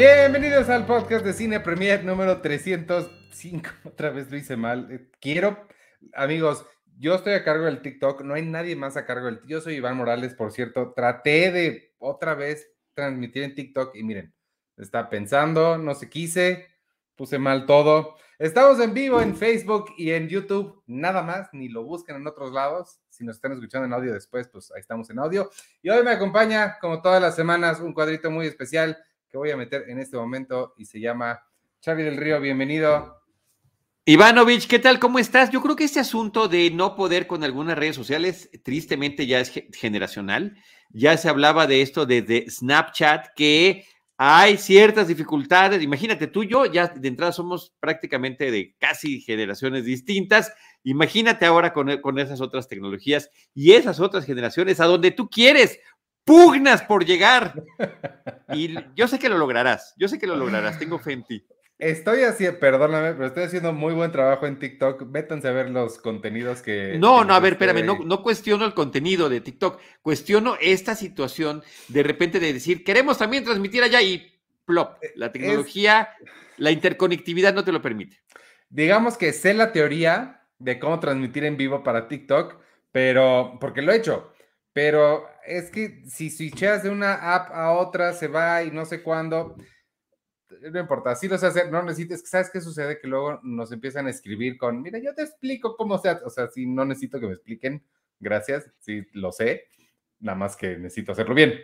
Bienvenidos 0.00 0.70
al 0.70 0.86
podcast 0.86 1.26
de 1.26 1.34
Cine 1.34 1.60
Premier 1.60 2.02
número 2.02 2.40
305. 2.40 3.68
Otra 3.84 4.08
vez 4.08 4.30
lo 4.30 4.38
hice 4.38 4.56
mal. 4.56 4.90
Eh, 4.90 5.10
quiero, 5.20 5.68
amigos, 6.14 6.64
yo 6.96 7.16
estoy 7.16 7.34
a 7.34 7.44
cargo 7.44 7.66
del 7.66 7.82
TikTok, 7.82 8.22
no 8.22 8.32
hay 8.32 8.40
nadie 8.40 8.74
más 8.76 8.96
a 8.96 9.04
cargo 9.04 9.26
del 9.26 9.42
Yo 9.46 9.60
soy 9.60 9.74
Iván 9.74 9.98
Morales, 9.98 10.32
por 10.32 10.52
cierto. 10.52 10.94
Traté 10.96 11.52
de 11.52 11.94
otra 11.98 12.34
vez 12.34 12.66
transmitir 12.94 13.42
en 13.42 13.54
TikTok 13.54 13.94
y 13.94 14.02
miren, 14.02 14.32
está 14.78 15.10
pensando, 15.10 15.76
no 15.76 15.94
se 15.94 16.08
quise, 16.08 16.68
puse 17.14 17.38
mal 17.38 17.66
todo. 17.66 18.16
Estamos 18.38 18.80
en 18.80 18.94
vivo 18.94 19.20
en 19.20 19.36
Facebook 19.36 19.92
y 19.98 20.12
en 20.12 20.28
YouTube, 20.30 20.82
nada 20.86 21.20
más, 21.20 21.50
ni 21.52 21.68
lo 21.68 21.84
busquen 21.84 22.16
en 22.16 22.26
otros 22.26 22.52
lados. 22.52 23.02
Si 23.10 23.22
nos 23.22 23.36
están 23.36 23.52
escuchando 23.52 23.84
en 23.84 23.92
audio 23.92 24.14
después, 24.14 24.48
pues 24.48 24.72
ahí 24.72 24.80
estamos 24.80 25.10
en 25.10 25.18
audio. 25.18 25.50
Y 25.82 25.90
hoy 25.90 26.02
me 26.02 26.12
acompaña, 26.12 26.78
como 26.80 27.02
todas 27.02 27.20
las 27.20 27.36
semanas, 27.36 27.80
un 27.80 27.92
cuadrito 27.92 28.30
muy 28.30 28.46
especial 28.46 28.96
que 29.30 29.38
voy 29.38 29.50
a 29.50 29.56
meter 29.56 29.84
en 29.88 29.98
este 29.98 30.16
momento 30.16 30.74
y 30.76 30.84
se 30.84 30.98
llama 30.98 31.40
Charlie 31.80 32.04
del 32.04 32.16
Río. 32.16 32.40
Bienvenido. 32.40 33.22
Ivanovich, 34.04 34.66
¿qué 34.66 34.80
tal? 34.80 34.98
¿Cómo 34.98 35.20
estás? 35.20 35.50
Yo 35.50 35.62
creo 35.62 35.76
que 35.76 35.84
este 35.84 36.00
asunto 36.00 36.48
de 36.48 36.70
no 36.72 36.96
poder 36.96 37.28
con 37.28 37.44
algunas 37.44 37.78
redes 37.78 37.94
sociales, 37.94 38.50
tristemente 38.64 39.26
ya 39.26 39.38
es 39.38 39.52
generacional. 39.72 40.56
Ya 40.90 41.16
se 41.16 41.28
hablaba 41.28 41.68
de 41.68 41.82
esto 41.82 42.06
desde 42.06 42.50
Snapchat, 42.50 43.28
que 43.36 43.84
hay 44.16 44.56
ciertas 44.56 45.06
dificultades. 45.06 45.80
Imagínate, 45.80 46.26
tú 46.26 46.42
y 46.42 46.48
yo 46.48 46.66
ya 46.66 46.88
de 46.88 47.06
entrada 47.06 47.30
somos 47.30 47.72
prácticamente 47.78 48.50
de 48.50 48.74
casi 48.78 49.20
generaciones 49.20 49.84
distintas. 49.84 50.52
Imagínate 50.82 51.46
ahora 51.46 51.72
con, 51.72 52.00
con, 52.00 52.18
esas 52.18 52.40
otras 52.40 52.66
tecnologías 52.66 53.30
y 53.54 53.72
esas 53.72 54.00
otras 54.00 54.24
generaciones 54.24 54.80
a 54.80 54.86
donde 54.86 55.12
tú 55.12 55.30
quieres, 55.30 55.78
pugnas 56.24 56.82
por 56.82 57.04
llegar. 57.04 57.62
Y 58.52 58.74
yo 58.94 59.08
sé 59.08 59.18
que 59.18 59.28
lo 59.28 59.38
lograrás, 59.38 59.94
yo 59.96 60.08
sé 60.08 60.18
que 60.18 60.26
lo 60.26 60.36
lograrás, 60.36 60.78
tengo 60.78 60.98
fe 60.98 61.12
en 61.12 61.24
ti. 61.24 61.46
Estoy 61.80 62.24
haciendo, 62.24 62.60
perdóname, 62.60 63.14
pero 63.14 63.26
estoy 63.26 63.44
haciendo 63.44 63.72
muy 63.72 63.94
buen 63.94 64.12
trabajo 64.12 64.46
en 64.46 64.58
TikTok. 64.58 65.02
Métanse 65.06 65.48
a 65.48 65.52
ver 65.52 65.70
los 65.70 65.96
contenidos 65.96 66.60
que. 66.60 66.98
No, 66.98 67.24
no, 67.24 67.32
a 67.32 67.40
ver, 67.40 67.54
espérame, 67.54 67.86
no, 67.86 67.98
no 68.04 68.22
cuestiono 68.22 68.66
el 68.66 68.74
contenido 68.74 69.30
de 69.30 69.40
TikTok, 69.40 69.80
cuestiono 70.02 70.56
esta 70.60 70.94
situación 70.94 71.62
de 71.88 72.02
repente 72.02 72.38
de 72.38 72.52
decir, 72.52 72.84
queremos 72.84 73.16
también 73.16 73.44
transmitir 73.44 73.82
allá 73.82 74.02
y 74.02 74.30
plop, 74.66 75.02
eh, 75.02 75.12
la 75.16 75.32
tecnología, 75.32 76.10
la 76.58 76.70
interconectividad 76.70 77.54
no 77.54 77.64
te 77.64 77.72
lo 77.72 77.80
permite. 77.80 78.20
Digamos 78.68 79.16
que 79.16 79.32
sé 79.32 79.54
la 79.54 79.72
teoría 79.72 80.42
de 80.58 80.78
cómo 80.78 81.00
transmitir 81.00 81.44
en 81.44 81.56
vivo 81.56 81.82
para 81.82 82.08
TikTok, 82.08 82.56
pero, 82.92 83.56
porque 83.58 83.80
lo 83.80 83.92
he 83.92 83.96
hecho, 83.96 84.34
pero 84.74 85.29
es 85.58 85.70
que 85.70 86.02
si 86.06 86.30
switcheas 86.30 86.82
de 86.82 86.90
una 86.90 87.34
app 87.34 87.50
a 87.52 87.72
otra, 87.72 88.12
se 88.12 88.28
va 88.28 88.62
y 88.62 88.70
no 88.70 88.84
sé 88.84 89.02
cuándo 89.02 89.56
no 90.60 90.80
importa, 90.80 91.14
sí 91.14 91.28
lo 91.28 91.38
sé 91.38 91.46
hacer, 91.46 91.70
no 91.70 91.82
necesites, 91.82 92.28
¿sabes 92.28 92.50
qué 92.50 92.60
sucede? 92.60 92.98
Que 92.98 93.08
luego 93.08 93.40
nos 93.42 93.72
empiezan 93.72 94.06
a 94.06 94.10
escribir 94.10 94.58
con, 94.58 94.82
mira, 94.82 94.98
yo 94.98 95.14
te 95.14 95.22
explico 95.22 95.76
cómo 95.76 95.98
se 95.98 96.10
hace, 96.10 96.24
o 96.24 96.30
sea, 96.30 96.48
si 96.48 96.66
no 96.66 96.84
necesito 96.84 97.20
que 97.20 97.26
me 97.26 97.34
expliquen, 97.34 97.84
gracias, 98.18 98.70
sí 98.78 99.06
lo 99.12 99.32
sé, 99.32 99.66
nada 100.18 100.36
más 100.36 100.56
que 100.56 100.76
necesito 100.76 101.12
hacerlo 101.12 101.34
bien. 101.34 101.60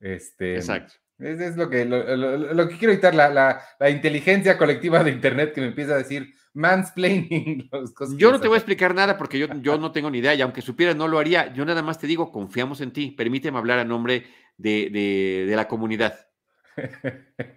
Este, 0.00 0.56
Exacto. 0.56 0.94
Es, 1.18 1.56
lo, 1.56 1.70
que, 1.70 1.86
lo, 1.86 2.68
que 2.68 2.76
quiero 2.76 2.92
evitar, 2.92 3.14
la, 3.14 3.30
la, 3.30 3.90
inteligencia 3.90 4.58
colectiva 4.58 5.02
de 5.02 5.10
Internet 5.10 5.54
que 5.54 5.62
me 5.62 5.68
empieza 5.68 5.94
a 5.94 5.98
decir 5.98 6.34
mansplaining. 6.56 7.68
yo 8.18 8.32
no 8.32 8.40
te 8.40 8.48
voy 8.48 8.56
a 8.56 8.58
explicar 8.58 8.94
nada 8.94 9.16
porque 9.16 9.38
yo, 9.38 9.46
yo 9.60 9.78
no 9.78 9.92
tengo 9.92 10.10
ni 10.10 10.18
idea 10.18 10.34
y 10.34 10.42
aunque 10.42 10.62
supiera 10.62 10.94
no 10.94 11.06
lo 11.06 11.18
haría. 11.18 11.52
Yo 11.54 11.64
nada 11.64 11.82
más 11.82 11.98
te 11.98 12.06
digo, 12.06 12.32
confiamos 12.32 12.80
en 12.80 12.92
ti. 12.92 13.10
Permíteme 13.10 13.58
hablar 13.58 13.78
a 13.78 13.84
nombre 13.84 14.24
de, 14.56 14.90
de, 14.90 15.44
de 15.46 15.56
la 15.56 15.68
comunidad. 15.68 16.28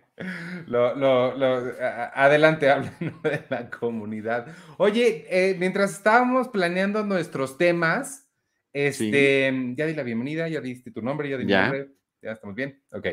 Lo, 0.68 0.96
lo, 0.96 1.34
lo, 1.38 1.74
adelante, 2.14 2.70
hablen 2.70 2.92
de 3.24 3.42
la 3.50 3.70
comunidad. 3.70 4.54
Oye, 4.78 5.26
eh, 5.30 5.56
mientras 5.58 5.94
estábamos 5.94 6.50
planeando 6.50 7.06
nuestros 7.06 7.58
temas, 7.58 8.30
este, 8.74 9.74
ya 9.78 9.86
di 9.86 9.94
la 9.94 10.04
bienvenida, 10.04 10.50
ya 10.50 10.60
diste 10.60 10.92
tu 10.92 11.02
nombre, 11.02 11.30
ya 11.30 11.38
di 11.38 11.46
ya. 11.46 11.62
nombre, 11.62 11.92
ya 12.22 12.34
estamos 12.34 12.54
bien. 12.54 12.84
Ok. 12.92 13.08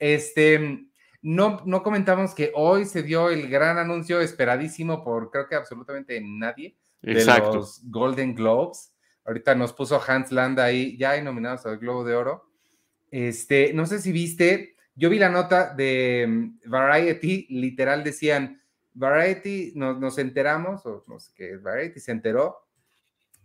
Este, 0.00 0.87
no, 1.22 1.62
no 1.64 1.82
comentamos 1.82 2.34
que 2.34 2.52
hoy 2.54 2.84
se 2.84 3.02
dio 3.02 3.30
el 3.30 3.48
gran 3.48 3.78
anuncio 3.78 4.20
esperadísimo 4.20 5.02
por 5.02 5.30
creo 5.30 5.48
que 5.48 5.56
absolutamente 5.56 6.20
nadie 6.20 6.76
de 7.02 7.24
los 7.24 7.80
Golden 7.84 8.34
Globes. 8.34 8.92
Ahorita 9.24 9.54
nos 9.54 9.72
puso 9.72 10.00
Hans 10.06 10.32
Land 10.32 10.58
ahí, 10.58 10.96
ya 10.96 11.10
hay 11.10 11.22
nominados 11.22 11.66
al 11.66 11.78
Globo 11.78 12.04
de 12.04 12.14
Oro. 12.14 12.50
Este, 13.10 13.72
no 13.74 13.86
sé 13.86 14.00
si 14.00 14.12
viste, 14.12 14.76
yo 14.94 15.10
vi 15.10 15.18
la 15.18 15.28
nota 15.28 15.74
de 15.74 16.26
mm, 16.28 16.60
Variety, 16.70 17.46
literal 17.50 18.04
decían, 18.04 18.62
Variety, 18.94 19.72
nos, 19.76 20.18
enteramos, 20.18 20.84
o 20.84 21.04
no 21.06 21.20
sé 21.20 21.32
qué, 21.36 21.56
Variety 21.56 22.00
se 22.00 22.10
enteró 22.10 22.66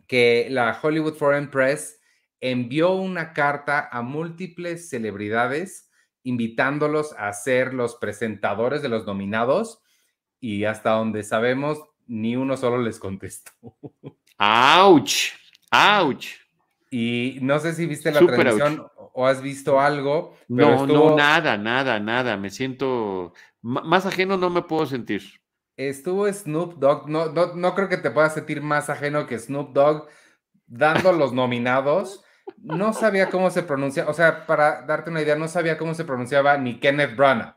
que 0.07 0.47
la 0.49 0.77
Hollywood 0.81 1.13
Foreign 1.13 1.49
Press 1.49 1.99
envió 2.41 2.93
una 2.93 3.33
carta 3.33 3.87
a 3.91 4.01
múltiples 4.01 4.89
celebridades 4.89 5.89
invitándolos 6.23 7.13
a 7.17 7.31
ser 7.33 7.73
los 7.73 7.95
presentadores 7.95 8.81
de 8.81 8.89
los 8.89 9.05
nominados 9.05 9.81
y 10.39 10.65
hasta 10.65 10.91
donde 10.91 11.23
sabemos, 11.23 11.79
ni 12.07 12.35
uno 12.35 12.57
solo 12.57 12.77
les 12.77 12.99
contestó. 12.99 13.51
¡Auch! 14.37 15.31
¡Auch! 15.71 16.25
Y 16.91 17.39
no 17.41 17.59
sé 17.59 17.73
si 17.73 17.85
viste 17.85 18.11
la 18.11 18.19
transmisión 18.19 18.85
o 19.13 19.25
has 19.25 19.41
visto 19.41 19.79
algo. 19.79 20.35
no, 20.47 20.85
no, 20.85 21.15
nada, 21.15 21.57
nada, 21.57 21.99
nada. 21.99 22.37
Me 22.37 22.49
siento 22.49 23.33
más 23.61 24.05
ajeno, 24.05 24.37
no 24.37 24.49
me 24.49 24.61
puedo 24.61 24.85
sentir. 24.85 25.23
Estuvo 25.75 26.31
Snoop 26.31 26.75
Dogg, 26.75 27.09
no, 27.09 27.31
no, 27.31 27.75
creo 27.75 27.89
que 27.89 27.97
te 27.97 28.11
puedas 28.11 28.35
sentir 28.35 28.61
más 28.61 28.89
ajeno 28.89 29.25
que 29.25 29.39
Snoop 29.39 29.73
Dogg 29.73 30.07
dando 30.67 31.11
los 31.13 31.33
nominados. 31.33 32.23
No 32.57 32.93
sabía 32.93 33.29
cómo 33.29 33.49
se 33.49 33.63
pronuncia, 33.63 34.07
o 34.07 34.13
sea, 34.13 34.45
para 34.45 34.81
darte 34.83 35.09
una 35.09 35.21
idea, 35.21 35.35
no 35.35 35.47
sabía 35.47 35.77
cómo 35.77 35.93
se 35.93 36.05
pronunciaba 36.05 36.57
ni 36.57 36.79
Kenneth 36.79 37.15
Branagh. 37.15 37.55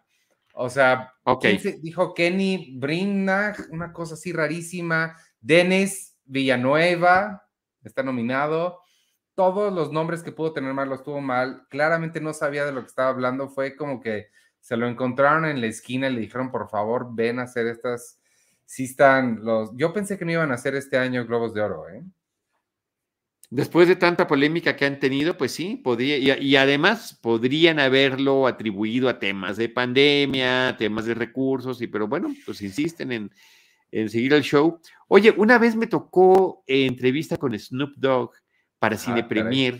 O 0.54 0.70
sea, 0.70 1.12
dijo 1.82 2.14
Kenny 2.14 2.76
Brinach, 2.78 3.58
una 3.70 3.92
cosa 3.92 4.14
así 4.14 4.32
rarísima. 4.32 5.16
Dennis 5.40 6.16
Villanueva 6.24 7.46
está 7.82 8.02
nominado 8.02 8.80
todos 9.36 9.72
los 9.72 9.92
nombres 9.92 10.22
que 10.22 10.32
pudo 10.32 10.52
tener 10.54 10.72
mal 10.72 10.88
los 10.88 11.04
tuvo 11.04 11.20
mal. 11.20 11.66
Claramente 11.68 12.20
no 12.20 12.32
sabía 12.32 12.64
de 12.64 12.72
lo 12.72 12.80
que 12.80 12.88
estaba 12.88 13.10
hablando. 13.10 13.50
Fue 13.50 13.76
como 13.76 14.00
que 14.00 14.28
se 14.60 14.76
lo 14.76 14.88
encontraron 14.88 15.44
en 15.44 15.60
la 15.60 15.66
esquina 15.66 16.08
y 16.08 16.14
le 16.14 16.22
dijeron, 16.22 16.50
por 16.50 16.68
favor, 16.68 17.14
ven 17.14 17.38
a 17.38 17.42
hacer 17.42 17.66
estas. 17.66 18.18
Sí 18.64 18.84
están 18.84 19.44
los. 19.44 19.70
Yo 19.76 19.92
pensé 19.92 20.18
que 20.18 20.24
no 20.24 20.32
iban 20.32 20.50
a 20.50 20.54
hacer 20.54 20.74
este 20.74 20.96
año 20.96 21.24
Globos 21.26 21.54
de 21.54 21.60
Oro, 21.60 21.88
¿eh? 21.88 22.02
Después 23.48 23.86
de 23.86 23.94
tanta 23.94 24.26
polémica 24.26 24.74
que 24.74 24.86
han 24.86 24.98
tenido, 24.98 25.36
pues 25.36 25.52
sí, 25.52 25.76
podría, 25.76 26.36
y, 26.36 26.56
además 26.56 27.16
podrían 27.22 27.78
haberlo 27.78 28.48
atribuido 28.48 29.08
a 29.08 29.20
temas 29.20 29.56
de 29.56 29.68
pandemia, 29.68 30.76
temas 30.76 31.06
de 31.06 31.14
recursos, 31.14 31.80
y 31.80 31.86
pero 31.86 32.08
bueno, 32.08 32.34
pues 32.44 32.60
insisten 32.60 33.12
en, 33.12 33.30
en 33.92 34.10
seguir 34.10 34.32
el 34.32 34.42
show. 34.42 34.80
Oye, 35.06 35.32
una 35.36 35.58
vez 35.58 35.76
me 35.76 35.86
tocó 35.86 36.64
eh, 36.66 36.86
entrevista 36.86 37.36
con 37.36 37.56
Snoop 37.56 37.94
Dogg 37.96 38.32
para 38.80 38.96
Cine 38.96 39.22
Premier, 39.22 39.78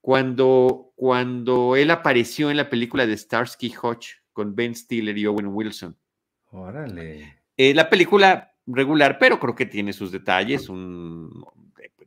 cuando, 0.00 0.92
cuando 0.96 1.76
él 1.76 1.90
apareció 1.90 2.50
en 2.50 2.56
la 2.56 2.70
película 2.70 3.06
de 3.06 3.16
Starsky 3.16 3.72
Hodge 3.82 4.22
con 4.32 4.54
Ben 4.54 4.74
Stiller 4.74 5.16
y 5.16 5.26
Owen 5.26 5.48
Wilson. 5.48 5.96
Órale. 6.50 7.42
Eh, 7.56 7.74
la 7.74 7.90
película 7.90 8.54
regular, 8.66 9.18
pero 9.18 9.38
creo 9.38 9.54
que 9.54 9.66
tiene 9.66 9.92
sus 9.92 10.10
detalles, 10.10 10.68
un 10.68 11.30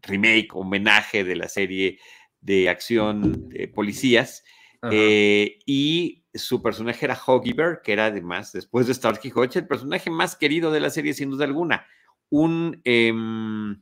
remake, 0.03 0.49
homenaje 0.53 1.23
de 1.23 1.35
la 1.35 1.47
serie 1.47 1.99
de 2.41 2.69
acción 2.69 3.49
de 3.49 3.67
policías. 3.67 4.43
Eh, 4.91 5.59
y 5.65 6.23
su 6.33 6.61
personaje 6.61 7.05
era 7.05 7.19
Hoggy 7.25 7.53
Bear, 7.53 7.81
que 7.81 7.93
era 7.93 8.05
además, 8.05 8.51
después 8.51 8.87
de 8.87 8.93
Starsky 8.93 9.31
Hodge, 9.33 9.57
el 9.57 9.67
personaje 9.67 10.09
más 10.09 10.35
querido 10.35 10.71
de 10.71 10.79
la 10.79 10.89
serie, 10.89 11.13
sin 11.13 11.29
duda 11.29 11.45
alguna. 11.45 11.85
Un. 12.29 12.81
Em, 12.83 13.81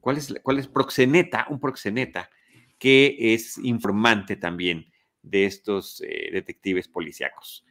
¿Cuál 0.00 0.18
es, 0.18 0.32
cuál 0.42 0.58
es 0.58 0.68
proxeneta? 0.68 1.46
Un 1.50 1.58
proxeneta 1.58 2.30
que 2.78 3.16
es 3.18 3.58
informante 3.58 4.36
también 4.36 4.86
de 5.22 5.46
estos 5.46 6.00
eh, 6.02 6.30
detectives 6.32 6.88
policíacos. 6.88 7.64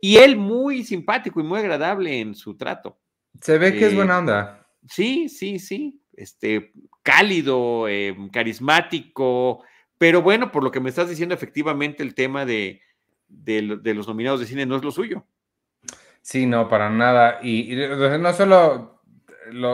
Y 0.00 0.16
él 0.16 0.36
muy 0.36 0.84
simpático 0.84 1.40
y 1.40 1.44
muy 1.44 1.58
agradable 1.58 2.20
en 2.20 2.34
su 2.34 2.56
trato. 2.56 3.00
Se 3.40 3.58
ve 3.58 3.72
que 3.72 3.86
es 3.86 3.94
buena 3.94 4.14
eh, 4.14 4.18
onda. 4.18 4.68
Sí, 4.88 5.28
sí, 5.28 5.58
sí. 5.58 6.01
Este, 6.14 6.72
cálido, 7.02 7.88
eh, 7.88 8.16
carismático, 8.32 9.62
pero 9.98 10.22
bueno, 10.22 10.52
por 10.52 10.64
lo 10.64 10.70
que 10.70 10.80
me 10.80 10.90
estás 10.90 11.08
diciendo, 11.08 11.34
efectivamente 11.34 12.02
el 12.02 12.14
tema 12.14 12.44
de, 12.44 12.80
de, 13.28 13.62
los 13.94 14.08
nominados 14.08 14.40
de 14.40 14.46
cine 14.46 14.66
no 14.66 14.76
es 14.76 14.84
lo 14.84 14.90
suyo. 14.90 15.24
Sí, 16.20 16.46
no, 16.46 16.68
para 16.68 16.90
nada. 16.90 17.40
y 17.42 17.74
no 17.74 18.32
solo 18.32 18.92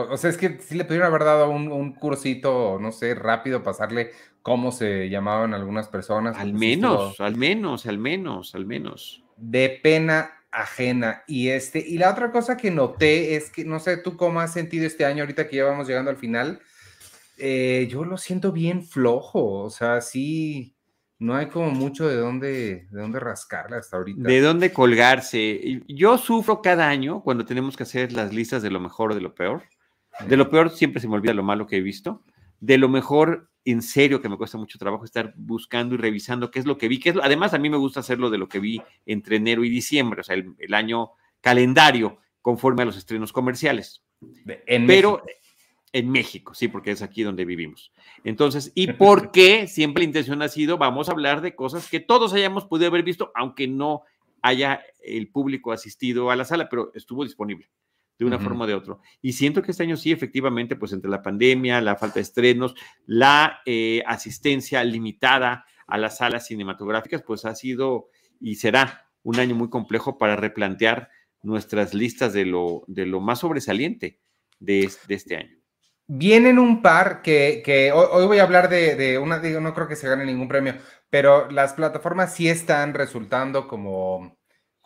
o 0.09 0.17
sea, 0.17 0.29
es 0.29 0.37
que 0.37 0.59
sí 0.59 0.75
le 0.75 0.85
pudieron 0.85 1.07
haber 1.07 1.23
dado 1.23 1.49
un, 1.49 1.93
cursito, 1.93 2.77
no 2.79 2.91
sé, 2.91 3.15
rápido, 3.15 3.63
pasarle 3.63 4.11
cómo 4.41 4.71
se 4.71 5.09
llamaban 5.09 5.53
algunas 5.53 5.87
personas. 5.87 6.37
Al 6.37 6.53
menos, 6.53 7.19
al 7.19 7.35
menos, 7.35 7.85
al 7.85 7.97
menos, 7.97 8.55
al 8.55 8.65
menos. 8.65 9.23
De 9.37 9.79
pena 9.81 10.38
ajena. 10.51 11.23
Y 11.27 11.49
este, 11.49 11.79
y 11.79 11.97
la 11.97 12.11
otra 12.11 12.31
cosa 12.31 12.57
que 12.57 12.71
noté 12.71 13.35
es 13.35 13.49
que, 13.49 13.65
no 13.65 13.79
sé 13.79 13.97
tú 13.97 14.17
cómo 14.17 14.39
has 14.39 14.53
sentido 14.53 14.85
este 14.85 15.05
año, 15.05 15.23
ahorita 15.23 15.47
que 15.47 15.57
ya 15.57 15.65
vamos 15.65 15.87
llegando 15.87 16.11
al 16.11 16.17
final, 16.17 16.59
eh, 17.37 17.87
yo 17.89 18.03
lo 18.03 18.17
siento 18.17 18.51
bien 18.51 18.83
flojo, 18.83 19.63
o 19.63 19.69
sea, 19.69 20.01
sí, 20.01 20.75
no 21.19 21.35
hay 21.35 21.47
como 21.47 21.71
mucho 21.71 22.07
de 22.07 22.15
dónde, 22.15 22.87
de 22.89 23.01
dónde 23.01 23.19
rascarla 23.19 23.77
hasta 23.77 23.97
ahorita. 23.97 24.27
De 24.27 24.41
dónde 24.41 24.71
colgarse. 24.71 25.81
Yo 25.87 26.17
sufro 26.17 26.61
cada 26.61 26.87
año 26.87 27.21
cuando 27.21 27.45
tenemos 27.45 27.75
que 27.75 27.83
hacer 27.83 28.13
las 28.13 28.33
listas 28.33 28.61
de 28.61 28.71
lo 28.71 28.79
mejor 28.79 29.11
o 29.11 29.15
de 29.15 29.21
lo 29.21 29.35
peor. 29.35 29.63
De 30.27 30.37
lo 30.37 30.49
peor 30.49 30.69
siempre 30.69 31.01
se 31.01 31.07
me 31.07 31.15
olvida 31.15 31.33
lo 31.33 31.43
malo 31.43 31.67
que 31.67 31.77
he 31.77 31.81
visto. 31.81 32.23
De 32.59 32.77
lo 32.77 32.89
mejor, 32.89 33.49
en 33.65 33.81
serio, 33.81 34.21
que 34.21 34.29
me 34.29 34.37
cuesta 34.37 34.57
mucho 34.57 34.79
trabajo 34.79 35.05
estar 35.05 35.33
buscando 35.35 35.95
y 35.95 35.97
revisando 35.97 36.51
qué 36.51 36.59
es 36.59 36.65
lo 36.65 36.77
que 36.77 36.87
vi. 36.87 37.01
Es 37.03 37.15
además, 37.21 37.53
a 37.53 37.59
mí 37.59 37.69
me 37.69 37.77
gusta 37.77 37.99
hacerlo 37.99 38.29
de 38.29 38.37
lo 38.37 38.47
que 38.49 38.59
vi 38.59 38.81
entre 39.05 39.37
enero 39.37 39.63
y 39.63 39.69
diciembre, 39.69 40.21
o 40.21 40.23
sea, 40.23 40.35
el, 40.35 40.73
año 40.73 41.11
calendario 41.41 42.19
conforme 42.41 42.83
a 42.83 42.85
los 42.85 42.97
estrenos 42.97 43.31
comerciales. 43.31 44.03
En 44.65 44.87
Pero 44.87 45.23
en 45.91 46.09
México, 46.09 46.53
sí, 46.53 46.67
porque 46.67 46.91
es 46.91 47.01
aquí 47.01 47.23
donde 47.23 47.45
vivimos. 47.45 47.91
Entonces, 48.23 48.71
¿y 48.75 48.87
por 48.93 49.31
qué 49.31 49.67
siempre 49.67 50.03
la 50.03 50.09
intención 50.09 50.41
ha 50.41 50.49
sido, 50.49 50.77
vamos 50.77 51.09
a 51.09 51.13
hablar 51.13 51.41
de 51.41 51.55
cosas 51.55 51.89
que 51.89 51.99
todos 51.99 52.33
hayamos 52.33 52.65
podido 52.65 52.89
haber 52.89 53.03
visto, 53.03 53.31
aunque 53.35 53.67
no 53.67 54.03
haya 54.41 54.81
el 55.03 55.29
público 55.29 55.71
asistido 55.71 56.31
a 56.31 56.35
la 56.35 56.45
sala, 56.45 56.69
pero 56.69 56.91
estuvo 56.93 57.23
disponible 57.23 57.69
de 58.19 58.25
una 58.25 58.37
forma 58.37 58.65
o 58.65 58.67
de 58.67 58.75
otra. 58.75 58.97
Y 59.21 59.33
siento 59.33 59.61
que 59.61 59.71
este 59.71 59.83
año 59.83 59.95
sí, 59.97 60.11
efectivamente, 60.11 60.75
pues 60.75 60.91
entre 60.91 61.09
la 61.09 61.21
pandemia, 61.21 61.81
la 61.81 61.95
falta 61.95 62.15
de 62.15 62.21
estrenos, 62.21 62.75
la 63.05 63.61
eh, 63.65 64.03
asistencia 64.05 64.83
limitada 64.83 65.65
a 65.87 65.97
las 65.97 66.17
salas 66.17 66.45
cinematográficas, 66.45 67.23
pues 67.23 67.45
ha 67.45 67.55
sido 67.55 68.09
y 68.39 68.55
será 68.55 69.09
un 69.23 69.39
año 69.39 69.55
muy 69.55 69.69
complejo 69.69 70.17
para 70.17 70.35
replantear 70.35 71.09
nuestras 71.41 71.93
listas 71.93 72.33
de 72.33 72.45
lo, 72.45 72.83
de 72.87 73.05
lo 73.05 73.21
más 73.21 73.39
sobresaliente 73.39 74.19
de, 74.59 74.91
de 75.07 75.15
este 75.15 75.37
año. 75.37 75.59
Vienen 76.11 76.57
un 76.57 76.81
par 76.81 77.21
que, 77.21 77.91
hoy, 77.93 78.25
voy 78.25 78.39
a 78.39 78.43
hablar 78.43 78.67
de, 78.67 79.19
una, 79.19 79.37
digo, 79.37 79.61
no 79.61 79.75
creo 79.75 79.87
que 79.87 79.95
se 79.95 80.09
gane 80.09 80.25
ningún 80.25 80.47
premio, 80.47 80.73
pero 81.09 81.51
las 81.51 81.73
plataformas 81.73 82.33
sí 82.33 82.49
están 82.49 82.95
resultando 82.95 83.67
como 83.67 84.38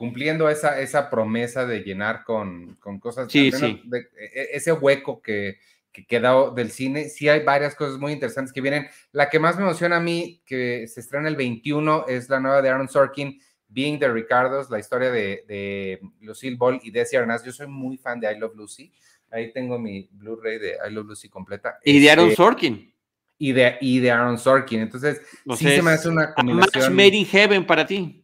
cumpliendo 0.03 0.49
esa, 0.49 0.81
esa 0.81 1.09
promesa 1.09 1.65
de 1.65 1.79
llenar 1.79 2.25
con, 2.25 2.75
cosas, 2.99 3.31
sí, 3.31 3.53
sí. 3.53 3.81
De, 3.85 3.99
e, 3.99 4.49
ese 4.51 4.73
hueco 4.73 5.21
que, 5.21 5.59
que 5.93 6.05
queda 6.05 6.51
del 6.51 6.71
cine. 6.71 7.07
Sí 7.07 7.29
hay 7.29 7.41
varias 7.41 7.73
cosas 7.73 7.97
muy 7.97 8.11
interesantes 8.11 8.51
que 8.51 8.59
vienen. 8.59 8.89
La 9.13 9.29
que 9.29 9.39
más 9.39 9.55
me 9.55 9.61
emociona 9.61 9.95
a 9.95 10.01
mí, 10.01 10.41
que 10.45 10.89
se 10.89 10.99
estrena 10.99 11.29
el 11.29 11.37
21, 11.37 12.07
es 12.09 12.27
la 12.27 12.41
nueva 12.41 12.61
de 12.61 12.67
Aaron 12.67 12.89
Sorkin, 12.89 13.39
Being 13.69 13.97
the 13.97 14.11
Ricardos, 14.11 14.69
la 14.69 14.77
historia 14.77 15.09
de, 15.09 15.45
de 15.47 16.01
Lucille 16.19 16.57
Ball 16.57 16.81
y 16.83 16.91
Desi 16.91 17.15
Arnaz. 17.15 17.41
Yo 17.45 17.53
soy 17.53 17.67
muy 17.67 17.97
fan 17.97 18.19
de 18.19 18.29
I 18.29 18.37
Love 18.37 18.57
Lucy. 18.57 18.91
Ahí 19.31 19.53
tengo 19.53 19.79
mi 19.79 20.09
Blu-ray 20.11 20.59
de 20.59 20.75
I 20.85 20.91
Love 20.91 21.07
Lucy 21.07 21.29
completa. 21.29 21.79
Y 21.81 22.01
de 22.01 22.11
Aaron 22.11 22.25
este, 22.25 22.35
Sorkin. 22.35 22.93
Y 23.37 23.53
de, 23.53 23.77
y 23.79 24.01
de 24.01 24.11
Aaron 24.11 24.37
Sorkin. 24.37 24.81
Entonces, 24.81 25.21
sí 25.55 25.65
se 25.65 25.81
me 25.81 25.91
hace 25.91 26.09
una 26.09 26.33
combinación. 26.33 26.93
made 26.93 27.15
in 27.15 27.25
heaven 27.25 27.65
para 27.65 27.87
ti. 27.87 28.22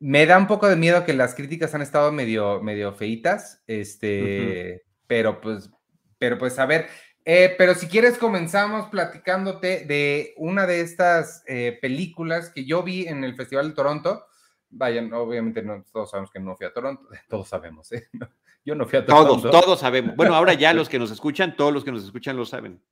Me 0.00 0.26
da 0.26 0.38
un 0.38 0.46
poco 0.46 0.68
de 0.68 0.76
miedo 0.76 1.04
que 1.04 1.12
las 1.12 1.34
críticas 1.34 1.74
han 1.74 1.82
estado 1.82 2.10
medio, 2.10 2.60
medio 2.62 2.92
feitas. 2.92 3.62
Este, 3.66 4.82
pero 5.06 5.40
pues, 5.40 5.70
pero 6.18 6.38
pues 6.38 6.58
a 6.58 6.66
ver. 6.66 6.88
Eh, 7.24 7.54
pero 7.58 7.74
si 7.74 7.86
quieres, 7.86 8.18
comenzamos 8.18 8.88
platicándote 8.88 9.84
de 9.84 10.34
una 10.38 10.66
de 10.66 10.80
estas 10.80 11.44
eh, 11.46 11.78
películas 11.80 12.50
que 12.50 12.64
yo 12.64 12.82
vi 12.82 13.06
en 13.06 13.24
el 13.24 13.36
Festival 13.36 13.68
de 13.68 13.74
Toronto. 13.74 14.24
Vayan, 14.70 15.12
obviamente 15.12 15.62
no, 15.62 15.84
todos 15.92 16.10
sabemos 16.10 16.30
que 16.30 16.40
no 16.40 16.56
fui 16.56 16.66
a 16.66 16.72
Toronto, 16.72 17.08
todos 17.28 17.48
sabemos, 17.48 17.92
¿eh? 17.92 18.08
Yo 18.62 18.74
no 18.74 18.84
fui 18.84 18.98
a 18.98 19.06
Todos, 19.06 19.42
todos 19.42 19.80
sabemos. 19.80 20.14
Bueno, 20.16 20.34
ahora 20.34 20.52
ya 20.52 20.74
los 20.74 20.90
que 20.90 20.98
nos 20.98 21.10
escuchan, 21.10 21.56
todos 21.56 21.72
los 21.72 21.82
que 21.82 21.92
nos 21.92 22.04
escuchan 22.04 22.36
lo 22.36 22.44
saben. 22.44 22.82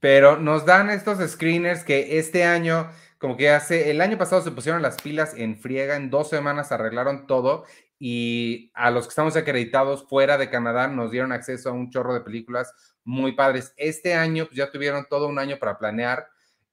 Pero 0.00 0.38
nos 0.38 0.64
dan 0.64 0.88
estos 0.88 1.18
screeners 1.30 1.84
que 1.84 2.18
este 2.18 2.44
año, 2.44 2.88
como 3.20 3.36
que 3.36 3.50
hace, 3.50 3.90
el 3.90 4.00
año 4.00 4.16
pasado 4.16 4.40
se 4.40 4.50
pusieron 4.50 4.80
las 4.80 5.00
pilas 5.00 5.34
en 5.36 5.58
friega, 5.58 5.96
en 5.96 6.08
dos 6.08 6.30
semanas 6.30 6.72
arreglaron 6.72 7.26
todo 7.26 7.64
y 7.98 8.70
a 8.72 8.90
los 8.90 9.04
que 9.04 9.10
estamos 9.10 9.36
acreditados 9.36 10.08
fuera 10.08 10.38
de 10.38 10.48
Canadá 10.48 10.88
nos 10.88 11.10
dieron 11.10 11.30
acceso 11.30 11.68
a 11.68 11.72
un 11.72 11.90
chorro 11.90 12.14
de 12.14 12.22
películas 12.22 12.72
muy 13.04 13.32
padres. 13.32 13.74
Este 13.76 14.14
año 14.14 14.46
pues, 14.46 14.56
ya 14.56 14.70
tuvieron 14.70 15.04
todo 15.10 15.28
un 15.28 15.38
año 15.38 15.58
para 15.58 15.76
planear 15.76 16.28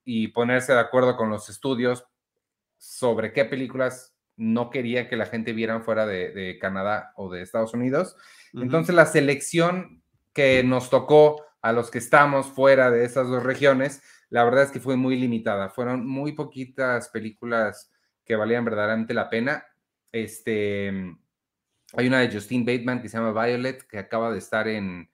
y 0.05 0.29
ponerse 0.29 0.71
de 0.71 0.79
acuerdo 0.79 1.17
con 1.17 1.29
los 1.29 1.49
estudios 1.49 2.05
sobre 2.77 3.33
qué 3.33 3.43
películas 3.43 4.15
no 4.37 4.69
quería 4.69 5.09
que 5.09 5.17
la 5.17 5.25
gente 5.25 5.51
viera 5.51 5.81
fuera 5.81 6.05
de 6.05 6.57
Canadá 6.61 7.11
o 7.17 7.29
de 7.29 7.41
Estados 7.41 7.73
Unidos. 7.73 8.15
Entonces 8.53 8.95
la 8.95 9.05
selección 9.05 10.01
que 10.31 10.63
nos 10.63 10.89
tocó 10.89 11.43
a 11.61 11.73
los 11.73 11.91
que 11.91 11.97
estamos 11.97 12.47
fuera 12.47 12.89
de 12.89 13.03
esas 13.03 13.27
dos 13.27 13.43
regiones, 13.43 14.01
la 14.29 14.43
verdad 14.43 14.63
es 14.63 14.71
que 14.71 14.79
fue 14.79 14.95
muy 14.95 15.15
limitada. 15.15 15.69
Fueron 15.69 16.05
muy 16.05 16.33
poquitas 16.33 17.09
películas 17.09 17.91
que 18.25 18.35
valían 18.35 18.65
verdaderamente 18.65 19.13
la 19.13 19.29
pena. 19.29 19.65
Este, 20.11 20.89
hay 21.93 22.07
una 22.07 22.19
de 22.19 22.31
Justine 22.31 22.65
Bateman 22.65 23.01
que 23.01 23.09
se 23.09 23.17
llama 23.17 23.45
Violet, 23.45 23.87
que 23.87 23.99
acaba 23.99 24.31
de 24.31 24.39
estar 24.39 24.67
en, 24.67 25.09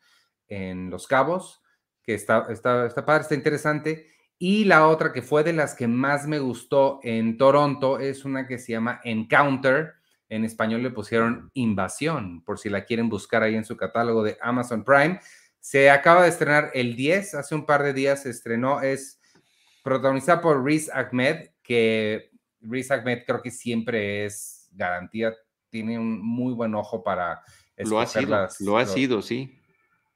Los 0.90 1.08
Cabos, 1.08 1.62
que 2.04 2.14
está, 2.14 2.48
está, 2.50 2.86
está 2.86 3.06
padre, 3.06 3.24
está 3.24 3.36
interesante. 3.36 4.12
Y 4.40 4.66
la 4.66 4.88
otra 4.88 5.14
que 5.14 5.22
fue 5.22 5.44
de 5.44 5.54
las 5.54 5.76
que 5.76 5.88
más 5.88 6.28
me 6.28 6.40
gustó 6.40 7.00
en 7.04 7.38
Toronto 7.38 8.00
es 8.00 8.26
una 8.26 8.48
que 8.48 8.58
se 8.58 8.74
llama 8.74 9.00
Encounter, 9.04 9.94
en 10.28 10.46
español 10.46 10.82
le 10.82 10.90
pusieron 10.90 11.52
Invasión, 11.54 12.44
por 12.44 12.58
si 12.58 12.70
la 12.70 12.86
quieren 12.86 13.08
buscar 13.08 13.44
ahí 13.44 13.56
en 13.56 13.66
su 13.66 13.78
catálogo 13.78 14.24
de 14.24 14.38
Amazon 14.42 14.84
Prime. 14.84 15.20
Se 15.64 15.90
acaba 15.90 16.24
de 16.24 16.28
estrenar 16.28 16.72
el 16.74 16.98
10, 16.98 17.36
hace 17.36 17.56
un 17.56 17.66
par 17.66 17.84
de 17.84 17.94
días 17.94 18.24
se 18.24 18.30
estrenó, 18.30 18.82
es 18.82 19.22
protagonizada 19.82 20.42
por 20.42 20.62
Riz 20.62 20.90
Ahmed, 20.94 21.52
que 21.64 22.32
Riz 22.60 22.92
Ahmed 22.92 23.24
creo 23.26 23.42
que 23.42 23.50
siempre 23.50 24.26
es 24.26 24.68
garantía, 24.74 25.34
tiene 25.70 25.98
un 25.98 26.22
muy 26.22 26.54
buen 26.54 26.76
ojo 26.76 27.02
para... 27.02 27.42
Lo 27.78 28.02
ha 28.02 28.06
sido, 28.06 28.48
lo 28.60 28.78
ha 28.78 28.86
sido, 28.86 29.22
sí. 29.22 29.58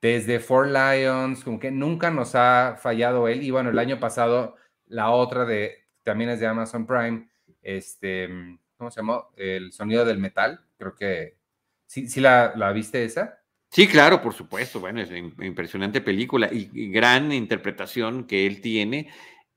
Desde 0.01 0.41
Four 0.41 0.67
Lions, 0.67 1.45
como 1.45 1.61
que 1.61 1.71
nunca 1.71 2.11
nos 2.11 2.35
ha 2.35 2.75
fallado 2.77 3.29
él. 3.29 3.41
Y 3.41 3.49
bueno, 3.49 3.69
el 3.69 3.79
año 3.79 4.01
pasado, 4.01 4.57
la 4.87 5.11
otra 5.11 5.45
de, 5.45 5.85
también 6.03 6.29
es 6.29 6.41
de 6.41 6.47
Amazon 6.47 6.85
Prime, 6.85 7.29
este, 7.61 8.27
¿cómo 8.75 8.91
se 8.91 8.99
llamó? 8.99 9.29
El 9.37 9.71
sonido 9.71 10.03
del 10.03 10.17
metal, 10.17 10.59
creo 10.77 10.93
que, 10.93 11.37
¿sí, 11.85 12.09
sí 12.09 12.19
la, 12.19 12.51
la 12.57 12.73
viste 12.73 13.05
esa? 13.05 13.36
Sí, 13.69 13.87
claro, 13.87 14.21
por 14.21 14.33
supuesto. 14.33 14.79
Bueno, 14.79 15.01
es 15.01 15.09
una 15.09 15.45
impresionante 15.45 16.01
película 16.01 16.49
y, 16.51 16.89
gran 16.89 17.31
interpretación 17.31 18.25
que 18.25 18.45
él 18.45 18.61
tiene 18.61 19.09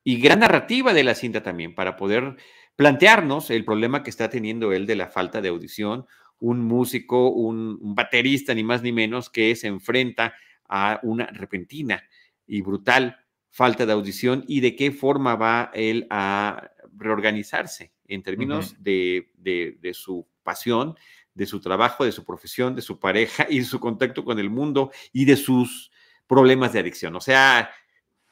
y 0.03 0.19
gran 0.19 0.39
narrativa 0.39 0.93
de 0.93 1.03
la 1.03 1.15
cinta 1.15 1.43
también 1.43 1.75
para 1.75 1.95
poder 1.95 2.35
plantearnos 2.75 3.49
el 3.49 3.63
problema 3.65 4.03
que 4.03 4.09
está 4.09 4.29
teniendo 4.29 4.73
él 4.73 4.85
de 4.85 4.95
la 4.95 5.07
falta 5.07 5.41
de 5.41 5.49
audición, 5.49 6.05
un 6.39 6.61
músico, 6.61 7.29
un, 7.29 7.77
un 7.81 7.95
baterista, 7.95 8.53
ni 8.53 8.63
más 8.63 8.81
ni 8.81 8.91
menos, 8.91 9.29
que 9.29 9.55
se 9.55 9.67
enfrenta 9.67 10.33
a 10.67 10.99
una 11.03 11.27
repentina 11.27 12.03
y 12.47 12.61
brutal 12.61 13.17
falta 13.51 13.85
de 13.85 13.93
audición 13.93 14.43
y 14.47 14.61
de 14.61 14.75
qué 14.75 14.91
forma 14.91 15.35
va 15.35 15.71
él 15.73 16.07
a 16.09 16.71
reorganizarse 16.97 17.91
en 18.07 18.23
términos 18.23 18.75
de, 18.81 19.91
su 19.93 20.27
pasión, 20.43 20.95
de 21.33 21.45
su 21.45 21.59
trabajo, 21.59 22.05
de 22.05 22.11
su 22.11 22.25
profesión, 22.25 22.75
de 22.75 22.81
su 22.81 22.99
pareja 22.99 23.45
y 23.49 23.59
de 23.59 23.65
su 23.65 23.79
contacto 23.79 24.23
con 24.23 24.39
el 24.39 24.49
mundo 24.49 24.91
y 25.11 25.25
de 25.25 25.35
sus 25.35 25.91
problemas 26.27 26.73
de 26.73 26.79
adicción. 26.79 27.15
O 27.15 27.21
sea, 27.21 27.71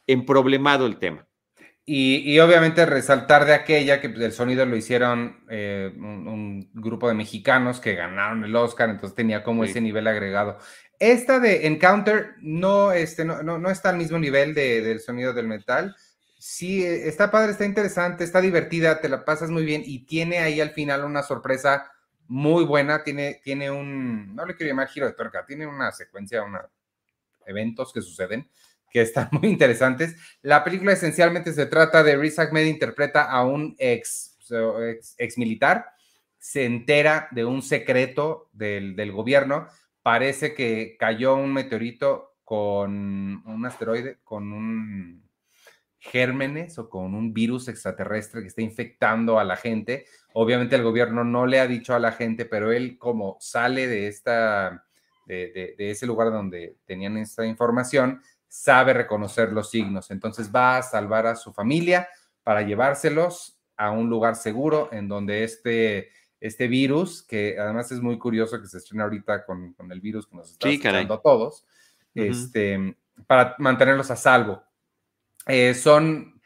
emproblemado 0.07 0.85
el 0.85 0.97
tema. 0.97 1.25
Y, 1.91 2.37
obviamente 2.37 2.85
resaltar 2.85 3.45
de 3.45 3.55
aquella 3.55 3.99
que 3.99 4.09
pues, 4.09 4.21
el 4.21 4.31
sonido 4.31 4.63
lo 4.63 4.75
hicieron 4.75 5.43
eh, 5.49 5.91
un, 5.97 6.69
grupo 6.71 7.07
de 7.07 7.15
mexicanos 7.15 7.79
que 7.79 7.95
ganaron 7.95 8.43
el 8.43 8.55
Oscar, 8.55 8.91
entonces 8.91 9.15
tenía 9.15 9.43
como 9.43 9.63
ese 9.63 9.81
nivel 9.81 10.05
agregado. 10.05 10.59
Esta 10.99 11.39
de 11.39 11.65
Encounter 11.65 12.35
no, 12.41 12.91
este, 12.91 13.25
no, 13.25 13.41
no, 13.41 13.69
está 13.71 13.89
al 13.89 13.97
mismo 13.97 14.19
nivel 14.19 14.53
del 14.53 14.99
sonido 14.99 15.33
del 15.33 15.47
metal, 15.47 15.95
Sí, 16.39 16.85
eh, 16.85 17.09
está 17.09 17.29
padre, 17.29 17.51
está 17.51 17.65
interesante, 17.65 18.23
está 18.23 18.39
divertida, 18.39 19.01
te 19.01 19.09
la 19.09 19.25
pasas 19.25 19.49
muy 19.49 19.65
bien 19.65 19.83
y 19.85 20.05
tiene 20.05 20.39
ahí 20.39 20.61
al 20.61 20.69
final 20.69 21.03
una 21.03 21.21
sorpresa 21.21 21.91
muy 22.29 22.63
buena. 22.63 23.03
Tiene, 23.03 23.41
tiene 23.43 23.69
un, 23.69 24.33
no 24.33 24.45
le 24.45 24.55
quiero 24.55 24.71
llamar 24.71 24.87
giro 24.87 25.05
de 25.05 25.13
tuerca, 25.13 25.45
tiene 25.45 25.67
una 25.67 25.91
secuencia, 25.91 26.43
una, 26.43 26.69
eventos 27.45 27.91
que 27.91 28.01
suceden 28.01 28.49
que 28.91 29.01
están 29.01 29.29
muy 29.31 29.49
interesantes. 29.49 30.15
La 30.41 30.63
película 30.63 30.93
esencialmente 30.93 31.53
se 31.53 31.65
trata 31.65 32.03
de 32.03 32.17
Riz 32.17 32.39
Ahmed 32.39 32.65
interpreta 32.65 33.29
a 33.29 33.43
un 33.43 33.75
ex, 33.77 34.37
ex, 35.17 35.37
militar, 35.37 35.85
se 36.37 36.65
entera 36.65 37.27
de 37.31 37.45
un 37.45 37.61
secreto 37.61 38.49
del, 38.53 38.95
del 38.95 39.11
gobierno. 39.11 39.67
Parece 40.01 40.53
que 40.53 40.95
cayó 40.97 41.35
un 41.35 41.53
meteorito 41.53 42.37
con 42.43 43.43
un 43.45 43.65
asteroide, 43.65 44.17
con 44.23 44.51
un 44.53 45.29
gérmenes 45.99 46.79
o 46.79 46.89
con 46.89 47.13
un 47.13 47.33
virus 47.33 47.67
extraterrestre 47.67 48.41
que 48.41 48.47
está 48.47 48.61
infectando 48.61 49.37
a 49.37 49.43
la 49.43 49.57
gente. 49.57 50.05
Obviamente 50.33 50.75
el 50.75 50.83
gobierno 50.83 51.23
no 51.23 51.45
le 51.45 51.59
ha 51.59 51.67
dicho 51.67 51.95
a 51.95 51.99
la 51.99 52.11
gente, 52.11 52.45
pero 52.45 52.71
él 52.71 52.97
como 52.97 53.37
sale 53.39 53.87
de 53.87 54.07
esta, 54.07 54.85
de, 55.25 55.75
ese 55.77 56.05
lugar 56.05 56.31
donde 56.31 56.77
tenían 56.85 57.17
esta 57.17 57.45
información, 57.45 58.21
sabe 58.47 58.93
reconocer 58.93 59.51
los 59.51 59.69
signos. 59.69 60.11
Entonces 60.11 60.53
va 60.53 60.77
a 60.77 60.83
salvar 60.83 61.27
a 61.27 61.35
su 61.35 61.53
familia 61.53 62.07
para 62.43 62.61
llevárselos 62.61 63.59
a 63.75 63.91
un 63.91 64.09
lugar 64.09 64.35
seguro 64.35 64.89
en 64.91 65.07
donde 65.07 65.43
este, 65.43 66.09
este 66.39 66.67
virus, 66.67 67.23
que 67.23 67.57
además 67.59 67.91
es 67.91 68.01
muy 68.01 68.17
curioso 68.17 68.61
que 68.61 68.67
se 68.67 68.77
estrena 68.77 69.05
ahorita 69.05 69.45
con, 69.45 69.75
el 69.89 70.01
virus 70.01 70.27
que 70.27 70.35
nos 70.35 70.51
está 70.51 70.69
sí, 70.69 70.81
a 70.85 71.17
todos, 71.17 71.65
este, 72.13 72.95
para 73.25 73.55
mantenerlos 73.57 74.11
a 74.11 74.15
salvo. 74.15 74.63
Eh, 75.47 75.73
son 75.73 76.38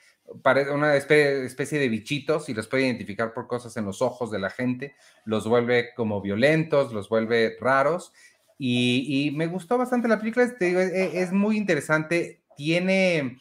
una 0.72 0.96
especie 0.96 1.80
de 1.80 1.90
bichitos 1.90 2.50
y 2.50 2.54
los 2.54 2.68
puede 2.68 2.86
identificar 2.86 3.34
por 3.34 3.48
cosas 3.48 3.76
en 3.78 3.86
los 3.86 4.02
ojos 4.02 4.32
de 4.32 4.40
la 4.40 4.50
gente, 4.50 4.96
los 5.26 5.48
vuelve 5.48 5.94
como 5.96 6.22
violentos, 6.22 6.94
los 6.94 7.10
vuelve 7.10 7.58
raros. 7.60 8.14
Y, 8.58 9.32
me 9.36 9.48
gustó 9.48 9.78
bastante 9.78 10.08
la 10.08 10.20
película, 10.20 10.46
es, 10.60 11.32
muy 11.34 11.58
interesante, 11.58 12.44
tiene 12.56 13.38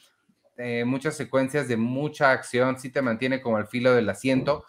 eh, 0.57 0.85
muchas 0.85 1.17
secuencias 1.17 1.69
de 1.69 1.77
mucha 1.77 2.33
acción, 2.33 2.79
sí 2.79 2.91
te 2.91 3.03
mantiene 3.03 3.41
como 3.41 3.57
al 3.57 3.69
filo 3.69 3.95
del 3.95 4.09
asiento, 4.09 4.65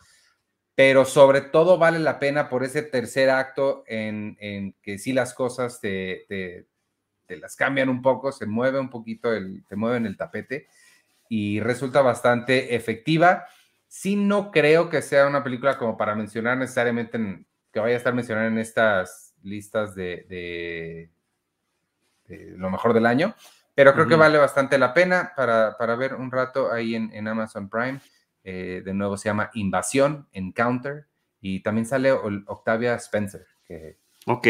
pero 0.76 1.06
sobre 1.06 1.42
todo 1.42 1.78
vale 1.78 1.98
la 1.98 2.20
pena 2.20 2.50
por 2.50 2.64
ese 2.64 2.84
tercer 2.84 3.32
acto 3.32 3.84
en, 3.88 4.76
que 4.82 5.00
sí 5.00 5.14
las 5.14 5.34
cosas 5.34 5.80
te, 5.82 6.26
te, 6.28 6.68
las 7.38 7.56
cambian 7.56 7.90
un 7.90 8.04
poco, 8.04 8.32
se 8.32 8.46
mueve 8.46 8.80
un 8.80 8.92
poquito, 8.92 9.34
el, 9.34 9.64
te 9.68 9.76
mueven 9.76 10.06
el 10.06 10.18
tapete 10.18 10.68
y 11.36 11.60
resulta 11.62 12.04
bastante 12.04 12.76
efectiva. 12.76 13.48
Sí, 13.88 14.16
no 14.16 14.52
creo 14.52 14.92
que 14.92 15.02
sea 15.02 15.26
una 15.26 15.44
película 15.44 15.80
como 15.80 15.98
para 15.98 16.14
mencionar 16.14 16.60
necesariamente 16.60 17.44
que 17.72 17.80
vaya 17.80 17.96
a 17.96 17.98
estar 17.98 18.14
mencionada 18.14 18.46
en 18.46 18.60
estas 18.60 19.34
listas 19.42 19.96
de, 19.96 21.10
lo 22.28 22.70
mejor 22.70 22.94
del 22.94 23.08
año, 23.08 23.34
pero 23.74 23.96
creo 23.96 24.08
que 24.08 24.16
vale 24.16 24.38
bastante 24.38 24.78
la 24.78 24.94
pena 24.94 25.34
para, 25.36 25.96
ver 25.96 26.14
un 26.14 26.30
rato 26.30 26.72
ahí 26.72 26.94
en, 26.94 27.28
Amazon 27.28 27.68
Prime. 27.68 28.00
Eh, 28.44 28.84
de 28.86 28.94
nuevo 28.94 29.18
se 29.18 29.30
llama 29.30 29.50
Invasión, 29.56 30.28
Encounter, 30.34 31.08
y 31.42 31.64
también 31.64 31.88
sale 31.88 32.12
Octavia 32.12 32.94
Spencer, 32.94 33.48
que 33.66 33.98
Ok. 34.26 34.48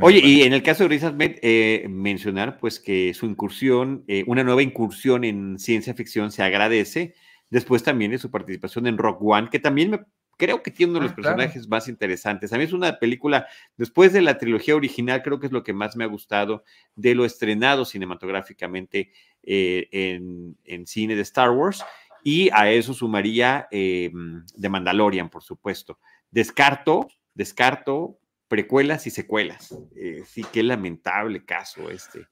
Oye, 0.00 0.20
y 0.20 0.42
en 0.42 0.52
el 0.52 0.62
caso 0.62 0.84
de 0.84 0.88
Riz 0.88 1.04
Ahmed, 1.04 1.38
eh, 1.42 1.86
mencionar 1.88 2.58
pues 2.58 2.80
que 2.80 3.12
su 3.14 3.26
incursión, 3.26 4.04
eh, 4.08 4.24
una 4.26 4.42
nueva 4.42 4.62
incursión 4.62 5.24
en 5.24 5.58
ciencia 5.58 5.94
ficción 5.94 6.32
se 6.32 6.42
agradece, 6.42 7.14
después 7.50 7.82
también 7.82 8.10
de 8.10 8.18
su 8.18 8.30
participación 8.30 8.86
en 8.86 8.98
Rock 8.98 9.22
One, 9.22 9.48
que 9.50 9.58
también 9.58 9.90
me, 9.90 10.00
creo 10.36 10.62
que 10.62 10.70
tiene 10.70 10.92
uno 10.92 11.00
de 11.00 11.04
los 11.04 11.12
ah, 11.12 11.16
personajes 11.16 11.68
más 11.68 11.88
interesantes. 11.88 12.52
A 12.52 12.58
mí 12.58 12.64
es 12.64 12.72
una 12.72 12.98
película, 12.98 13.46
después 13.76 14.12
de 14.12 14.22
la 14.22 14.38
trilogía 14.38 14.74
original, 14.74 15.22
creo 15.22 15.38
que 15.38 15.46
es 15.46 15.52
lo 15.52 15.62
que 15.62 15.72
más 15.72 15.94
me 15.96 16.04
ha 16.04 16.08
gustado 16.08 16.64
de 16.94 17.14
lo 17.14 17.24
estrenado 17.24 17.84
cinematográficamente 17.84 19.12
eh, 19.42 19.88
en, 19.92 20.56
en, 20.64 20.86
cine 20.86 21.14
de 21.14 21.22
Star 21.22 21.50
Wars, 21.50 21.84
y 22.24 22.48
a 22.52 22.70
eso 22.70 22.92
sumaría 22.92 23.68
The 23.70 24.68
Mandalorian, 24.68 25.28
por 25.28 25.44
supuesto. 25.44 26.00
Descarto, 26.30 27.06
descarto 27.34 28.18
precuelas 28.48 29.06
y 29.06 29.10
secuelas. 29.10 29.76
Eh, 29.96 30.22
sí, 30.26 30.44
qué 30.52 30.62
lamentable 30.62 31.44
caso 31.44 31.90
este. 31.90 32.26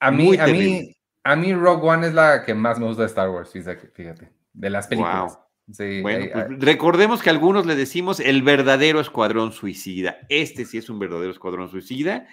A 0.00 0.10
mí, 0.10 0.36
a 0.36 0.46
mí, 0.46 0.96
a 1.24 1.36
mí 1.36 1.54
Rogue 1.54 1.88
One 1.88 2.06
es 2.08 2.14
la 2.14 2.44
que 2.44 2.54
más 2.54 2.78
me 2.78 2.86
gusta 2.86 3.02
de 3.02 3.08
Star 3.08 3.30
Wars, 3.30 3.50
fíjate, 3.50 4.30
de 4.52 4.70
las 4.70 4.86
películas. 4.86 5.38
bueno, 6.02 6.26
pues 6.32 6.46
recordemos 6.60 7.22
que 7.22 7.30
algunos 7.30 7.66
le 7.66 7.74
decimos 7.74 8.20
el 8.20 8.42
verdadero 8.42 9.00
escuadrón 9.00 9.52
suicida. 9.52 10.18
Este 10.28 10.64
sí 10.64 10.78
es 10.78 10.90
un 10.90 10.98
verdadero 10.98 11.30
escuadrón 11.30 11.70
suicida 11.70 12.26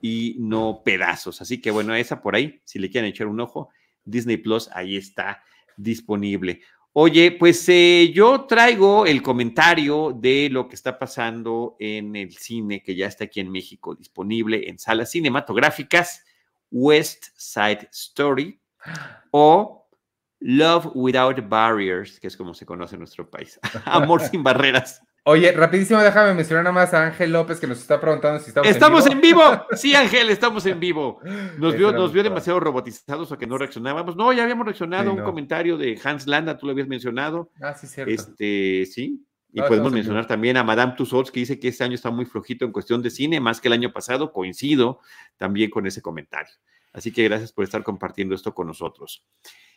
y 0.00 0.36
no 0.38 0.82
pedazos. 0.84 1.40
Así 1.40 1.60
que 1.60 1.70
bueno, 1.70 1.94
esa 1.94 2.22
por 2.22 2.36
ahí, 2.36 2.60
si 2.64 2.78
le 2.78 2.90
quieren 2.90 3.10
echar 3.10 3.26
un 3.26 3.40
ojo, 3.40 3.70
Disney 4.04 4.36
Plus 4.36 4.70
ahí 4.72 4.96
está 4.96 5.42
disponible. 5.76 6.62
Oye, 6.92 7.32
pues 7.32 7.68
eh, 7.68 8.10
yo 8.14 8.46
traigo 8.46 9.06
el 9.06 9.22
comentario 9.22 10.12
de 10.12 10.48
lo 10.50 10.68
que 10.68 10.74
está 10.74 10.98
pasando 10.98 11.76
en 11.78 12.16
el 12.16 12.36
cine 12.36 12.82
que 12.82 12.96
ya 12.96 13.06
está 13.06 13.24
aquí 13.24 13.40
en 13.40 13.52
México 13.52 13.94
disponible 13.94 14.68
en 14.68 14.78
salas 14.78 15.10
cinematográficas, 15.10 16.24
West 16.70 17.26
Side 17.36 17.88
Story 17.92 18.60
o 19.30 19.88
Love 20.40 20.90
Without 20.94 21.48
Barriers, 21.48 22.18
que 22.20 22.28
es 22.28 22.36
como 22.36 22.54
se 22.54 22.66
conoce 22.66 22.96
en 22.96 23.00
nuestro 23.00 23.28
país. 23.28 23.58
Amor 23.84 24.22
sin 24.22 24.42
barreras. 24.42 25.02
Oye, 25.30 25.52
rapidísimo, 25.52 26.00
déjame 26.00 26.32
mencionar 26.32 26.64
nada 26.64 26.72
más 26.72 26.94
a 26.94 27.04
Ángel 27.04 27.32
López 27.32 27.60
que 27.60 27.66
nos 27.66 27.78
está 27.78 28.00
preguntando 28.00 28.40
si 28.40 28.48
estamos, 28.48 28.66
¿Estamos 28.66 29.06
en 29.06 29.20
vivo. 29.20 29.42
¿Estamos 29.42 29.58
en 29.58 29.68
vivo? 29.68 29.78
Sí, 29.78 29.94
Ángel, 29.94 30.30
estamos 30.30 30.64
en 30.64 30.80
vivo. 30.80 31.20
Nos 31.58 31.76
vio, 31.76 31.92
nos 31.92 32.14
vio 32.14 32.22
demasiado 32.22 32.58
robotizados 32.60 33.30
o 33.30 33.36
que 33.36 33.46
no 33.46 33.58
reaccionábamos. 33.58 34.16
No, 34.16 34.32
ya 34.32 34.44
habíamos 34.44 34.64
reaccionado 34.64 35.10
a 35.10 35.12
un 35.12 35.22
comentario 35.22 35.76
de 35.76 36.00
Hans 36.02 36.26
Landa, 36.26 36.56
tú 36.56 36.64
lo 36.64 36.72
habías 36.72 36.88
mencionado. 36.88 37.50
Ah, 37.60 37.74
sí, 37.74 37.86
cierto. 37.86 38.10
Este, 38.10 38.86
sí. 38.86 39.22
Y 39.52 39.60
podemos 39.60 39.92
mencionar 39.92 40.26
también 40.26 40.56
a 40.56 40.64
Madame 40.64 40.94
Tussauds, 40.96 41.30
que 41.30 41.40
dice 41.40 41.60
que 41.60 41.68
este 41.68 41.84
año 41.84 41.96
está 41.96 42.10
muy 42.10 42.24
flojito 42.24 42.64
en 42.64 42.72
cuestión 42.72 43.02
de 43.02 43.10
cine, 43.10 43.38
más 43.38 43.60
que 43.60 43.68
el 43.68 43.74
año 43.74 43.92
pasado. 43.92 44.32
Coincido 44.32 45.00
también 45.36 45.68
con 45.68 45.86
ese 45.86 46.00
comentario. 46.00 46.54
Así 46.94 47.12
que 47.12 47.24
gracias 47.24 47.52
por 47.52 47.64
estar 47.64 47.82
compartiendo 47.82 48.34
esto 48.34 48.54
con 48.54 48.66
nosotros. 48.66 49.26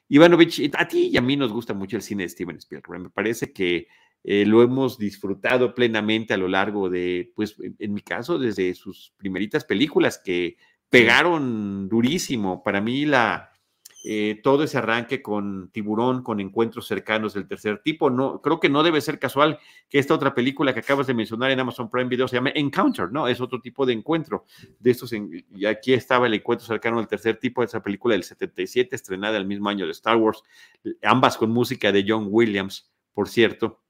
Ivanovich, 0.07 0.71
a 0.77 0.87
ti 0.87 1.09
y 1.11 1.17
a 1.17 1.21
mí 1.21 1.35
nos 1.35 1.51
gusta 1.51 1.73
mucho 1.73 1.97
el 1.97 2.03
cine 2.03 2.23
de 2.23 2.29
Steven 2.29 2.55
Spielberg. 2.55 3.01
Me 3.01 3.09
parece 3.09 3.51
que 3.51 3.87
eh, 4.23 4.45
lo 4.45 4.61
hemos 4.61 4.97
disfrutado 4.97 5.73
plenamente 5.73 6.33
a 6.33 6.37
lo 6.37 6.47
largo 6.47 6.89
de, 6.89 7.31
pues 7.35 7.55
en 7.79 7.93
mi 7.93 8.01
caso, 8.01 8.37
desde 8.37 8.73
sus 8.75 9.13
primeritas 9.17 9.65
películas 9.65 10.21
que 10.23 10.57
pegaron 10.89 11.89
durísimo. 11.89 12.61
Para 12.63 12.81
mí, 12.81 13.05
la, 13.05 13.51
eh, 14.03 14.39
todo 14.43 14.63
ese 14.63 14.77
arranque 14.77 15.21
con 15.21 15.69
Tiburón, 15.71 16.23
con 16.23 16.39
encuentros 16.39 16.87
cercanos 16.87 17.33
del 17.33 17.47
tercer 17.47 17.81
tipo, 17.83 18.09
no, 18.09 18.41
creo 18.41 18.59
que 18.59 18.69
no 18.69 18.83
debe 18.83 18.99
ser 19.01 19.17
casual 19.17 19.59
que 19.89 19.99
esta 19.99 20.13
otra 20.13 20.33
película 20.35 20.73
que 20.73 20.79
acabas 20.79 21.07
de 21.07 21.13
mencionar 21.13 21.51
en 21.51 21.59
Amazon 21.59 21.89
Prime 21.89 22.09
Video 22.09 22.27
se 22.27 22.35
llame 22.35 22.53
Encounter, 22.55 23.11
¿no? 23.11 23.27
Es 23.27 23.41
otro 23.41 23.59
tipo 23.59 23.85
de 23.85 23.93
encuentro. 23.93 24.45
De 24.79 24.91
estos, 24.91 25.13
y 25.13 25.65
aquí 25.65 25.93
estaba 25.93 26.27
el 26.27 26.33
encuentro 26.33 26.67
cercano 26.67 26.97
del 26.97 27.07
tercer 27.07 27.37
tipo, 27.37 27.63
esa 27.63 27.81
película 27.81 28.13
del 28.13 28.23
77, 28.23 28.95
estrenada 28.95 29.37
el 29.37 29.45
mismo 29.45 29.69
año 29.69 29.85
de 29.85 29.91
Star 29.91 30.17
Wars, 30.17 30.43
ambas 31.03 31.37
con 31.37 31.51
música 31.51 31.91
de 31.91 32.05
John 32.07 32.27
Williams, 32.29 32.91
por 33.13 33.29
cierto 33.29 33.81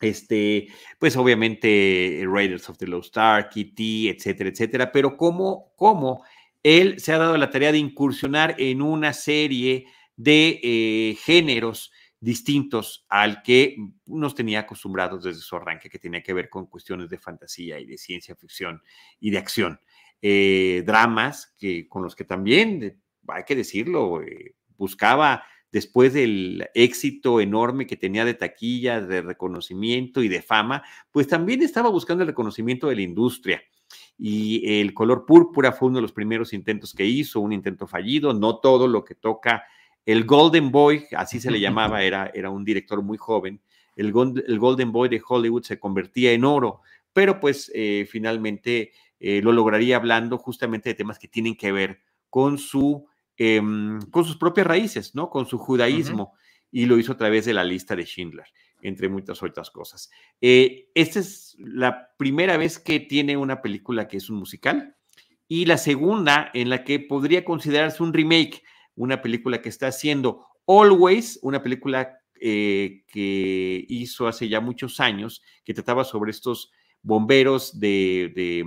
este, 0.00 0.68
pues 0.98 1.16
obviamente 1.16 2.22
Raiders 2.26 2.68
of 2.68 2.78
the 2.78 2.86
Lost 2.86 3.16
Ark, 3.18 3.52
E.T., 3.56 4.10
etcétera, 4.10 4.50
etcétera, 4.50 4.92
pero 4.92 5.16
cómo, 5.16 5.72
cómo 5.76 6.24
él 6.62 7.00
se 7.00 7.12
ha 7.12 7.18
dado 7.18 7.36
la 7.36 7.50
tarea 7.50 7.72
de 7.72 7.78
incursionar 7.78 8.54
en 8.58 8.82
una 8.82 9.12
serie 9.12 9.86
de 10.16 10.60
eh, 10.62 11.16
géneros 11.22 11.92
distintos 12.20 13.06
al 13.08 13.42
que 13.42 13.76
nos 14.06 14.34
tenía 14.34 14.60
acostumbrados 14.60 15.24
desde 15.24 15.40
su 15.40 15.56
arranque, 15.56 15.88
que 15.88 15.98
tenía 15.98 16.22
que 16.22 16.34
ver 16.34 16.50
con 16.50 16.66
cuestiones 16.66 17.08
de 17.08 17.18
fantasía 17.18 17.78
y 17.80 17.86
de 17.86 17.96
ciencia 17.96 18.36
ficción 18.36 18.82
y 19.18 19.30
de 19.30 19.38
acción. 19.38 19.80
Eh, 20.20 20.82
dramas 20.84 21.54
que, 21.58 21.88
con 21.88 22.02
los 22.02 22.14
que 22.14 22.24
también, 22.24 23.00
hay 23.26 23.44
que 23.44 23.56
decirlo, 23.56 24.20
eh, 24.22 24.54
buscaba 24.76 25.44
después 25.72 26.12
del 26.12 26.68
éxito 26.74 27.40
enorme 27.40 27.86
que 27.86 27.96
tenía 27.96 28.24
de 28.24 28.34
taquilla, 28.34 29.00
de 29.00 29.22
reconocimiento 29.22 30.22
y 30.22 30.28
de 30.28 30.42
fama, 30.42 30.82
pues 31.10 31.28
también 31.28 31.62
estaba 31.62 31.88
buscando 31.88 32.22
el 32.22 32.28
reconocimiento 32.28 32.88
de 32.88 32.96
la 32.96 33.02
industria. 33.02 33.62
Y 34.18 34.80
el 34.80 34.92
color 34.92 35.24
púrpura 35.26 35.72
fue 35.72 35.88
uno 35.88 35.98
de 35.98 36.02
los 36.02 36.12
primeros 36.12 36.52
intentos 36.52 36.92
que 36.92 37.06
hizo, 37.06 37.40
un 37.40 37.52
intento 37.52 37.86
fallido, 37.86 38.34
no 38.34 38.58
todo 38.58 38.86
lo 38.86 39.04
que 39.04 39.14
toca 39.14 39.64
el 40.06 40.24
Golden 40.24 40.70
Boy, 40.70 41.04
así 41.16 41.40
se 41.40 41.50
le 41.50 41.60
llamaba, 41.60 42.02
era, 42.02 42.30
era 42.34 42.50
un 42.50 42.64
director 42.64 43.02
muy 43.02 43.18
joven, 43.18 43.60
el, 43.96 44.12
el 44.46 44.58
Golden 44.58 44.92
Boy 44.92 45.08
de 45.08 45.22
Hollywood 45.26 45.62
se 45.62 45.78
convertía 45.78 46.32
en 46.32 46.44
oro, 46.44 46.80
pero 47.12 47.40
pues 47.40 47.70
eh, 47.74 48.06
finalmente 48.08 48.92
eh, 49.18 49.42
lo 49.42 49.52
lograría 49.52 49.96
hablando 49.96 50.38
justamente 50.38 50.90
de 50.90 50.94
temas 50.94 51.18
que 51.18 51.28
tienen 51.28 51.56
que 51.56 51.72
ver 51.72 52.00
con 52.28 52.58
su 52.58 53.06
Em, 53.42 54.02
con 54.10 54.26
sus 54.26 54.36
propias 54.36 54.66
raíces, 54.66 55.14
¿no? 55.14 55.30
Con 55.30 55.46
su 55.46 55.56
judaísmo, 55.56 56.34
y 56.70 56.84
lo 56.84 56.98
hizo 56.98 57.12
a 57.12 57.16
través 57.16 57.46
de 57.46 57.54
la 57.54 57.64
lista 57.64 57.96
de 57.96 58.04
Schindler, 58.04 58.44
entre 58.82 59.08
muchas 59.08 59.42
otras 59.42 59.70
cosas. 59.70 60.10
Eh, 60.42 60.90
esta 60.94 61.20
es 61.20 61.56
la 61.58 62.10
primera 62.18 62.58
vez 62.58 62.78
que 62.78 63.00
tiene 63.00 63.38
una 63.38 63.62
película 63.62 64.08
que 64.08 64.18
es 64.18 64.28
un 64.28 64.36
musical, 64.36 64.94
y 65.48 65.64
la 65.64 65.78
segunda 65.78 66.50
en 66.52 66.68
la 66.68 66.84
que 66.84 67.00
podría 67.00 67.42
considerarse 67.42 68.02
un 68.02 68.12
remake, 68.12 68.62
una 68.94 69.22
película 69.22 69.62
que 69.62 69.70
está 69.70 69.86
haciendo 69.86 70.44
Always, 70.66 71.38
una 71.40 71.62
película 71.62 72.18
eh, 72.38 73.04
que 73.06 73.86
hizo 73.88 74.28
hace 74.28 74.50
ya 74.50 74.60
muchos 74.60 75.00
años, 75.00 75.42
que 75.64 75.72
trataba 75.72 76.04
sobre 76.04 76.32
estos 76.32 76.72
bomberos 77.00 77.80
de, 77.80 78.32
de, 78.36 78.66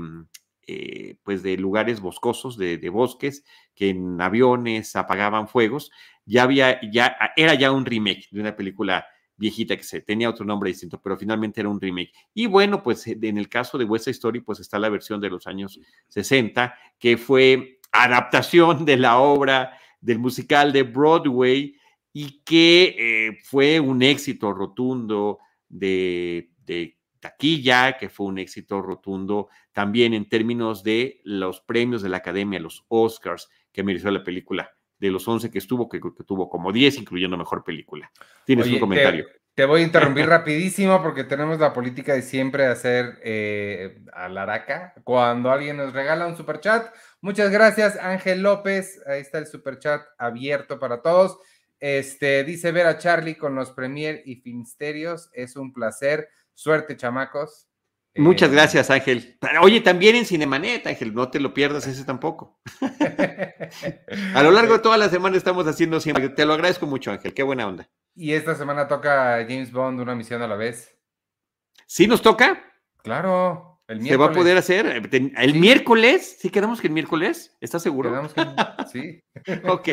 eh, 0.68 1.16
pues 1.24 1.44
de 1.44 1.58
lugares 1.58 2.00
boscosos, 2.00 2.58
de, 2.58 2.90
bosques, 2.90 3.44
que 3.76 3.90
en 3.90 4.20
aviones 4.22 4.96
apagaban 4.96 5.48
fuegos. 5.48 5.92
Ya 6.26 6.44
había, 6.44 6.80
ya 6.92 7.16
era 7.36 7.54
ya 7.56 7.72
un 7.72 7.86
remake 7.86 8.28
de 8.32 8.40
una 8.40 8.56
película 8.56 9.06
viejita 9.36 9.76
que 9.76 9.84
se 9.84 10.02
tenía 10.02 10.30
otro 10.30 10.46
nombre 10.46 10.70
distinto, 10.70 11.02
pero 11.02 11.18
finalmente 11.18 11.62
era 11.62 11.70
un 11.70 11.82
remake. 11.82 12.14
Y 12.34 12.46
bueno, 12.46 12.82
pues 12.84 13.06
en 13.08 13.38
el 13.38 13.50
caso 13.50 13.78
de 13.78 13.86
West 13.86 14.08
Story, 14.08 14.42
pues 14.42 14.60
está 14.60 14.80
la 14.80 14.90
versión 14.90 15.20
de 15.20 15.30
los 15.30 15.48
años 15.48 15.80
60, 16.10 16.76
que 17.00 17.18
fue 17.18 17.80
adaptación 17.92 18.86
de 18.86 18.98
la 18.98 19.20
obra 19.20 19.78
del 20.00 20.20
musical 20.20 20.72
de 20.72 20.84
Broadway 20.84 21.76
y 22.12 22.42
que 22.44 22.96
eh, 22.98 23.38
fue 23.44 23.80
un 23.80 24.04
éxito 24.04 24.54
rotundo 24.54 25.40
de, 25.68 26.52
de 26.66 26.98
taquilla, 27.24 27.98
que 27.98 28.10
fue 28.10 28.26
un 28.26 28.38
éxito 28.38 28.82
rotundo 28.82 29.48
también 29.72 30.14
en 30.14 30.28
términos 30.28 30.84
de 30.84 31.22
los 31.24 31.62
premios 31.62 32.02
de 32.02 32.10
la 32.10 32.18
Academia, 32.18 32.60
los 32.60 32.86
Oscars 32.90 33.50
que 33.72 33.82
mereció 33.82 34.12
la 34.12 34.24
película. 34.24 34.70
De 35.00 35.10
los 35.10 35.28
11 35.28 35.52
que 35.52 35.58
estuvo, 35.58 35.90
que, 35.90 36.00
que 36.00 36.24
tuvo 36.26 36.50
como 36.50 36.72
10, 36.72 36.98
incluyendo 37.00 37.38
mejor 37.38 37.64
película. 37.64 38.10
Tienes 38.46 38.68
un 38.68 38.80
comentario. 38.80 39.26
Te, 39.54 39.66
voy 39.66 39.82
a 39.82 39.84
interrumpir 39.84 40.28
rapidísimo 40.28 41.02
porque 41.02 41.24
tenemos 41.24 41.60
la 41.60 41.74
política 41.74 42.14
de 42.14 42.22
siempre 42.22 42.68
hacer 42.68 43.20
eh, 43.24 44.02
a 44.14 44.30
la 44.30 44.44
araca 44.44 44.94
cuando 45.04 45.52
alguien 45.52 45.78
nos 45.78 45.94
regala 45.94 46.28
un 46.28 46.38
super 46.38 46.60
chat. 46.60 46.94
Muchas 47.22 47.52
gracias, 47.52 47.98
Ángel 47.98 48.44
López. 48.44 49.02
Ahí 49.06 49.22
está 49.22 49.40
el 49.40 49.48
super 49.48 49.78
chat 49.80 50.02
abierto 50.18 50.80
para 50.80 51.02
todos. 51.02 51.38
Este, 51.80 52.46
dice 52.46 52.72
ver 52.72 52.88
a 52.88 52.98
Charlie 52.98 53.36
con 53.36 53.56
los 53.56 53.72
Premier 53.72 54.24
y 54.26 54.38
Finsterios. 54.38 55.30
Es 55.34 55.58
un 55.58 55.74
placer. 55.74 56.30
Suerte, 56.54 56.96
chamacos. 56.96 57.68
Muchas 58.16 58.50
eh, 58.50 58.54
gracias, 58.54 58.90
Ángel. 58.92 59.38
Oye, 59.62 59.82
también 59.82 60.16
en 60.16 60.26
Cinemanet, 60.26 60.86
Ángel, 60.86 61.14
no 61.14 61.30
te 61.30 61.40
lo 61.40 61.54
pierdas 61.54 61.88
ese 61.88 62.06
tampoco. 62.06 62.60
a 64.36 64.44
lo 64.44 64.52
largo 64.52 64.74
de 64.74 64.80
toda 64.80 64.98
la 64.98 65.10
semana 65.10 65.36
estamos 65.36 65.66
haciendo 65.68 66.00
siempre. 66.00 66.30
Te 66.30 66.46
lo 66.46 66.54
agradezco 66.54 66.86
mucho, 66.86 67.12
Ángel. 67.12 67.34
Qué 67.34 67.44
buena 67.44 67.68
onda. 67.68 67.90
Y 68.16 68.34
esta 68.34 68.54
semana 68.54 68.88
toca 68.88 69.44
James 69.48 69.72
Bond 69.72 70.00
una 70.00 70.14
misión 70.14 70.42
a 70.44 70.48
la 70.48 70.56
vez. 70.56 70.96
¿Sí 71.88 72.08
nos 72.08 72.22
toca? 72.22 72.64
Claro. 73.02 73.82
El 73.88 74.00
miércoles. 74.00 74.12
¿Se 74.12 74.18
va 74.18 74.26
a 74.26 74.32
poder 74.32 74.58
hacer? 74.58 75.10
¿El 75.12 75.56
miércoles? 75.56 76.38
¿Sí 76.40 76.50
quedamos 76.50 76.80
que 76.80 76.88
el 76.88 76.94
miércoles? 76.94 77.58
¿Estás 77.60 77.84
seguro? 77.84 78.10
Quedamos 78.10 78.34
que 78.34 78.42
sí. 78.92 79.24
ok. 79.68 79.90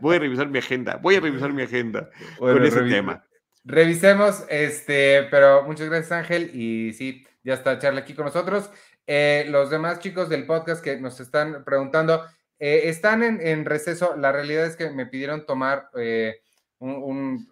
Voy 0.00 0.16
a 0.16 0.18
revisar 0.18 0.48
mi 0.48 0.58
agenda. 0.58 0.96
Voy 0.96 1.16
a 1.16 1.20
revisar 1.20 1.52
mi 1.52 1.62
agenda 1.62 2.10
con 2.38 2.62
ese 2.62 2.82
tema. 2.82 3.24
Revisemos, 3.64 4.44
este, 4.48 5.24
pero 5.30 5.64
muchas 5.64 5.88
gracias 5.88 6.12
Ángel 6.12 6.50
y 6.54 6.92
sí, 6.94 7.26
ya 7.42 7.54
está 7.54 7.78
Charla 7.78 8.00
aquí 8.00 8.14
con 8.14 8.26
nosotros. 8.26 8.70
Eh, 9.06 9.46
los 9.48 9.70
demás 9.70 10.00
chicos 10.00 10.28
del 10.28 10.46
podcast 10.46 10.82
que 10.82 11.00
nos 11.00 11.18
están 11.20 11.64
preguntando, 11.64 12.24
eh, 12.58 12.82
están 12.84 13.22
en, 13.22 13.64
receso. 13.64 14.16
La 14.16 14.32
realidad 14.32 14.66
es 14.66 14.76
que 14.76 14.90
me 14.90 15.06
pidieron 15.06 15.46
tomar 15.46 15.90
eh, 15.96 16.40
un, 16.78 17.48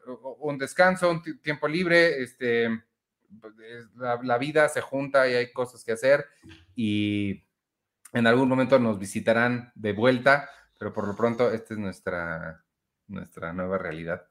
descanso, 0.59 1.11
un 1.11 1.23
tiempo 1.41 1.69
libre. 1.69 2.23
Este, 2.23 2.69
la, 3.97 4.21
la, 4.23 4.39
vida 4.39 4.69
se 4.69 4.81
junta 4.81 5.29
y 5.29 5.35
hay 5.35 5.53
cosas 5.53 5.85
que 5.85 5.93
hacer 5.93 6.27
y 6.75 7.45
en 8.13 8.27
algún 8.27 8.49
momento 8.49 8.79
nos 8.79 8.99
visitarán 8.99 9.73
de 9.75 9.93
vuelta, 9.93 10.49
pero 10.79 10.93
por 10.93 11.07
lo 11.07 11.17
pronto 11.17 11.51
esta 11.51 11.75
es 11.75 11.81
nuestra, 11.81 12.65
nuestra 13.09 13.53
nueva 13.53 13.79
realidad. 13.79 14.23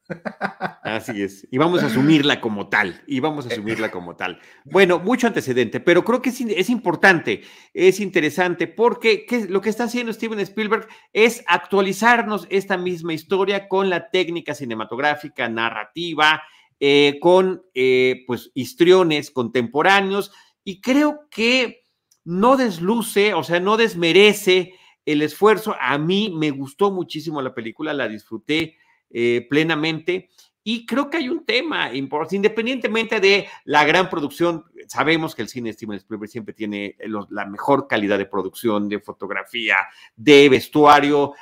Así 0.83 1.23
es. 1.23 1.47
Y 1.51 1.57
vamos 1.57 1.81
a 1.83 1.87
asumirla 1.87 2.41
como 2.41 2.67
tal. 2.67 3.01
Y 3.07 3.19
vamos 3.19 3.45
a 3.45 3.49
asumirla 3.49 3.89
como 3.91 4.15
tal. 4.15 4.39
Bueno, 4.65 4.99
mucho 4.99 5.27
antecedente, 5.27 5.79
pero 5.79 6.03
creo 6.03 6.21
que 6.21 6.29
es, 6.29 6.69
importante, 6.69 7.41
es 7.73 7.99
interesante, 7.99 8.67
porque 8.67 9.25
lo 9.49 9.61
que 9.61 9.69
está 9.69 9.85
haciendo 9.85 10.13
Steven 10.13 10.39
Spielberg 10.39 10.87
es 11.13 11.43
actualizarnos 11.47 12.47
esta 12.49 12.77
misma 12.77 13.13
historia 13.13 13.67
con 13.67 13.89
la 13.89 14.09
técnica 14.09 14.53
cinematográfica, 14.53 15.47
narrativa, 15.47 16.43
eh, 16.79 17.17
con 17.21 17.63
eh, 17.73 18.23
pues 18.27 18.51
histriones 18.53 19.31
contemporáneos. 19.31 20.31
Y 20.63 20.81
creo 20.81 21.27
que 21.29 21.83
no 22.25 22.57
desluce, 22.57 23.33
o 23.33 23.43
sea, 23.43 23.59
no 23.59 23.77
desmerece 23.77 24.73
el 25.05 25.21
esfuerzo. 25.21 25.75
A 25.79 25.97
mí 25.97 26.33
me 26.35 26.51
gustó 26.51 26.91
muchísimo 26.91 27.41
la 27.41 27.53
película, 27.53 27.93
la 27.93 28.07
disfruté 28.07 28.77
eh, 29.09 29.45
plenamente. 29.49 30.29
Y 30.67 30.87
creo 30.87 31.11
que 31.11 31.17
hay 31.17 31.29
un 31.29 31.45
tema 31.45 31.93
importante, 31.93 32.37
independientemente 32.37 33.19
de 33.19 33.47
la 33.65 33.85
gran 33.85 34.09
producción, 34.09 34.65
sabemos 34.87 35.35
que 35.35 35.43
el 35.43 35.47
cine 35.47 35.71
Steven 35.71 35.97
Spielberg 35.97 36.31
siempre 36.31 36.55
tiene 36.55 36.97
la 37.29 37.45
mejor 37.45 37.87
calidad 37.87 38.17
de 38.17 38.25
producción, 38.25 38.89
de 38.89 38.99
fotografía, 38.99 39.77
de 40.15 40.49
vestuario, 40.49 41.33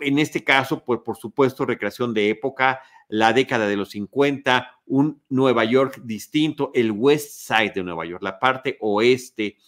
en 0.00 0.18
este 0.18 0.42
caso, 0.42 0.84
pues 0.84 0.98
por 1.04 1.16
supuesto, 1.16 1.64
recreación 1.64 2.12
de 2.12 2.30
época, 2.30 2.80
la 3.06 3.32
década 3.32 3.68
de 3.68 3.76
los 3.76 3.90
50, 3.90 4.80
un 4.86 5.22
Nueva 5.28 5.64
York 5.64 6.00
distinto, 6.02 6.72
el 6.74 6.90
West 6.90 7.46
Side 7.46 7.72
de 7.76 7.84
Nueva 7.84 8.04
York, 8.04 8.22
la 8.22 8.40
parte 8.40 8.78
oeste 8.80 9.58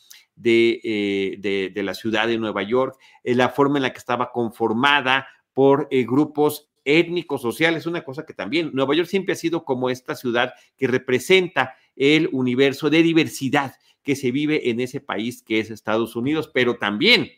eh, 0.43 1.37
de, 1.39 1.71
de, 1.73 1.83
la 1.83 1.95
ciudad 1.95 2.27
de 2.27 2.39
Nueva 2.39 2.63
York, 2.63 2.99
eh, 3.23 3.35
la 3.35 3.51
forma 3.51 3.79
en 3.79 3.83
la 3.83 3.93
que 3.93 3.99
estaba 3.99 4.33
conformada 4.33 5.29
por 5.53 5.87
eh, 5.91 6.05
grupos 6.05 6.69
étnicos, 6.85 7.41
sociales, 7.41 7.87
una 7.87 8.03
cosa 8.03 8.27
que 8.27 8.35
también 8.35 8.71
Nueva 8.75 8.95
York 8.95 9.09
siempre 9.09 9.33
ha 9.33 9.37
sido 9.37 9.65
como 9.65 9.91
esta 9.91 10.15
ciudad 10.15 10.53
que 10.77 10.87
representa 10.87 11.77
el 11.97 12.29
universo 12.33 12.91
de 12.91 13.03
diversidad 13.03 13.75
que 14.03 14.17
se 14.17 14.33
vive 14.33 14.69
en 14.69 14.81
ese 14.81 15.01
país 15.01 15.43
que 15.43 15.61
es 15.61 15.71
Estados 15.71 16.17
Unidos, 16.17 16.51
pero 16.53 16.77
también, 16.77 17.31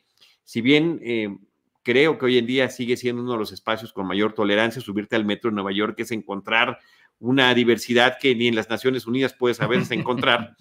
si 0.43 0.63
bien 0.63 1.01
creo 1.83 2.19
que 2.19 2.27
hoy 2.27 2.39
en 2.39 2.47
día 2.47 2.69
sigue 2.71 2.97
siendo 2.97 3.23
uno 3.23 3.33
de 3.33 3.39
los 3.39 3.53
espacios 3.53 3.93
con 3.93 4.09
mayor 4.09 4.33
tolerancia, 4.33 4.83
subirte 4.83 5.15
al 5.15 5.25
metro 5.25 5.51
de 5.51 5.55
Nueva 5.55 5.71
York 5.71 5.95
es 6.01 6.11
encontrar 6.11 6.81
una 7.19 7.55
diversidad 7.55 8.19
que 8.21 8.35
ni 8.35 8.49
en 8.49 8.55
las 8.55 8.69
Naciones 8.69 9.07
Unidas 9.07 9.35
puedes 9.35 9.61
a 9.61 9.67
veces 9.67 9.91
encontrar, 9.93 10.57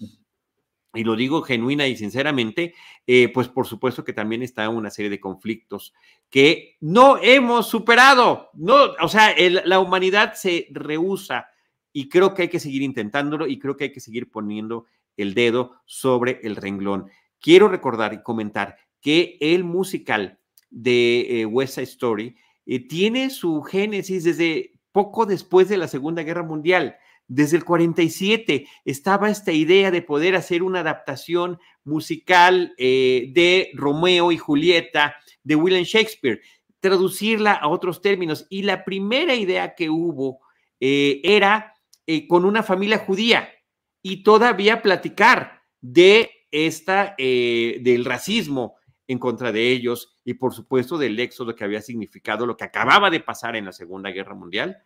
y 0.96 1.04
lo 1.04 1.16
digo 1.16 1.42
genuina 1.42 1.86
y 1.86 1.96
sinceramente, 1.96 2.74
eh, 3.06 3.28
pues 3.32 3.48
por 3.48 3.66
supuesto 3.66 4.04
que 4.04 4.12
también 4.12 4.42
está 4.42 4.68
una 4.68 4.90
serie 4.90 5.10
de 5.10 5.20
conflictos 5.20 5.94
que 6.30 6.76
no 6.80 7.18
hemos 7.22 7.68
superado. 7.68 8.50
No, 8.54 8.92
o 9.00 9.08
sea, 9.08 9.34
la 9.38 9.80
humanidad 9.80 10.34
se 10.34 10.68
rehúsa 10.70 11.46
y 11.92 12.08
creo 12.08 12.34
que 12.34 12.42
hay 12.42 12.48
que 12.48 12.60
seguir 12.60 12.82
intentándolo 12.82 13.46
y 13.46 13.58
creo 13.58 13.76
que 13.76 13.84
hay 13.84 13.92
que 13.92 14.00
seguir 14.00 14.30
poniendo 14.30 14.86
el 15.16 15.34
dedo 15.34 15.82
sobre 15.86 16.40
el 16.42 16.56
renglón. 16.56 17.06
Quiero 17.40 17.68
recordar 17.68 18.12
y 18.12 18.22
comentar 18.22 18.76
que 19.00 19.38
el 19.40 19.64
musical 19.64 20.38
de 20.70 21.40
eh, 21.40 21.46
West 21.46 21.74
Side 21.74 21.84
Story 21.84 22.36
eh, 22.66 22.86
tiene 22.86 23.30
su 23.30 23.62
génesis 23.62 24.24
desde 24.24 24.72
poco 24.92 25.26
después 25.26 25.68
de 25.68 25.76
la 25.76 25.88
Segunda 25.88 26.22
Guerra 26.22 26.42
Mundial. 26.42 26.96
Desde 27.28 27.56
el 27.56 27.64
47 27.64 28.68
estaba 28.84 29.30
esta 29.30 29.50
idea 29.50 29.90
de 29.90 30.02
poder 30.02 30.36
hacer 30.36 30.62
una 30.62 30.80
adaptación 30.80 31.58
musical 31.82 32.72
eh, 32.78 33.30
de 33.32 33.70
Romeo 33.74 34.30
y 34.30 34.38
Julieta 34.38 35.16
de 35.42 35.56
William 35.56 35.82
Shakespeare, 35.82 36.40
traducirla 36.78 37.52
a 37.52 37.68
otros 37.68 38.00
términos. 38.00 38.46
Y 38.48 38.62
la 38.62 38.84
primera 38.84 39.34
idea 39.34 39.74
que 39.74 39.90
hubo 39.90 40.40
eh, 40.78 41.20
era 41.24 41.74
eh, 42.06 42.28
con 42.28 42.44
una 42.44 42.62
familia 42.62 42.98
judía 42.98 43.48
y 44.02 44.22
todavía 44.22 44.82
platicar 44.82 45.62
de 45.80 46.30
esta, 46.52 47.16
del 47.18 48.04
racismo 48.04 48.76
en 49.08 49.18
contra 49.18 49.50
de 49.50 49.70
ellos 49.72 50.16
y 50.24 50.34
por 50.34 50.54
supuesto 50.54 50.96
del 50.96 51.18
éxodo 51.18 51.54
que 51.54 51.64
había 51.64 51.82
significado 51.82 52.46
lo 52.46 52.56
que 52.56 52.64
acababa 52.64 53.10
de 53.10 53.20
pasar 53.20 53.56
en 53.56 53.64
la 53.64 53.72
Segunda 53.72 54.10
Guerra 54.10 54.34
Mundial 54.34 54.78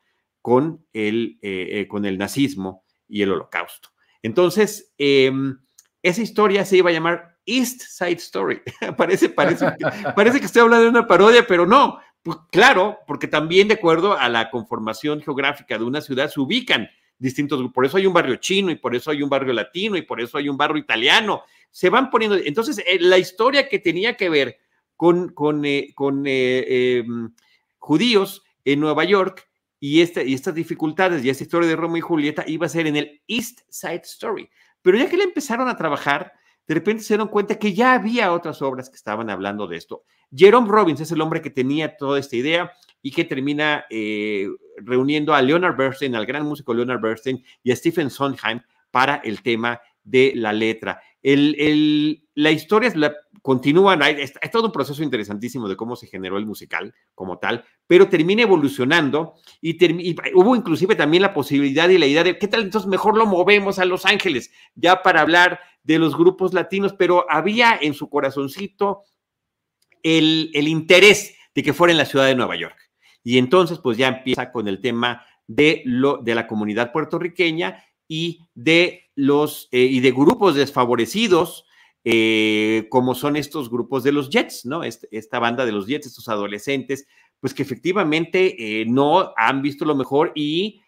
con 0.43 0.87
el, 0.93 1.39
eh, 1.43 1.69
eh, 1.73 1.89
con 1.89 2.05
el 2.05 2.19
nazismo 2.19 2.85
y 3.09 3.23
el 3.23 3.33
holocausto. 3.33 3.91
Entonces, 4.23 4.93
em, 4.99 5.59
esa 6.03 6.23
historia 6.23 6.65
se 6.65 6.79
iba 6.79 6.91
a 6.91 6.93
llamar 6.93 7.39
East 7.47 7.83
Side 7.83 8.13
Story. 8.13 8.63
parece, 8.97 9.29
parece, 9.29 9.67
que, 9.79 9.85
parece 10.17 10.41
que 10.41 10.47
estoy 10.47 10.63
hablando 10.63 10.85
de 10.85 10.91
una 10.91 11.07
parodia, 11.07 11.47
pero 11.47 11.67
no. 11.67 11.99
Pues, 12.23 12.39
claro, 12.51 12.99
porque 13.07 13.29
también 13.29 13.69
de 13.69 13.75
acuerdo 13.75 14.17
a 14.17 14.29
la 14.29 14.51
conformación 14.51 15.23
geográfica 15.23 15.79
de 15.79 15.85
una 15.85 16.01
ciudad 16.01 16.31
se 16.31 16.41
ubican 16.41 16.89
distintos, 17.19 17.63
por 17.73 17.85
eso 17.85 17.99
hay 17.99 18.07
un 18.07 18.15
barrio 18.15 18.37
chino 18.37 18.71
y 18.71 18.77
por 18.77 18.95
eso 18.95 19.11
hay 19.11 19.23
un 19.23 19.29
barrio 19.29 19.53
latino 19.53 19.97
y 19.97 20.03
por 20.03 20.23
eso 20.23 20.39
hay 20.39 20.49
un 20.49 20.57
barrio 20.57 20.79
italiano. 20.79 21.43
Se 21.71 21.91
van 21.91 22.11
poniendo, 22.11 22.37
entonces 22.37 22.79
eh, 22.79 22.99
la 22.99 23.19
historia 23.19 23.69
que 23.69 23.79
tenía 23.79 24.17
que 24.17 24.31
ver 24.31 24.59
con, 24.97 25.31
con, 25.31 25.63
con 25.95 26.25
em, 26.27 27.35
judíos 27.79 28.43
en 28.65 28.81
Nueva 28.81 29.05
York 29.05 29.50
y, 29.81 30.03
este, 30.03 30.25
y 30.25 30.35
estas 30.35 30.55
dificultades 30.55 31.25
y 31.25 31.31
esta 31.31 31.43
historia 31.43 31.69
de 31.69 31.75
Romeo 31.75 31.97
y 31.97 32.03
Julieta 32.03 32.45
iba 32.47 32.67
a 32.67 32.69
ser 32.69 32.87
en 32.87 32.97
el 32.97 33.23
East 33.27 33.61
Side 33.71 34.03
Story. 34.05 34.49
Pero 34.83 34.99
ya 34.99 35.09
que 35.09 35.17
le 35.17 35.25
empezaron 35.25 35.69
a 35.69 35.77
trabajar, 35.77 36.33
de 36.69 36.75
repente 36.75 37.03
se 37.03 37.15
dieron 37.15 37.29
cuenta 37.29 37.59
que 37.59 37.73
ya 37.73 37.95
había 37.95 38.33
otras 38.33 38.63
obras 38.63 38.91
que 38.91 38.97
estaban 38.97 39.31
hablando 39.31 39.67
de 39.67 39.77
esto. 39.77 40.05
Jerome 40.33 40.69
Robbins 40.69 41.01
es 41.01 41.11
el 41.11 41.21
hombre 41.21 41.41
que 41.41 41.51
tenía 41.51 41.97
toda 41.97 42.21
esta 42.21 42.37
idea 42.37 42.71
y 43.03 43.11
que 43.11 43.25
termina 43.25 43.87
eh, 43.91 44.47
reuniendo 44.77 45.35
a 45.35 45.43
Leonard 45.43 45.77
Bernstein, 45.77 46.15
al 46.15 46.27
gran 46.27 46.45
músico 46.45 46.75
Leonard 46.75 47.01
Bernstein 47.01 47.43
y 47.63 47.73
a 47.73 47.77
Stephen 47.77 48.11
Sondheim 48.11 48.61
para 48.91 49.17
el 49.17 49.43
tema 49.43 49.81
de 50.05 50.33
la 50.37 50.53
letra. 50.53 51.01
La 51.23 52.51
historia, 52.51 52.93
la, 52.95 53.15
continúan, 53.43 54.03
hay, 54.03 54.17
todo 54.53 54.67
un 54.67 54.73
proceso 54.73 55.03
interesantísimo 55.03 55.69
de 55.69 55.77
cómo 55.77 55.97
se 55.97 56.07
generó 56.07 56.37
el 56.39 56.47
musical 56.47 56.95
como 57.15 57.39
tal, 57.39 57.65
pero 57.87 58.09
termina 58.09 58.43
evolucionando 58.43 59.35
y, 59.61 59.77
hubo 60.35 60.57
inclusive 60.57 60.95
también 60.95 61.23
la 61.23 61.35
posibilidad 61.35 61.89
y 61.89 61.99
la 61.99 62.07
idea 62.07 62.25
de, 62.25 62.39
¿qué 62.39 62.49
tal? 62.49 62.63
Entonces 62.63 62.89
mejor 62.89 63.17
lo 63.17 63.27
movemos 63.27 63.79
a 63.79 63.85
Los 63.85 64.07
Ángeles, 64.07 64.51
ya 64.75 65.03
para 65.03 65.21
hablar 65.21 65.61
de 65.83 65.99
los 65.99 66.17
grupos 66.17 66.53
latinos, 66.53 66.95
pero 66.99 67.27
había 67.31 67.79
en 67.81 67.95
su 67.95 68.09
corazoncito 68.09 69.05
el, 70.03 70.51
el 70.55 70.69
interés 70.69 71.37
de 71.55 71.63
que 71.63 71.73
fuera 71.73 71.93
en 71.93 71.99
la 71.99 72.05
ciudad 72.05 72.27
de 72.27 72.35
Nueva 72.35 72.57
York. 72.57 72.77
Y 73.23 73.39
entonces, 73.39 73.79
pues 73.79 73.99
ya 73.99 74.09
empieza 74.09 74.51
con 74.51 74.69
el 74.69 74.81
tema 74.81 75.27
de, 75.47 75.83
lo, 75.85 76.19
de 76.19 76.35
la 76.35 76.47
comunidad 76.47 76.93
puertorriqueña 76.93 77.85
y 78.11 78.41
de 78.57 79.05
los 79.15 79.69
eh, 79.71 79.85
y 79.85 80.01
de 80.01 80.11
grupos 80.11 80.57
desfavorecidos, 80.57 81.65
eh, 82.03 82.89
como 82.91 83.15
son 83.15 83.37
estos 83.37 83.71
grupos 83.71 84.03
de 84.03 84.11
los 84.11 84.31
Jets, 84.31 84.67
¿no? 84.67 84.83
Este, 84.83 85.07
esta 85.13 85.39
banda 85.39 85.65
de 85.65 85.71
los 85.71 85.87
Jets, 85.87 86.09
estos 86.09 86.29
adolescentes, 86.29 87.07
pues 87.39 87.55
que 87.55 87.63
efectivamente 87.63 88.81
eh, 88.81 88.85
no 88.85 89.33
han 89.37 89.63
visto 89.63 89.85
lo 89.85 89.95
mejor 89.95 90.33
y 90.35 90.83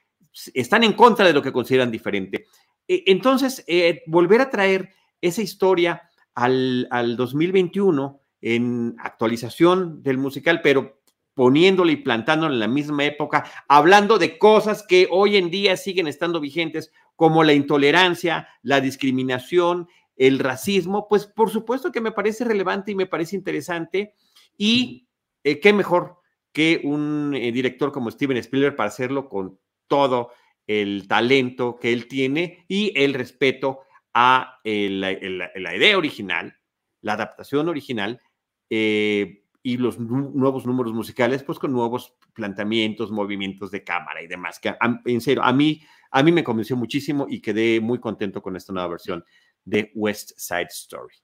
están 0.52 0.82
en 0.82 0.94
contra 0.94 1.24
de 1.24 1.32
lo 1.32 1.42
que 1.42 1.52
consideran 1.52 1.92
diferente. 1.92 2.46
E, 2.88 3.04
entonces, 3.06 3.64
volver 4.08 4.40
a 4.40 4.50
traer 4.50 4.90
esa 5.20 5.42
historia 5.42 6.02
al, 6.34 6.88
al 6.90 7.16
2021 7.16 8.20
en 8.40 8.96
actualización 8.98 10.02
del 10.02 10.18
musical, 10.18 10.60
pero 10.60 11.02
poniéndolo 11.34 11.90
y 11.90 11.96
plantándolo 11.96 12.52
en 12.52 12.60
la 12.60 12.68
misma 12.68 13.04
época, 13.04 13.44
hablando 13.68 14.18
de 14.18 14.38
cosas 14.38 14.84
que 14.86 15.08
hoy 15.10 15.36
en 15.36 15.50
día 15.50 15.76
siguen 15.76 16.06
estando 16.06 16.40
vigentes, 16.40 16.92
como 17.16 17.44
la 17.44 17.52
intolerancia, 17.52 18.48
la 18.62 18.80
discriminación, 18.80 19.88
el 20.16 20.38
racismo, 20.38 21.08
pues 21.08 21.26
por 21.26 21.50
supuesto 21.50 21.90
que 21.90 22.00
me 22.00 22.12
parece 22.12 22.44
relevante 22.44 22.92
y 22.92 22.94
me 22.94 23.06
parece 23.06 23.36
interesante. 23.36 24.14
Y 24.56 25.08
eh, 25.44 25.60
qué 25.60 25.72
mejor 25.72 26.18
que 26.52 26.80
un 26.84 27.34
eh, 27.34 27.50
director 27.52 27.92
como 27.92 28.10
Steven 28.10 28.36
Spielberg 28.36 28.76
para 28.76 28.88
hacerlo 28.88 29.28
con 29.28 29.58
todo 29.86 30.30
el 30.66 31.08
talento 31.08 31.76
que 31.76 31.92
él 31.92 32.06
tiene 32.06 32.64
y 32.68 32.92
el 32.94 33.14
respeto 33.14 33.80
a 34.14 34.60
eh, 34.64 34.88
la, 34.90 35.74
idea 35.74 35.96
original, 35.98 36.56
la 37.00 37.14
adaptación 37.14 37.68
original 37.68 38.20
y 38.68 39.76
los 39.76 39.98
nuevos 39.98 40.64
números 40.64 40.94
musicales, 40.94 41.42
pues 41.42 41.58
con 41.58 41.72
nuevos 41.72 42.14
planteamientos, 42.32 43.10
movimientos 43.10 43.70
de 43.70 43.84
cámara 43.84 44.22
y 44.22 44.26
demás, 44.26 44.58
que 44.58 44.74
en 45.04 45.20
serio, 45.20 45.42
a 45.42 45.52
mí, 45.52 45.82
a 46.12 46.22
mí 46.22 46.30
me 46.30 46.44
convenció 46.44 46.76
muchísimo 46.76 47.26
y 47.28 47.40
quedé 47.40 47.80
muy 47.80 47.98
contento 47.98 48.42
con 48.42 48.54
esta 48.54 48.72
nueva 48.72 48.88
versión 48.88 49.24
de 49.64 49.90
West 49.94 50.32
Side 50.36 50.68
Story. 50.70 51.14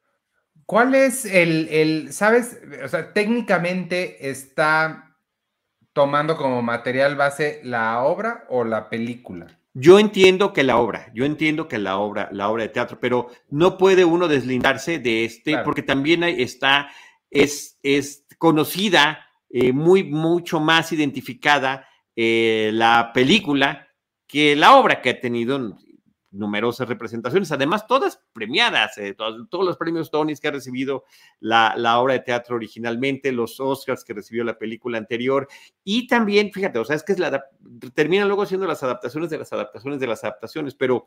¿Cuál 0.65 0.95
es 0.95 1.25
el, 1.25 1.69
el, 1.69 2.13
sabes, 2.13 2.59
o 2.83 2.89
sea, 2.89 3.13
técnicamente 3.13 4.29
está 4.29 5.17
tomando 5.93 6.37
como 6.37 6.63
material 6.63 7.17
base 7.17 7.61
la 7.65 8.03
obra 8.03 8.45
o 8.49 8.65
la 8.65 8.89
película? 8.89 9.59
Yo 9.75 9.99
entiendo 9.99 10.53
que 10.53 10.65
la 10.65 10.79
obra, 10.79 11.11
yo 11.15 11.25
entiendo 11.25 11.69
que 11.69 11.79
la 11.79 11.99
obra, 11.99 12.29
la 12.33 12.49
obra 12.49 12.65
de 12.65 12.71
teatro, 12.71 12.99
pero 13.01 13.29
no 13.51 13.79
puede 13.79 14.05
uno 14.05 14.27
deslindarse 14.27 14.99
de 14.99 15.25
este, 15.25 15.59
porque 15.59 15.83
también 15.83 16.23
está, 16.25 16.89
es, 17.31 17.79
es 17.83 18.27
conocida, 18.39 19.27
eh, 19.51 19.73
muy, 19.73 20.05
mucho 20.05 20.61
más 20.61 20.93
identificada 20.93 21.89
eh, 22.17 22.71
la 22.73 23.13
película 23.15 23.88
que 24.29 24.55
la 24.55 24.77
obra 24.77 25.03
que 25.03 25.11
ha 25.11 25.21
tenido 25.21 25.79
numerosas 26.31 26.89
representaciones, 26.89 27.51
además 27.51 27.87
todas 27.87 28.23
premiadas, 28.33 28.99
eh, 28.99 29.15
todos, 29.15 29.49
los 29.51 29.77
premios 29.79 30.11
Tony 30.11 30.37
que 30.37 30.49
ha 30.49 30.53
recibido 30.53 31.05
la, 31.41 31.75
la, 31.77 31.99
obra 31.99 32.15
de 32.15 32.21
teatro 32.21 32.57
originalmente, 32.57 33.33
los 33.33 33.59
Oscars 33.61 34.05
que 34.05 34.13
recibió 34.13 34.45
la 34.45 34.59
película 34.59 34.99
anterior, 34.99 35.49
y 35.85 36.07
también, 36.07 36.53
fíjate, 36.53 36.79
o 36.79 36.85
sea, 36.85 36.97
es 36.97 37.03
que 37.03 37.13
es 37.13 37.19
la, 37.19 37.45
termina 37.95 38.27
luego 38.27 38.45
siendo 38.45 38.67
las 38.67 38.83
adaptaciones 38.83 39.31
de 39.31 39.39
las 39.39 39.53
adaptaciones 39.53 40.01
de 40.01 40.07
las 40.07 40.23
adaptaciones, 40.23 40.75
pero 40.75 41.07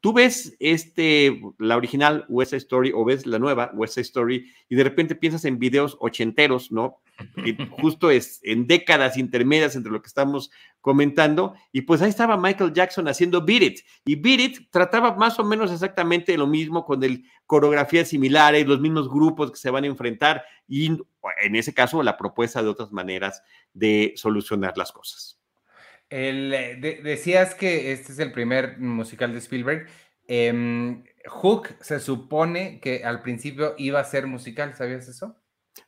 tú 0.00 0.12
ves 0.12 0.56
este, 0.58 1.40
la 1.58 1.76
original 1.76 2.24
West 2.28 2.50
Side 2.50 2.58
Story 2.58 2.92
o 2.94 3.04
ves 3.04 3.26
la 3.26 3.38
nueva 3.38 3.70
West 3.74 3.94
Side 3.94 4.02
Story 4.02 4.52
y 4.68 4.74
de 4.74 4.84
repente 4.84 5.14
piensas 5.14 5.44
en 5.44 5.58
videos 5.58 5.96
ochenteros, 6.00 6.72
¿no? 6.72 7.00
justo 7.82 8.10
es 8.10 8.40
en 8.42 8.66
décadas 8.66 9.18
intermedias 9.18 9.76
entre 9.76 9.92
lo 9.92 10.00
que 10.00 10.08
estamos 10.08 10.50
comentando 10.80 11.54
y 11.70 11.82
pues 11.82 12.00
ahí 12.00 12.08
estaba 12.08 12.38
Michael 12.38 12.72
Jackson 12.72 13.08
haciendo 13.08 13.44
Beat 13.44 13.62
It 13.62 13.80
y 14.06 14.16
Beat 14.16 14.40
It 14.40 14.70
trataba 14.70 15.14
más 15.16 15.38
o 15.38 15.44
menos 15.44 15.70
exactamente 15.70 16.36
lo 16.38 16.46
mismo 16.46 16.86
con 16.86 17.02
el 17.04 17.24
coreografías 17.46 18.08
similares, 18.08 18.66
los 18.66 18.80
mismos 18.80 19.08
grupos 19.10 19.50
que 19.50 19.58
se 19.58 19.70
van 19.70 19.84
a 19.84 19.88
enfrentar 19.88 20.44
y 20.66 20.86
en 21.42 21.56
ese 21.56 21.74
caso 21.74 22.02
la 22.02 22.16
propuesta 22.16 22.62
de 22.62 22.68
otras 22.68 22.92
maneras 22.92 23.42
de 23.74 24.14
solucionar 24.16 24.78
las 24.78 24.92
cosas. 24.92 25.39
Eh, 26.10 27.00
decías 27.02 27.54
que 27.54 27.92
este 27.92 28.12
es 28.12 28.18
el 28.18 28.32
primer 28.32 28.78
musical 28.78 29.32
de 29.32 29.38
Spielberg. 29.38 29.86
Em, 30.26 31.04
Hook 31.26 31.68
se 31.80 32.00
supone 32.00 32.80
que 32.80 33.04
al 33.04 33.22
principio 33.22 33.74
iba 33.78 34.00
a 34.00 34.04
ser 34.04 34.26
musical, 34.26 34.74
¿sabías 34.76 35.08
eso? 35.08 35.36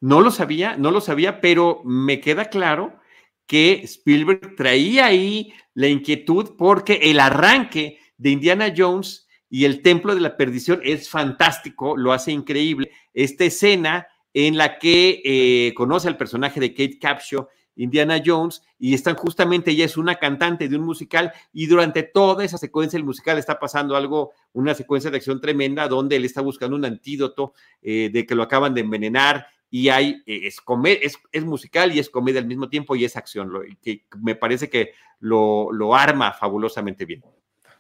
No 0.01 0.21
lo 0.21 0.31
sabía, 0.31 0.77
no 0.77 0.91
lo 0.91 1.01
sabía, 1.01 1.41
pero 1.41 1.83
me 1.85 2.21
queda 2.21 2.47
claro 2.47 3.01
que 3.47 3.83
Spielberg 3.85 4.55
traía 4.57 5.07
ahí 5.07 5.53
la 5.75 5.89
inquietud 5.89 6.55
porque 6.57 7.01
el 7.03 7.21
arranque 7.21 7.99
de 8.17 8.31
Indiana 8.31 8.73
Jones 8.75 9.27
y 9.51 9.65
el 9.65 9.83
Templo 9.83 10.15
de 10.15 10.21
la 10.21 10.37
Perdición 10.37 10.81
es 10.85 11.11
fantástico, 11.11 11.97
lo 11.97 12.13
hace 12.13 12.33
increíble. 12.33 12.91
Esta 13.13 13.45
escena 13.45 14.07
en 14.33 14.57
la 14.57 14.79
que 14.79 15.21
eh, 15.25 15.75
conoce 15.75 16.09
al 16.09 16.17
personaje 16.17 16.61
de 16.61 16.73
Kate 16.73 16.99
Capshaw 16.99 17.49
Indiana 17.77 18.23
Jones 18.25 18.63
y 18.79 18.95
están 18.95 19.15
justamente, 19.15 19.71
ella 19.71 19.85
es 19.85 19.97
una 19.97 20.17
cantante 20.17 20.69
de 20.69 20.77
un 20.77 20.85
musical 20.85 21.33
y 21.53 21.67
durante 21.67 22.03
toda 22.03 22.45
esa 22.45 22.59
secuencia 22.59 22.99
del 22.99 23.07
musical 23.07 23.39
está 23.39 23.59
pasando 23.59 23.97
algo, 23.97 24.33
una 24.53 24.75
secuencia 24.75 25.11
de 25.11 25.17
acción 25.17 25.41
tremenda 25.41 25.89
donde 25.89 26.17
él 26.17 26.25
está 26.25 26.41
buscando 26.41 26.77
un 26.77 26.85
antídoto 26.85 27.55
eh, 27.81 28.11
de 28.13 28.27
que 28.27 28.35
lo 28.35 28.43
acaban 28.43 28.75
de 28.75 28.83
envenenar 28.83 29.47
y 29.71 29.89
hay, 29.89 30.23
eh, 30.27 30.41
es, 30.47 30.59
es, 31.01 31.19
es, 31.33 31.45
musical 31.45 31.95
y 31.95 31.99
es 31.99 32.11
comedia 32.11 32.41
al 32.41 32.47
mismo 32.47 32.69
tiempo 32.69 32.95
y 32.95 33.07
es 33.07 33.17
acción, 33.17 33.51
lo, 33.51 33.63
que 33.83 34.05
me 34.21 34.35
parece 34.35 34.69
que 34.69 34.93
lo, 35.21 35.73
lo 35.73 35.95
arma 35.95 36.33
fabulosamente 36.33 37.07
bien. 37.07 37.25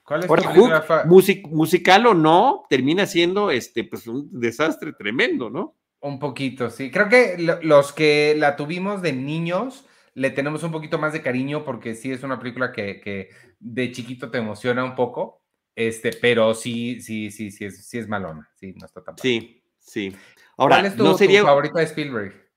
¿Cuál 0.02 0.24
es 0.24 0.30
Ahora, 0.30 1.04
musical 1.04 2.06
o 2.06 2.14
no, 2.14 2.64
termina 2.68 3.06
siendo 3.06 3.50
este, 3.50 3.84
pues, 3.84 4.06
un 4.06 4.28
desastre 4.40 4.92
tremendo, 4.94 5.48
¿no? 5.48 5.76
Un 6.02 6.18
poquito, 6.18 6.68
sí. 6.68 6.90
Creo 6.90 7.08
que 7.08 7.36
los 7.62 7.92
que 7.92 8.34
la 8.36 8.56
tuvimos 8.56 9.02
de 9.02 9.12
niños 9.12 9.86
le 10.14 10.30
tenemos 10.30 10.64
un 10.64 10.72
poquito 10.72 10.98
más 10.98 11.12
de 11.12 11.22
cariño 11.22 11.64
porque 11.64 11.94
sí 11.94 12.10
es 12.10 12.24
una 12.24 12.40
película 12.40 12.72
que, 12.72 13.30
de 13.60 13.92
chiquito 13.92 14.30
te 14.30 14.38
emociona 14.38 14.84
un 14.84 14.96
poco, 14.96 15.44
este, 15.76 16.12
pero 16.12 16.54
sí, 16.54 17.00
sí, 17.00 17.30
sí, 17.30 17.52
sí 17.52 17.66
es, 17.66 17.86
sí 17.86 17.98
es 17.98 18.08
malona, 18.08 18.50
sí, 18.56 18.74
no 18.78 18.86
está 18.86 19.02
tan 19.02 19.16
Sí, 19.16 19.62
sí. 19.78 20.14
Ahora, 20.56 20.76
¿Cuál 20.76 20.86
es 20.86 20.96
tu, 20.96 21.04
no 21.04 21.16
sería... 21.16 21.44
favorita 21.44 21.78
de 21.78 21.84
Spielberg? 21.84 22.50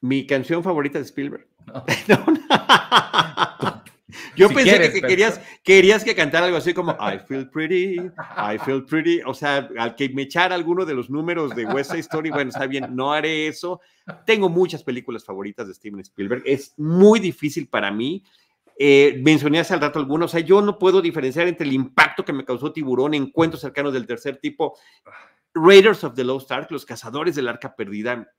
Mi 0.00 0.24
canción 0.24 0.62
favorita 0.62 0.98
de 0.98 1.04
Spielberg. 1.04 1.48
Yo 4.36 4.48
pensé 4.48 4.92
que, 4.92 5.02
querías, 5.02 5.40
querías 5.62 6.04
que 6.04 6.14
cantara 6.14 6.46
algo 6.46 6.56
así 6.56 6.72
como 6.72 6.92
I 6.92 7.18
feel 7.26 7.48
pretty, 7.50 7.96
I 7.96 8.58
feel 8.64 8.84
pretty. 8.84 9.20
O 9.26 9.34
sea, 9.34 9.68
al 9.78 9.94
que 9.94 10.08
me 10.08 10.22
echara 10.22 10.54
alguno 10.54 10.84
de 10.84 10.94
los 10.94 11.10
números 11.10 11.54
de 11.54 11.66
West 11.66 11.90
Side 11.90 12.00
Story, 12.00 12.30
bueno, 12.30 12.50
está 12.50 12.66
bien, 12.66 12.94
no 12.94 13.12
haré 13.12 13.46
eso. 13.46 13.80
Tengo 14.24 14.48
muchas 14.48 14.82
películas 14.82 15.24
favoritas 15.24 15.68
de 15.68 15.74
Steven 15.74 16.00
Spielberg. 16.00 16.42
Es 16.46 16.74
muy 16.78 17.20
difícil 17.20 17.68
para 17.68 17.90
mí. 17.90 18.24
Eh, 18.78 19.20
mencioné 19.22 19.60
hace 19.60 19.74
al 19.74 19.80
rato 19.80 19.98
algunos, 19.98 20.30
o 20.30 20.32
sea, 20.32 20.40
yo 20.40 20.62
no 20.62 20.78
puedo 20.78 21.02
diferenciar 21.02 21.46
entre 21.46 21.66
el 21.66 21.72
impacto 21.72 22.24
que 22.24 22.32
me 22.32 22.44
causó 22.44 22.72
Tiburón, 22.72 23.14
Encuentros 23.14 23.60
cercanos 23.60 23.92
del 23.92 24.06
tercer 24.06 24.38
tipo, 24.38 24.76
Raiders 25.54 26.04
of 26.04 26.14
the 26.14 26.24
Lost 26.24 26.50
Ark, 26.50 26.70
Los 26.70 26.86
Cazadores 26.86 27.34
del 27.34 27.48
Arca 27.48 27.76
Perdida. 27.76 28.32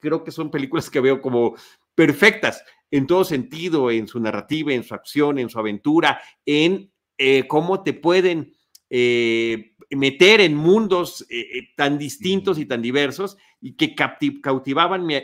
Creo 0.00 0.24
que 0.24 0.30
son 0.30 0.50
películas 0.50 0.88
que 0.88 1.00
veo 1.00 1.20
como 1.20 1.54
perfectas 1.94 2.64
en 2.90 3.06
todo 3.06 3.24
sentido, 3.24 3.90
en 3.90 4.08
su 4.08 4.20
narrativa, 4.20 4.72
en 4.72 4.84
su 4.84 4.94
acción, 4.94 5.38
en 5.38 5.48
su 5.48 5.58
aventura, 5.58 6.20
en 6.46 6.90
eh, 7.16 7.46
cómo 7.46 7.82
te 7.82 7.92
pueden 7.92 8.54
eh, 8.90 9.74
meter 9.90 10.40
en 10.40 10.54
mundos 10.54 11.26
eh, 11.30 11.68
tan 11.76 11.98
distintos 11.98 12.58
y 12.58 12.66
tan 12.66 12.82
diversos 12.82 13.36
y 13.60 13.72
que 13.72 13.94
cautivaban 13.94 15.04
mi, 15.04 15.16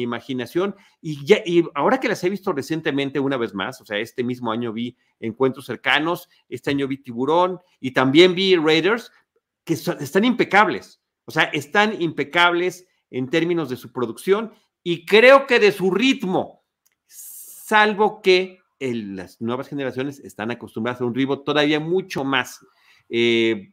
imaginación. 0.00 0.76
Y, 1.00 1.24
ya, 1.24 1.42
y 1.44 1.64
ahora 1.74 1.98
que 1.98 2.08
las 2.08 2.22
he 2.22 2.30
visto 2.30 2.52
recientemente 2.52 3.18
una 3.18 3.36
vez 3.36 3.54
más, 3.54 3.80
o 3.80 3.84
sea, 3.84 3.98
este 3.98 4.22
mismo 4.22 4.52
año 4.52 4.72
vi 4.72 4.96
Encuentros 5.20 5.66
cercanos, 5.66 6.28
este 6.48 6.70
año 6.70 6.86
vi 6.86 6.98
Tiburón 6.98 7.58
y 7.80 7.90
también 7.90 8.34
vi 8.34 8.54
Raiders, 8.56 9.10
que 9.64 9.74
están 9.74 10.24
impecables, 10.24 11.02
o 11.24 11.30
sea, 11.30 11.44
están 11.44 12.00
impecables 12.00 12.86
en 13.10 13.28
términos 13.28 13.68
de 13.68 13.76
su 13.76 13.92
producción 13.92 14.52
y 14.82 15.04
creo 15.04 15.46
que 15.46 15.58
de 15.58 15.72
su 15.72 15.90
ritmo 15.90 16.57
salvo 17.68 18.22
que 18.22 18.62
las 18.80 19.42
nuevas 19.42 19.68
generaciones 19.68 20.20
están 20.20 20.50
acostumbradas 20.50 21.02
a 21.02 21.04
un 21.04 21.14
ritmo 21.14 21.40
todavía 21.40 21.78
mucho 21.78 22.24
más 22.24 22.64
eh, 23.10 23.72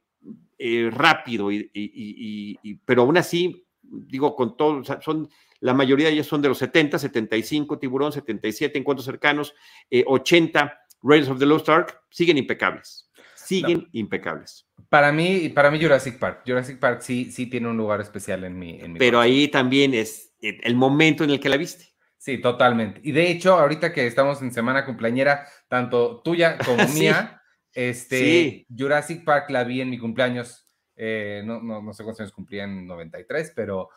eh, 0.57 0.89
rápido, 0.91 1.49
y, 1.49 2.79
pero 2.83 3.03
aún 3.03 3.17
así 3.17 3.65
digo, 3.81 4.35
con 4.35 4.57
todos, 4.57 4.87
son, 5.01 5.29
la 5.61 5.73
mayoría 5.73 6.07
de 6.07 6.13
ellas 6.13 6.27
son 6.27 6.41
de 6.41 6.49
los 6.49 6.57
70, 6.57 6.99
75, 6.99 7.79
Tiburón, 7.79 8.11
77, 8.11 8.77
Encuentros 8.77 9.05
Cercanos, 9.05 9.53
80, 9.89 10.59
eh, 10.59 10.71
Raiders 11.01 11.29
of 11.29 11.39
the 11.39 11.45
Lost 11.45 11.69
Ark, 11.69 12.01
siguen 12.09 12.37
impecables, 12.37 13.09
siguen 13.35 13.87
impecables. 13.93 14.67
Para 14.89 15.13
mí, 15.13 15.49
para 15.49 15.71
mí 15.71 15.79
Jurassic 15.79 16.19
Park, 16.19 16.41
Jurassic 16.45 16.79
Park 16.79 17.01
sí, 17.01 17.31
sí 17.31 17.45
tiene 17.45 17.69
un 17.69 17.77
lugar 17.77 18.01
especial 18.01 18.43
en 18.43 18.59
mi, 18.59 18.79
en 18.81 18.95
Pero 18.95 19.21
ahí 19.21 19.47
también 19.47 19.93
es 19.93 20.35
el 20.41 20.75
momento 20.75 21.23
en 21.23 21.29
el 21.29 21.39
que 21.39 21.47
la 21.47 21.55
viste. 21.57 21.94
Sí, 22.25 22.39
totalmente. 22.39 23.01
Y 23.03 23.11
de 23.11 23.29
hecho, 23.29 23.53
ahorita 23.53 23.93
que 23.93 24.07
estamos 24.07 24.41
en 24.41 24.51
semana 24.51 24.83
cumpleañera, 24.83 25.45
tanto 25.67 26.23
tuya 26.23 26.57
como 26.57 26.77
mía, 26.95 27.39
este, 27.71 28.65
Jurassic 28.75 29.23
Park 29.23 29.51
la 29.51 29.63
vi 29.63 29.81
en 29.81 29.91
mi 29.91 29.99
cumpleaños. 29.99 30.65
Eh, 30.95 31.43
no, 31.45 31.61
no, 31.61 31.83
no, 31.83 31.93
sé 31.93 32.03
cuántos 32.03 32.21
años 32.21 32.31
cumplía 32.31 32.63
en 32.63 32.87
93, 32.87 33.53
pero 33.55 33.89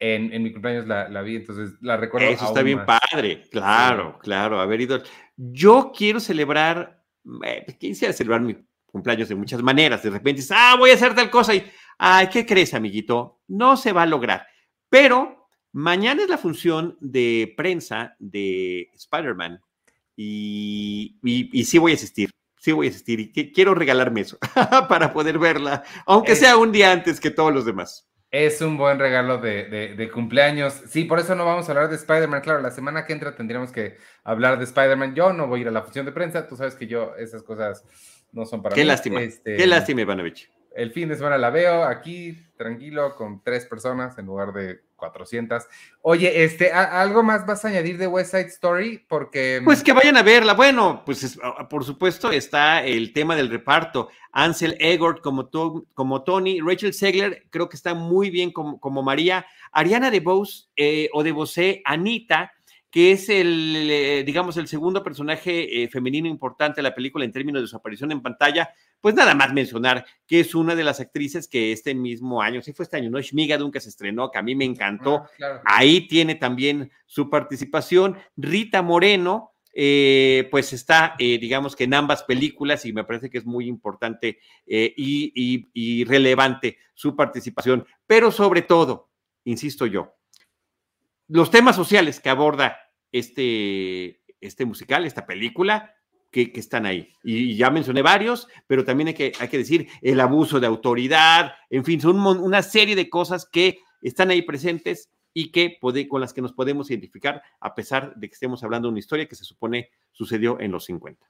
en, 0.00 0.32
en 0.32 0.42
mi 0.42 0.52
cumpleaños 0.52 0.88
la, 0.88 1.08
la, 1.08 1.22
vi, 1.22 1.36
entonces 1.36 1.74
la 1.80 1.96
recuerdo. 1.96 2.26
Eso 2.26 2.46
está 2.46 2.62
bien 2.62 2.84
padre, 2.84 3.44
claro, 3.52 4.18
claro, 4.18 4.58
haber 4.60 4.80
ido. 4.80 5.00
Yo 5.36 5.92
quiero 5.96 6.18
celebrar, 6.18 7.04
eh, 7.44 7.66
quisiera 7.78 8.12
celebrar 8.12 8.40
mi 8.40 8.56
cumpleaños 8.84 9.28
de 9.28 9.36
muchas 9.36 9.62
maneras. 9.62 10.02
De 10.02 10.10
repente 10.10 10.40
dices, 10.40 10.56
ah, 10.58 10.74
voy 10.76 10.90
a 10.90 10.94
hacer 10.94 11.14
tal 11.14 11.30
cosa 11.30 11.54
y, 11.54 11.64
ay, 11.98 12.26
¿qué 12.32 12.44
crees, 12.44 12.74
amiguito? 12.74 13.42
No 13.46 13.76
se 13.76 13.92
va 13.92 14.02
a 14.02 14.06
lograr. 14.06 14.44
Pero 14.88 15.39
mañana 15.72 16.22
es 16.22 16.28
la 16.28 16.38
función 16.38 16.96
de 17.00 17.54
prensa 17.56 18.16
de 18.18 18.90
Spider-Man 18.94 19.60
y, 20.16 21.18
y, 21.22 21.58
y 21.58 21.64
sí 21.64 21.78
voy 21.78 21.92
a 21.92 21.94
asistir 21.94 22.30
sí 22.60 22.72
voy 22.72 22.86
a 22.86 22.90
asistir 22.90 23.20
y 23.20 23.52
quiero 23.52 23.74
regalarme 23.74 24.20
eso 24.20 24.38
para 24.88 25.12
poder 25.12 25.38
verla, 25.38 25.82
aunque 26.06 26.36
sea 26.36 26.56
un 26.56 26.70
día 26.70 26.92
antes 26.92 27.18
que 27.18 27.30
todos 27.30 27.52
los 27.52 27.64
demás. 27.64 28.06
Es 28.30 28.60
un 28.60 28.76
buen 28.76 29.00
regalo 29.00 29.38
de, 29.38 30.08
cumpleaños. 30.12 30.82
Sí, 30.88 31.04
por 31.04 31.18
eso 31.18 31.34
no 31.34 31.44
vamos 31.44 31.68
a 31.68 31.72
hablar 31.72 31.88
de 31.88 31.96
Spider-Man. 31.96 32.42
Claro, 32.42 32.60
la 32.60 32.70
semana 32.70 33.04
que 33.04 33.12
entra 33.12 33.34
tendríamos 33.34 33.72
que 33.72 33.96
hablar 34.22 34.56
de 34.56 34.64
Spider-Man. 34.64 35.16
Yo 35.16 35.32
no 35.32 35.48
voy 35.48 35.58
a 35.58 35.62
ir 35.62 35.68
a 35.68 35.72
la 35.72 35.82
función 35.82 36.06
de 36.06 36.12
prensa. 36.12 36.46
Tú 36.46 36.54
sabes 36.54 36.76
que 36.76 36.86
yo 36.86 37.16
esas 37.16 37.42
cosas 37.42 37.84
no 38.30 38.46
son 38.46 38.62
para 38.62 38.76
Qué 38.76 38.84
Lástima. 38.84 39.20
Este, 39.20 39.56
Qué 39.56 39.66
lástima, 39.66 40.02
Ivanovich. 40.02 40.48
El 40.74 40.92
fin 40.92 41.08
de 41.08 41.16
semana 41.16 41.38
la 41.38 41.50
veo 41.50 41.84
aquí, 41.84 42.38
tranquilo, 42.56 43.16
con 43.16 43.42
tres 43.42 43.66
personas 43.66 44.16
en 44.18 44.26
lugar 44.26 44.52
de 44.52 44.80
400. 45.00 45.66
Oye, 46.02 46.44
este, 46.44 46.70
¿algo 46.72 47.22
más 47.22 47.44
vas 47.46 47.64
a 47.64 47.68
añadir 47.68 47.98
de 47.98 48.06
West 48.06 48.30
Side 48.30 48.46
Story? 48.48 49.04
Porque... 49.08 49.60
Mm, 49.60 49.64
pues 49.64 49.82
que 49.82 49.92
vayan 49.92 50.16
a 50.16 50.22
verla. 50.22 50.54
Bueno, 50.54 51.02
pues 51.04 51.38
ah, 51.42 51.68
por 51.68 51.84
supuesto 51.84 52.30
está 52.30 52.84
el 52.84 53.12
tema 53.12 53.34
del 53.34 53.48
reparto. 53.48 54.10
Ansel 54.30 54.76
Egort 54.78 55.20
como, 55.22 55.50
como 55.94 56.22
Tony, 56.22 56.60
Rachel 56.60 56.94
Segler 56.94 57.46
creo 57.50 57.68
que 57.68 57.76
está 57.76 57.94
muy 57.94 58.30
bien 58.30 58.52
como, 58.52 58.78
como 58.78 59.02
María, 59.02 59.46
Ariana 59.72 60.10
DeBose 60.10 60.68
eh, 60.76 61.08
o 61.12 61.24
DeBose, 61.24 61.82
Anita, 61.84 62.52
que 62.90 63.12
es 63.12 63.28
el, 63.28 63.88
eh, 63.90 64.24
digamos, 64.24 64.56
el 64.56 64.68
segundo 64.68 65.02
personaje 65.02 65.82
eh, 65.82 65.88
femenino 65.88 66.28
importante 66.28 66.76
de 66.76 66.82
la 66.82 66.94
película 66.94 67.24
en 67.24 67.32
términos 67.32 67.62
de 67.62 67.68
su 67.68 67.76
aparición 67.76 68.10
en 68.12 68.20
pantalla, 68.20 68.70
pues 69.00 69.14
nada 69.14 69.34
más 69.34 69.52
mencionar 69.52 70.04
que 70.26 70.40
es 70.40 70.54
una 70.54 70.74
de 70.74 70.84
las 70.84 71.00
actrices 71.00 71.48
que 71.48 71.72
este 71.72 71.94
mismo 71.94 72.42
año, 72.42 72.62
sí 72.62 72.72
fue 72.72 72.84
este 72.84 72.96
año, 72.96 73.10
¿no? 73.10 73.20
Shmigadun, 73.20 73.72
que 73.72 73.80
se 73.80 73.88
estrenó, 73.88 74.30
que 74.30 74.38
a 74.38 74.42
mí 74.42 74.54
me 74.54 74.64
encantó. 74.64 75.24
Ah, 75.42 75.60
Ahí 75.64 76.06
tiene 76.06 76.34
también 76.34 76.90
su 77.06 77.30
participación. 77.30 78.16
Rita 78.36 78.82
Moreno, 78.82 79.52
eh, 79.72 80.48
pues 80.50 80.72
está, 80.72 81.14
digamos 81.18 81.76
que 81.76 81.84
en 81.84 81.94
ambas 81.94 82.24
películas 82.24 82.84
y 82.84 82.92
me 82.92 83.04
parece 83.04 83.30
que 83.30 83.38
es 83.38 83.46
muy 83.46 83.66
importante 83.66 84.38
y, 84.66 85.68
y 85.72 86.04
relevante 86.04 86.78
su 86.94 87.16
participación, 87.16 87.86
pero 88.06 88.30
sobre 88.30 88.62
todo, 88.62 89.10
insisto 89.44 89.86
yo, 89.86 90.16
los 91.30 91.50
temas 91.50 91.76
sociales 91.76 92.18
que 92.18 92.28
aborda 92.28 92.76
este, 93.12 94.20
este 94.40 94.64
musical, 94.64 95.06
esta 95.06 95.26
película, 95.26 95.94
que, 96.30 96.52
están 96.54 96.86
ahí. 96.86 97.12
Y, 97.22 97.56
ya 97.56 97.70
mencioné 97.70 98.02
varios, 98.02 98.48
pero 98.66 98.84
también 98.84 99.08
hay 99.08 99.14
que, 99.14 99.32
hay 99.38 99.48
que 99.48 99.58
decir 99.58 99.88
el 100.02 100.20
abuso 100.20 100.60
de 100.60 100.66
autoridad, 100.66 101.52
en 101.68 101.84
fin, 101.84 102.00
son 102.00 102.18
una 102.18 102.62
serie 102.62 102.96
de 102.96 103.10
cosas 103.10 103.48
que 103.50 103.78
están 104.02 104.30
ahí 104.30 104.42
presentes 104.42 105.10
y 105.32 105.52
que 105.52 105.78
con 106.08 106.20
las 106.20 106.32
que 106.32 106.42
nos 106.42 106.52
podemos 106.52 106.90
identificar, 106.90 107.42
a 107.60 107.74
pesar 107.74 108.14
de 108.16 108.28
que 108.28 108.34
estemos 108.34 108.62
hablando 108.64 108.88
de 108.88 108.92
una 108.92 108.98
historia 108.98 109.26
que 109.26 109.36
se 109.36 109.44
supone 109.44 109.90
sucedió 110.12 110.60
en 110.60 110.72
los 110.72 110.84
50. 110.86 111.24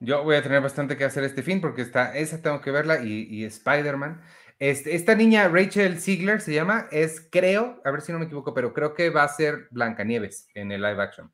Yo 0.00 0.24
voy 0.24 0.36
a 0.36 0.42
tener 0.42 0.60
bastante 0.60 0.96
que 0.96 1.04
hacer 1.04 1.24
este 1.24 1.42
fin 1.42 1.60
porque 1.60 1.82
está, 1.82 2.16
esa 2.16 2.42
tengo 2.42 2.60
que 2.60 2.70
verla 2.70 3.02
y, 3.02 3.26
y 3.30 3.44
Spider-Man. 3.44 4.20
Este, 4.58 4.94
esta 4.94 5.14
niña, 5.14 5.48
Rachel 5.48 6.00
Ziegler, 6.00 6.40
se 6.40 6.54
llama, 6.54 6.86
es, 6.90 7.26
creo, 7.30 7.80
a 7.84 7.90
ver 7.90 8.00
si 8.00 8.12
no 8.12 8.18
me 8.18 8.24
equivoco, 8.24 8.54
pero 8.54 8.72
creo 8.72 8.94
que 8.94 9.10
va 9.10 9.22
a 9.22 9.28
ser 9.28 9.68
Blancanieves 9.70 10.48
en 10.54 10.72
el 10.72 10.80
live 10.80 11.02
action. 11.02 11.30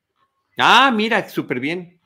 Ah, 0.59 0.93
mira, 0.93 1.29
súper 1.29 1.61
bien. 1.61 2.01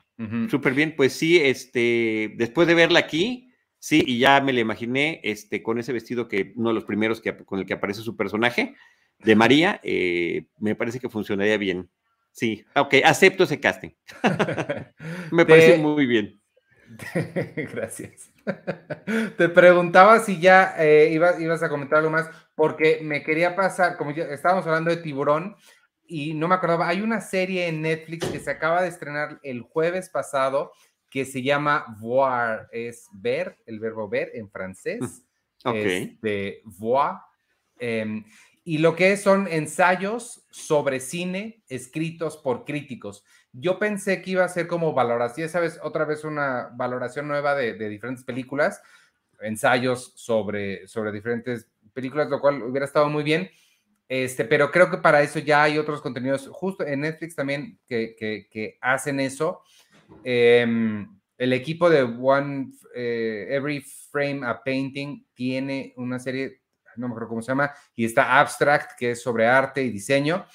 Súper 0.49 0.73
bien. 0.73 0.95
Pues 0.95 1.13
sí, 1.13 1.37
este, 1.37 2.33
después 2.37 2.67
de 2.67 2.73
verla 2.73 2.99
aquí, 2.99 3.53
sí, 3.79 4.03
y 4.05 4.19
ya 4.19 4.41
me 4.41 4.53
la 4.53 4.61
imaginé, 4.61 5.21
este, 5.23 5.61
con 5.61 5.79
ese 5.79 5.93
vestido 5.93 6.27
que 6.27 6.53
uno 6.55 6.69
de 6.69 6.75
los 6.75 6.85
primeros 6.85 7.21
que, 7.21 7.35
con 7.37 7.59
el 7.59 7.65
que 7.65 7.73
aparece 7.73 8.01
su 8.01 8.15
personaje, 8.15 8.75
de 9.19 9.35
María, 9.35 9.79
eh, 9.83 10.45
me 10.59 10.75
parece 10.75 10.99
que 10.99 11.09
funcionaría 11.09 11.57
bien. 11.57 11.89
Sí, 12.31 12.63
ok, 12.75 12.95
acepto 13.03 13.45
ese 13.45 13.59
casting. 13.59 13.89
me 15.31 15.45
parece 15.45 15.77
muy 15.77 16.05
bien. 16.05 16.39
Gracias. 17.73 18.31
Te 19.37 19.49
preguntaba 19.49 20.19
si 20.19 20.39
ya 20.39 20.75
eh, 20.77 21.09
ibas, 21.11 21.63
a 21.63 21.69
comentar 21.69 21.99
algo 21.99 22.11
más, 22.11 22.29
porque 22.55 22.99
me 23.01 23.23
quería 23.23 23.55
pasar, 23.55 23.97
como 23.97 24.11
ya 24.11 24.25
estábamos 24.25 24.65
hablando 24.67 24.91
de 24.91 24.97
tiburón, 24.97 25.55
y 26.07 26.33
no 26.33 26.47
me 26.47 26.55
acordaba, 26.55 26.87
hay 26.87 27.01
una 27.01 27.21
serie 27.21 27.67
en 27.67 27.81
Netflix 27.81 28.27
que 28.27 28.39
se 28.39 28.49
acaba 28.49 28.81
de 28.81 28.87
estrenar 28.87 29.39
el 29.43 29.61
jueves 29.61 30.09
pasado 30.09 30.71
que 31.09 31.25
se 31.25 31.41
llama 31.41 31.95
Voir, 31.99 32.67
es 32.71 33.07
ver, 33.13 33.57
el 33.65 33.79
verbo 33.79 34.09
ver 34.09 34.31
en 34.33 34.49
francés. 34.49 35.23
Mm, 35.63 35.69
ok. 35.69 36.21
de 36.21 36.61
voir. 36.65 37.17
Em, 37.79 38.23
y 38.63 38.79
lo 38.79 38.95
que 38.95 39.15
son 39.15 39.47
ensayos 39.47 40.45
sobre 40.51 40.99
cine 40.99 41.63
escritos 41.69 42.35
por 42.35 42.65
críticos. 42.65 43.23
Yo 43.53 43.79
pensé 43.79 44.21
que 44.21 44.31
iba 44.31 44.43
a 44.43 44.49
ser 44.49 44.67
como 44.67 44.93
valoración, 44.93 45.47
sabes, 45.47 45.79
otra 45.81 46.03
vez 46.03 46.25
una 46.25 46.69
valoración 46.73 47.27
nueva 47.27 47.55
de, 47.55 47.73
diferentes 47.87 48.25
películas, 48.25 48.81
ensayos 49.39 50.11
sobre, 50.15 50.85
sobre 50.87 51.11
diferentes 51.11 51.69
películas, 51.93 52.29
lo 52.29 52.41
cual 52.41 52.61
hubiera 52.61 52.85
estado 52.85 53.07
muy 53.07 53.23
bien. 53.23 53.49
Este, 54.09 54.45
pero 54.45 54.71
creo 54.71 54.89
que 54.89 54.97
para 54.97 55.21
eso 55.21 55.39
ya 55.39 55.63
hay 55.63 55.77
otros 55.77 56.01
contenidos, 56.01 56.47
justo 56.51 56.85
en 56.85 57.01
Netflix 57.01 57.35
también, 57.35 57.79
que, 57.87 58.77
hacen 58.81 59.19
eso. 59.19 59.61
Em, 60.23 61.07
el 61.37 61.53
equipo 61.53 61.89
de 61.89 62.03
One 62.03 62.71
eh, 62.95 63.47
Every 63.49 63.81
Frame 63.81 64.45
a 64.45 64.63
Painting 64.63 65.27
tiene 65.33 65.93
una 65.97 66.19
serie 66.19 66.61
no 66.97 67.07
me 67.07 67.13
acuerdo 67.13 67.29
cómo 67.29 67.41
se 67.41 67.51
llama, 67.51 67.73
y 67.95 68.05
está 68.05 68.39
Abstract, 68.39 68.97
que 68.97 69.11
es 69.11 69.21
sobre 69.21 69.47
arte 69.47 69.83
y 69.83 69.89
diseño. 69.89 70.45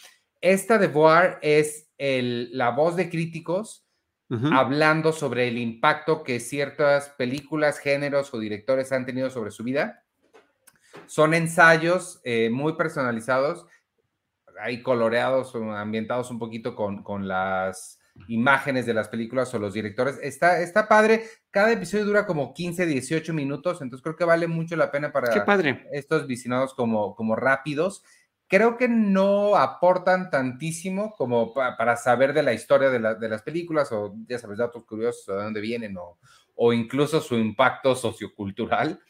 Esta 0.41 0.79
de 0.79 0.89
Voir 0.89 1.39
es 1.43 1.91
el, 1.99 2.57
la 2.57 2.71
voz 2.71 2.97
de 2.97 3.09
críticos 3.09 3.87
hablando 4.51 5.13
sobre 5.13 5.47
el 5.49 5.59
impacto 5.59 6.23
que 6.23 6.41
ciertas 6.41 7.11
películas, 7.11 7.79
géneros 7.79 8.33
o 8.33 8.39
directores 8.39 8.91
han 8.91 9.05
tenido 9.05 9.29
sobre 9.29 9.51
su 9.51 9.63
vida. 9.63 10.07
Son 11.07 11.35
ensayos 11.35 12.21
eh, 12.25 12.51
muy 12.51 12.75
personalizados, 12.75 13.67
ahí 14.61 14.83
coloreados 14.83 15.55
ambientados 15.55 16.31
un 16.31 16.39
poquito 16.39 16.75
con, 16.75 17.03
con 17.03 17.29
las 17.29 17.99
imágenes 18.29 18.87
de 18.87 18.95
las 18.95 19.09
películas 19.09 19.53
o 19.55 19.59
los 19.59 19.75
directores. 19.75 20.19
Está, 20.23 20.61
está 20.61 20.89
padre. 20.89 21.25
Cada 21.51 21.73
episodio 21.73 22.05
dura 22.05 22.27
como 22.27 22.53
15, 22.53 22.87
18 22.87 23.33
minutos, 23.33 23.81
entonces 23.81 24.03
creo 24.03 24.17
que 24.17 24.25
vale 24.25 24.47
mucho 24.47 24.77
la 24.77 24.91
pena 24.91 25.13
para 25.13 25.29
estos 25.93 26.27
vicinados 26.27 26.75
como, 26.75 27.15
como 27.15 27.37
rápidos. 27.37 28.03
Creo 28.49 28.77
que 28.77 28.87
no 28.87 29.57
aportan 29.57 30.29
tantísimo 30.29 31.15
como 31.17 31.55
para 31.55 31.97
saber 31.97 32.35
de 32.35 32.43
la 32.43 32.53
historia 32.53 32.91
de, 32.91 33.29
las 33.29 33.43
películas 33.43 33.91
o, 33.93 34.15
ya 34.29 34.39
sabes, 34.39 34.59
datos 34.59 34.85
curiosos 34.85 35.27
de 35.27 35.43
dónde 35.43 35.61
vienen 35.63 35.97
o, 35.97 36.19
o 36.55 36.73
incluso 36.75 37.21
su 37.21 37.37
impacto 37.37 37.95
sociocultural. 37.95 39.01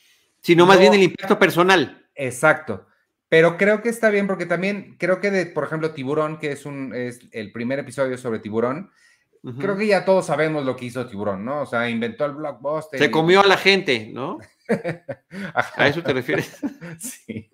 Sino 0.42 0.66
más 0.66 0.78
bien 0.78 0.94
el 0.94 1.02
impacto 1.02 1.38
personal. 1.38 2.06
Exacto. 2.14 2.86
Pero 3.28 3.56
creo 3.56 3.80
que 3.80 3.88
está 3.88 4.10
bien 4.10 4.26
porque 4.26 4.44
también 4.44 4.96
creo 4.98 5.20
que, 5.20 5.30
de, 5.30 5.46
por 5.46 5.64
ejemplo, 5.64 5.92
Tiburón, 5.92 6.38
que 6.38 6.52
es, 6.52 6.66
un, 6.66 6.94
es 6.94 7.20
el 7.32 7.50
primer 7.50 7.78
episodio 7.78 8.18
sobre 8.18 8.40
Tiburón, 8.40 8.90
creo 9.58 9.76
que 9.76 9.86
ya 9.86 10.04
todos 10.04 10.26
sabemos 10.26 10.64
lo 10.64 10.76
que 10.76 10.84
hizo 10.84 11.06
Tiburón, 11.06 11.44
¿no? 11.44 11.62
O 11.62 11.66
sea, 11.66 11.88
inventó 11.88 12.26
el 12.26 12.32
blockbuster. 12.32 13.00
Se 13.00 13.10
comió 13.10 13.40
a 13.40 13.46
la 13.46 13.56
gente, 13.56 14.10
¿no? 14.12 14.38
¿A 15.54 15.88
eso 15.88 16.02
te 16.02 16.12
refieres? 16.12 16.60
sí. 16.98 17.50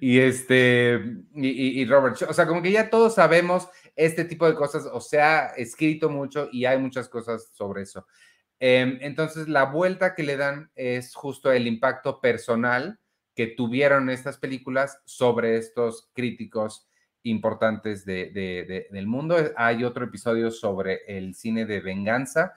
y 0.00 0.18
este, 0.18 1.00
y, 1.34 1.84
Robert, 1.86 2.20
o 2.28 2.32
sea, 2.32 2.46
como 2.46 2.60
que 2.60 2.72
ya 2.72 2.90
todos 2.90 3.14
sabemos 3.14 3.68
este 3.96 4.24
tipo 4.24 4.46
de 4.46 4.54
cosas, 4.54 4.84
o 4.92 5.00
sea, 5.00 5.52
escrito 5.56 6.10
mucho 6.10 6.48
y 6.52 6.64
hay 6.64 6.78
muchas 6.78 7.08
cosas 7.08 7.50
sobre 7.54 7.82
eso. 7.82 8.06
Em, 8.60 8.98
entonces, 9.00 9.48
la 9.48 9.64
vuelta 9.64 10.14
que 10.14 10.22
le 10.22 10.36
dan 10.36 10.70
es 10.74 11.14
justo 11.14 11.52
el 11.52 11.66
impacto 11.66 12.20
personal 12.20 12.98
que 13.34 13.46
tuvieron 13.46 14.10
estas 14.10 14.36
películas 14.36 15.00
sobre 15.04 15.58
estos 15.58 16.10
críticos 16.12 16.88
importantes 17.22 18.04
del 18.04 19.06
mundo. 19.06 19.36
Hay 19.56 19.84
otro 19.84 20.06
episodio 20.06 20.50
sobre 20.50 21.02
el 21.06 21.34
cine 21.34 21.64
de 21.64 21.80
venganza, 21.80 22.54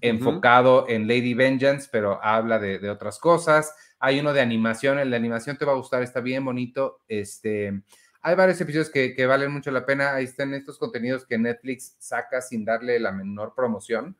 enfocado 0.00 0.88
en 0.88 1.06
Lady 1.06 1.34
Vengeance, 1.34 1.88
pero 1.90 2.18
habla 2.20 2.58
de, 2.58 2.90
otras 2.90 3.20
cosas. 3.20 3.72
Hay 4.00 4.18
uno 4.18 4.32
de 4.32 4.40
animación, 4.40 4.98
el 4.98 5.10
de 5.10 5.16
animación 5.16 5.56
te 5.56 5.64
va 5.64 5.72
a 5.72 5.76
gustar, 5.76 6.02
está 6.02 6.20
bien 6.20 6.44
bonito. 6.44 7.02
Este, 7.06 7.82
hay 8.20 8.34
varios 8.34 8.60
episodios 8.60 8.90
que, 8.90 9.26
valen 9.26 9.52
mucho 9.52 9.70
la 9.70 9.86
pena. 9.86 10.14
Ahí 10.14 10.24
están 10.24 10.52
estos 10.54 10.78
contenidos 10.78 11.24
que 11.26 11.38
Netflix 11.38 11.94
saca 12.00 12.40
sin 12.40 12.64
darle 12.64 12.98
la 12.98 13.12
menor 13.12 13.54
promoción. 13.54 14.16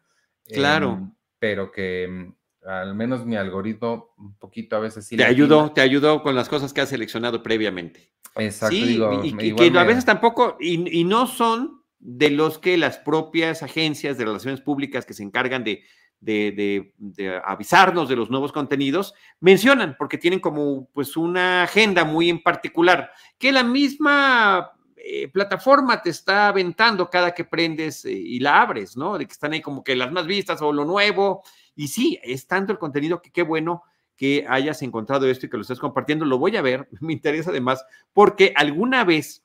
Claro. 0.47 0.93
Em, 0.93 1.13
pero 1.39 1.71
que 1.71 2.05
em, 2.05 2.35
al 2.65 2.95
menos 2.95 3.27
mi 3.27 3.37
algoritmo 3.37 4.15
un 4.19 4.35
poquito 4.39 4.77
a 4.77 4.81
veces 4.81 5.07
sí. 5.07 5.17
Te 5.17 5.25
ayudó, 5.25 5.73
te 5.73 5.81
ayudó 5.81 6.23
con 6.23 6.35
las 6.35 6.49
cosas 6.49 6.73
que 6.73 6.81
has 6.81 6.89
seleccionado 6.89 7.43
previamente. 7.43 8.13
Exacto. 8.37 8.75
y, 8.75 9.55
que 9.55 9.79
a 9.79 9.85
veces 9.85 10.05
tampoco, 10.05 10.57
y, 10.59 11.05
no 11.05 11.27
son 11.27 11.83
de 11.99 12.31
los 12.31 12.59
que 12.59 12.77
las 12.77 12.99
propias 12.99 13.63
agencias 13.63 14.19
de 14.19 14.25
relaciones 14.25 14.61
públicas 14.61 15.07
que 15.07 15.15
se 15.15 15.23
encargan 15.23 15.63
de, 15.63 15.85
de, 16.21 17.43
avisarnos 17.45 18.09
de 18.09 18.17
los 18.17 18.31
nuevos 18.31 18.51
contenidos, 18.51 19.15
mencionan, 19.41 19.95
porque 19.99 20.19
tienen 20.19 20.41
como 20.41 20.89
pues 20.93 21.17
una 21.17 21.63
agenda 21.63 22.05
muy 22.05 22.29
en 22.29 22.43
particular, 22.43 23.11
que 23.39 23.53
la 23.53 23.63
misma 23.63 24.73
eh, 25.07 25.29
plataforma 25.29 26.01
te 26.01 26.09
está 26.09 26.49
aventando 26.49 27.11
cada 27.11 27.35
que 27.35 27.45
prendes 27.45 28.07
eh, 28.07 28.13
y 28.13 28.41
la 28.41 28.63
abres, 28.63 28.97
¿no? 28.97 29.19
De 29.19 29.27
que 29.27 29.33
están 29.33 29.53
ahí 29.53 29.61
como 29.61 29.85
que 29.85 29.95
las 29.95 30.11
más 30.11 30.27
vistas 30.27 30.63
o 30.63 30.73
lo 30.73 30.87
nuevo, 30.87 31.43
y 31.77 31.89
sí, 31.89 32.19
es 32.23 32.47
tanto 32.47 32.73
el 32.73 32.79
contenido 32.79 33.21
que 33.21 33.31
qué 33.31 33.43
bueno 33.43 33.83
que 34.17 34.47
hayas 34.49 34.81
encontrado 34.81 35.29
esto 35.29 35.45
y 35.45 35.51
que 35.51 35.59
lo 35.59 35.63
estés 35.63 35.79
compartiendo. 35.79 36.25
Lo 36.25 36.39
voy 36.39 36.57
a 36.57 36.63
ver, 36.63 36.89
me 37.01 37.13
interesa 37.13 37.51
además, 37.51 37.85
porque 38.15 38.55
alguna 38.57 39.05
vez 39.05 39.45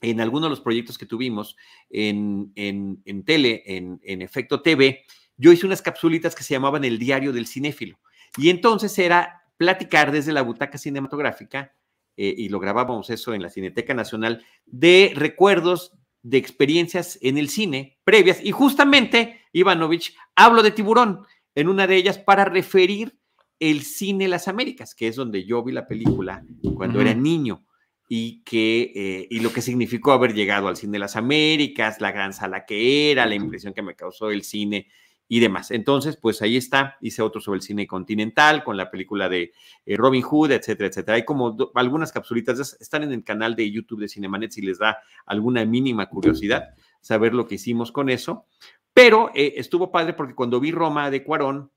en 0.00 0.20
alguno 0.20 0.46
de 0.46 0.50
los 0.50 0.60
proyectos 0.60 0.98
que 0.98 1.06
tuvimos 1.06 1.56
en, 1.88 2.50
en, 2.56 3.24
tele, 3.24 3.62
en, 3.64 4.00
en, 4.02 4.20
Efecto 4.20 4.62
TV, 4.62 5.04
yo 5.36 5.52
hice 5.52 5.64
unas 5.64 5.80
capsulitas 5.80 6.34
que 6.34 6.42
se 6.42 6.54
llamaban 6.54 6.84
el 6.84 6.98
diario 6.98 7.32
del 7.32 7.46
cinéfilo. 7.46 8.00
Y 8.36 8.50
entonces 8.50 8.98
era 8.98 9.44
platicar 9.56 10.10
desde 10.10 10.32
la 10.32 10.42
butaca 10.42 10.76
cinematográfica, 10.76 11.72
eh, 12.16 12.34
y 12.36 12.48
lo 12.48 12.60
grabábamos 12.60 13.10
eso 13.10 13.34
en 13.34 13.42
la 13.42 13.50
Cineteca 13.50 13.94
Nacional, 13.94 14.44
de 14.66 15.12
recuerdos 15.14 15.92
de 16.22 16.38
experiencias 16.38 17.18
en 17.22 17.38
el 17.38 17.48
cine 17.48 17.98
previas. 18.04 18.42
Y 18.42 18.52
justamente, 18.52 19.40
Ivanovich, 19.52 20.14
hablo 20.36 20.62
de 20.62 20.70
tiburón 20.70 21.26
en 21.54 21.68
una 21.68 21.86
de 21.86 21.96
ellas 21.96 22.18
para 22.18 22.44
referir 22.44 23.18
el 23.58 23.82
cine 23.82 24.28
Las 24.28 24.48
Américas, 24.48 24.94
que 24.94 25.08
es 25.08 25.16
donde 25.16 25.44
yo 25.44 25.62
vi 25.62 25.72
la 25.72 25.86
película 25.86 26.44
cuando 26.74 27.00
era 27.00 27.14
niño 27.14 27.64
y 28.08 28.42
que 28.42 28.92
eh, 28.94 29.28
y 29.30 29.40
lo 29.40 29.52
que 29.52 29.62
significó 29.62 30.12
haber 30.12 30.34
llegado 30.34 30.68
al 30.68 30.76
cine 30.76 30.98
Las 30.98 31.16
Américas, 31.16 32.00
la 32.00 32.10
gran 32.10 32.32
sala 32.32 32.66
que 32.66 33.10
era, 33.10 33.24
la 33.24 33.34
impresión 33.34 33.72
que 33.72 33.82
me 33.82 33.94
causó 33.94 34.30
el 34.30 34.42
cine 34.42 34.88
y 35.32 35.40
demás. 35.40 35.70
Entonces, 35.70 36.18
pues 36.18 36.42
ahí 36.42 36.58
está, 36.58 36.98
hice 37.00 37.22
otro 37.22 37.40
sobre 37.40 37.56
el 37.56 37.62
cine 37.62 37.86
continental 37.86 38.62
con 38.62 38.76
la 38.76 38.90
película 38.90 39.30
de 39.30 39.54
eh, 39.86 39.96
Robin 39.96 40.20
Hood, 40.20 40.52
etcétera, 40.52 40.90
etcétera. 40.90 41.16
Hay 41.16 41.24
como 41.24 41.56
algunas 41.74 42.12
capsulitas, 42.12 42.76
están 42.78 43.02
en 43.02 43.12
el 43.12 43.24
canal 43.24 43.56
de 43.56 43.70
YouTube 43.70 44.00
de 44.00 44.10
Cinemanet 44.10 44.50
si 44.50 44.60
les 44.60 44.78
da 44.78 44.98
alguna 45.24 45.64
mínima 45.64 46.10
curiosidad 46.10 46.74
saber 47.00 47.32
lo 47.32 47.46
que 47.48 47.54
hicimos 47.54 47.92
con 47.92 48.10
eso. 48.10 48.44
Pero 48.92 49.30
eh, 49.34 49.54
estuvo 49.56 49.90
padre 49.90 50.12
porque 50.12 50.34
cuando 50.34 50.60
vi 50.60 50.70
Roma 50.70 51.10
de 51.10 51.24
Cuarón, 51.24 51.72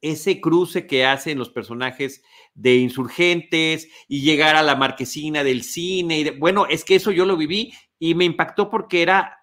ese 0.00 0.40
cruce 0.40 0.88
que 0.88 1.04
hacen 1.04 1.38
los 1.38 1.50
personajes 1.50 2.20
de 2.54 2.74
insurgentes 2.78 3.86
y 4.08 4.22
llegar 4.22 4.56
a 4.56 4.64
la 4.64 4.74
marquesina 4.74 5.44
del 5.44 5.62
cine, 5.62 6.32
bueno, 6.32 6.66
es 6.66 6.84
que 6.84 6.96
eso 6.96 7.12
yo 7.12 7.26
lo 7.26 7.36
viví 7.36 7.72
y 7.96 8.16
me 8.16 8.24
impactó 8.24 8.68
porque 8.70 9.02
era 9.02 9.36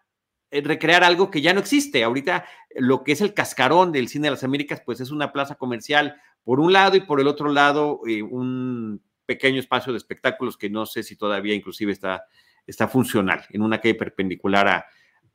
eh, 0.50 0.62
recrear 0.62 1.04
algo 1.04 1.30
que 1.30 1.42
ya 1.42 1.54
no 1.54 1.60
existe. 1.60 2.04
Ahorita 2.04 2.46
lo 2.78 3.04
que 3.04 3.12
es 3.12 3.22
el 3.22 3.34
cascarón 3.34 3.92
del 3.92 4.08
cine 4.08 4.28
de 4.28 4.32
las 4.32 4.44
Américas, 4.44 4.82
pues 4.86 5.02
es 5.02 5.12
una 5.12 5.32
plaza 5.32 5.56
comercial 5.56 6.22
por 6.44 6.60
un 6.60 6.72
lado 6.72 6.96
y 6.96 7.02
por 7.02 7.20
el 7.20 7.28
otro 7.28 7.52
lado 7.52 8.02
eh, 8.08 8.22
un 8.22 9.02
pequeño 9.26 9.60
espacio 9.60 9.92
de 9.92 9.98
espectáculos 9.98 10.58
que 10.58 10.70
no 10.70 10.86
sé 10.86 11.04
si 11.04 11.16
todavía 11.16 11.54
inclusive 11.54 11.92
está, 11.92 12.26
está 12.66 12.88
funcional, 12.88 13.46
en 13.50 13.62
una 13.62 13.80
calle 13.80 13.96
perpendicular 13.96 14.68
a, 14.68 14.86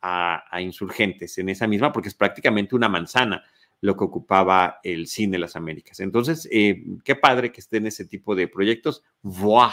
a, 0.03 0.61
insurgentes 0.61 1.39
en 1.39 1.49
esa 1.49 1.67
misma, 1.67 1.93
porque 1.93 2.09
es 2.09 2.15
prácticamente 2.15 2.75
una 2.75 2.89
manzana 2.89 3.45
lo 3.81 3.97
que 3.97 4.05
ocupaba 4.05 4.81
el 4.83 5.07
cine 5.07 5.33
de 5.33 5.39
las 5.41 5.57
Américas. 5.57 6.01
Entonces, 6.01 6.49
eh, 6.51 6.85
qué 7.05 7.17
padre 7.17 7.53
que 7.53 7.61
estén 7.61 7.87
ese 7.87 8.05
tipo 8.05 8.35
de 8.35 8.49
proyectos. 8.49 9.05
¡Buah! 9.23 9.73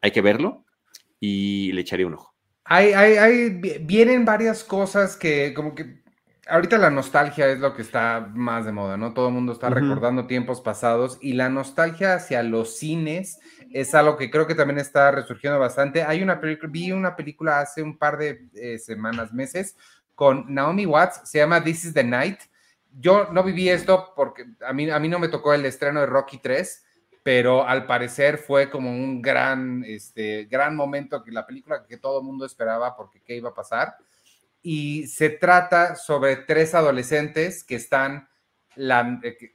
Hay 0.00 0.10
que 0.10 0.22
verlo 0.22 0.64
y 1.20 1.70
le 1.72 1.82
echaré 1.82 2.04
un 2.04 2.14
ojo. 2.14 2.34
Hay, 2.64 2.92
hay, 2.92 3.16
hay, 3.16 3.50
vienen 3.80 4.24
varias 4.24 4.64
cosas 4.64 5.16
que 5.16 5.54
como 5.54 5.74
que 5.74 6.02
ahorita 6.46 6.78
la 6.78 6.90
nostalgia 6.90 7.48
es 7.48 7.58
lo 7.58 7.74
que 7.74 7.82
está 7.82 8.30
más 8.34 8.64
de 8.64 8.72
moda, 8.72 8.96
¿no? 8.96 9.12
Todo 9.12 9.28
el 9.28 9.34
mundo 9.34 9.52
está 9.52 9.68
recordando 9.68 10.26
tiempos 10.26 10.60
pasados 10.60 11.18
y 11.20 11.32
la 11.32 11.48
nostalgia 11.48 12.14
hacia 12.14 12.42
los 12.42 12.76
cines 12.76 13.40
es 13.72 13.94
algo 13.94 14.16
que 14.16 14.30
creo 14.30 14.46
que 14.46 14.54
también 14.54 14.78
está 14.78 15.10
resurgiendo 15.10 15.58
bastante. 15.58 16.04
Hay 16.04 16.22
una 16.22 16.40
película, 16.40 16.70
vi 16.70 16.92
una 16.92 17.16
película 17.16 17.60
hace 17.60 17.82
un 17.82 17.98
par 17.98 18.16
de 18.16 18.48
eh, 18.54 18.78
semanas, 18.78 19.32
meses, 19.32 19.76
con 20.14 20.52
Naomi 20.52 20.86
Watts, 20.86 21.28
se 21.28 21.38
llama 21.38 21.62
This 21.62 21.86
is 21.86 21.94
the 21.94 22.04
Night. 22.04 22.38
Yo 22.98 23.28
no 23.32 23.42
viví 23.42 23.68
esto 23.68 24.12
porque 24.14 24.46
a 24.66 24.72
mí, 24.72 24.88
a 24.88 24.98
mí 24.98 25.08
no 25.08 25.18
me 25.18 25.28
tocó 25.28 25.52
el 25.52 25.66
estreno 25.66 26.00
de 26.00 26.06
Rocky 26.06 26.38
3, 26.38 26.84
pero 27.22 27.66
al 27.66 27.86
parecer 27.86 28.38
fue 28.38 28.70
como 28.70 28.90
un 28.90 29.20
gran, 29.20 29.84
este, 29.84 30.44
gran 30.44 30.76
momento 30.76 31.22
que 31.22 31.32
la 31.32 31.44
película 31.44 31.84
que 31.86 31.98
todo 31.98 32.20
el 32.20 32.24
mundo 32.24 32.46
esperaba 32.46 32.96
porque 32.96 33.20
qué 33.20 33.36
iba 33.36 33.50
a 33.50 33.54
pasar 33.54 33.96
y 34.68 35.06
se 35.06 35.30
trata 35.30 35.94
sobre 35.94 36.34
tres 36.34 36.74
adolescentes 36.74 37.62
que 37.62 37.76
están, 37.76 38.28
la, 38.74 39.20
eh, 39.22 39.54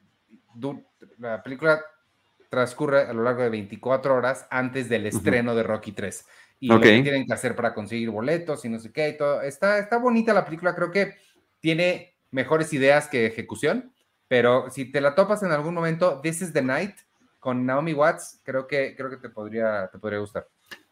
la 1.18 1.44
película 1.44 1.82
transcurre 2.48 3.02
a 3.02 3.12
lo 3.12 3.22
largo 3.22 3.42
de 3.42 3.50
24 3.50 4.16
horas 4.16 4.48
antes 4.50 4.88
del 4.88 5.06
estreno 5.06 5.54
de 5.54 5.64
Rocky 5.64 5.92
3 5.92 6.26
y 6.62 6.68
lo 6.68 6.80
que 6.80 7.02
tienen 7.02 7.26
que 7.26 7.34
hacer 7.34 7.58
para 7.58 7.74
conseguir 7.74 8.10
boletos 8.10 8.64
y 8.64 8.70
no 8.70 8.80
sé 8.80 8.94
qué 8.94 9.10
y 9.10 9.18
todo. 9.18 9.42
Está, 9.42 9.80
está 9.80 9.98
bonita 9.98 10.34
la 10.34 10.46
película, 10.46 10.74
creo 10.74 10.92
que 10.92 11.18
tiene 11.60 12.16
mejores 12.30 12.72
ideas 12.72 13.10
que 13.10 13.26
ejecución, 13.26 13.92
pero 14.30 14.70
si 14.70 14.94
te 14.94 15.02
la 15.02 15.14
topas 15.14 15.44
en 15.44 15.52
algún 15.52 15.74
momento, 15.74 16.22
This 16.22 16.42
is 16.42 16.54
the 16.54 16.62
Night 16.62 16.96
con 17.38 17.66
Naomi 17.66 17.94
Watts, 17.94 18.40
creo 18.46 18.66
que, 18.66 18.96
creo 18.96 19.10
que 19.10 19.18
te, 19.18 19.28
podría, 19.28 19.90
te 19.92 20.00
podría 20.00 20.20
gustar. 20.20 20.48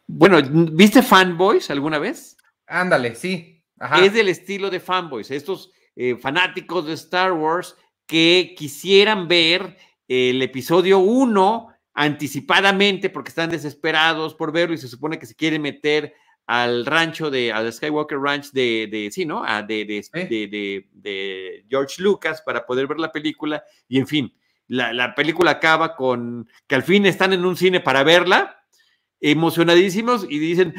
Bueno, 0.08 0.42
¿viste 0.74 1.02
Fanboys 1.02 1.70
alguna 1.72 2.00
vez? 2.00 2.36
Ándale, 2.68 3.16
sí, 3.16 3.59
es 4.02 4.14
del 4.14 4.30
estilo 4.30 4.70
de 4.70 4.80
fanboys, 4.80 5.32
estos 5.32 5.72
eh, 5.96 6.16
fanáticos 6.16 6.86
de 6.86 6.94
Star 6.94 7.34
Wars 7.34 7.76
que 8.06 8.56
quisieran 8.58 9.28
ver 9.28 9.78
el 10.08 10.42
episodio 10.42 11.00
1 11.00 11.68
anticipadamente 11.94 13.10
porque 13.10 13.30
están 13.30 13.50
desesperados 13.50 14.34
por 14.34 14.52
verlo 14.52 14.74
y 14.74 14.78
se 14.78 14.88
supone 14.88 15.20
que 15.20 15.26
se 15.26 15.36
quieren 15.36 15.62
meter 15.62 16.14
al 16.48 16.86
rancho 16.86 17.30
de, 17.30 17.52
al 17.52 17.72
Skywalker 17.72 18.18
Ranch 18.18 18.52
de, 18.52 18.88
de 18.92 19.12
sí, 19.12 19.26
¿no? 19.26 19.44
de, 19.68 19.86
de, 19.86 20.88
de, 20.92 21.66
George 21.70 22.02
Lucas 22.02 22.42
para 22.42 22.66
poder 22.66 22.88
ver 22.88 23.00
la 23.00 23.12
película 23.12 23.64
y 23.88 24.00
en 24.00 24.08
fin, 24.08 24.34
la, 24.68 24.92
la, 24.92 25.14
película 25.14 25.52
acaba 25.52 25.96
con 25.96 26.50
que 26.66 26.76
al 26.76 26.84
fin 26.84 27.06
están 27.06 27.34
en 27.34 27.46
un 27.46 27.56
cine 27.56 27.82
para 27.82 28.04
verla, 28.04 28.64
emocionadísimos 29.22 30.26
y 30.28 30.40
dicen, 30.40 30.74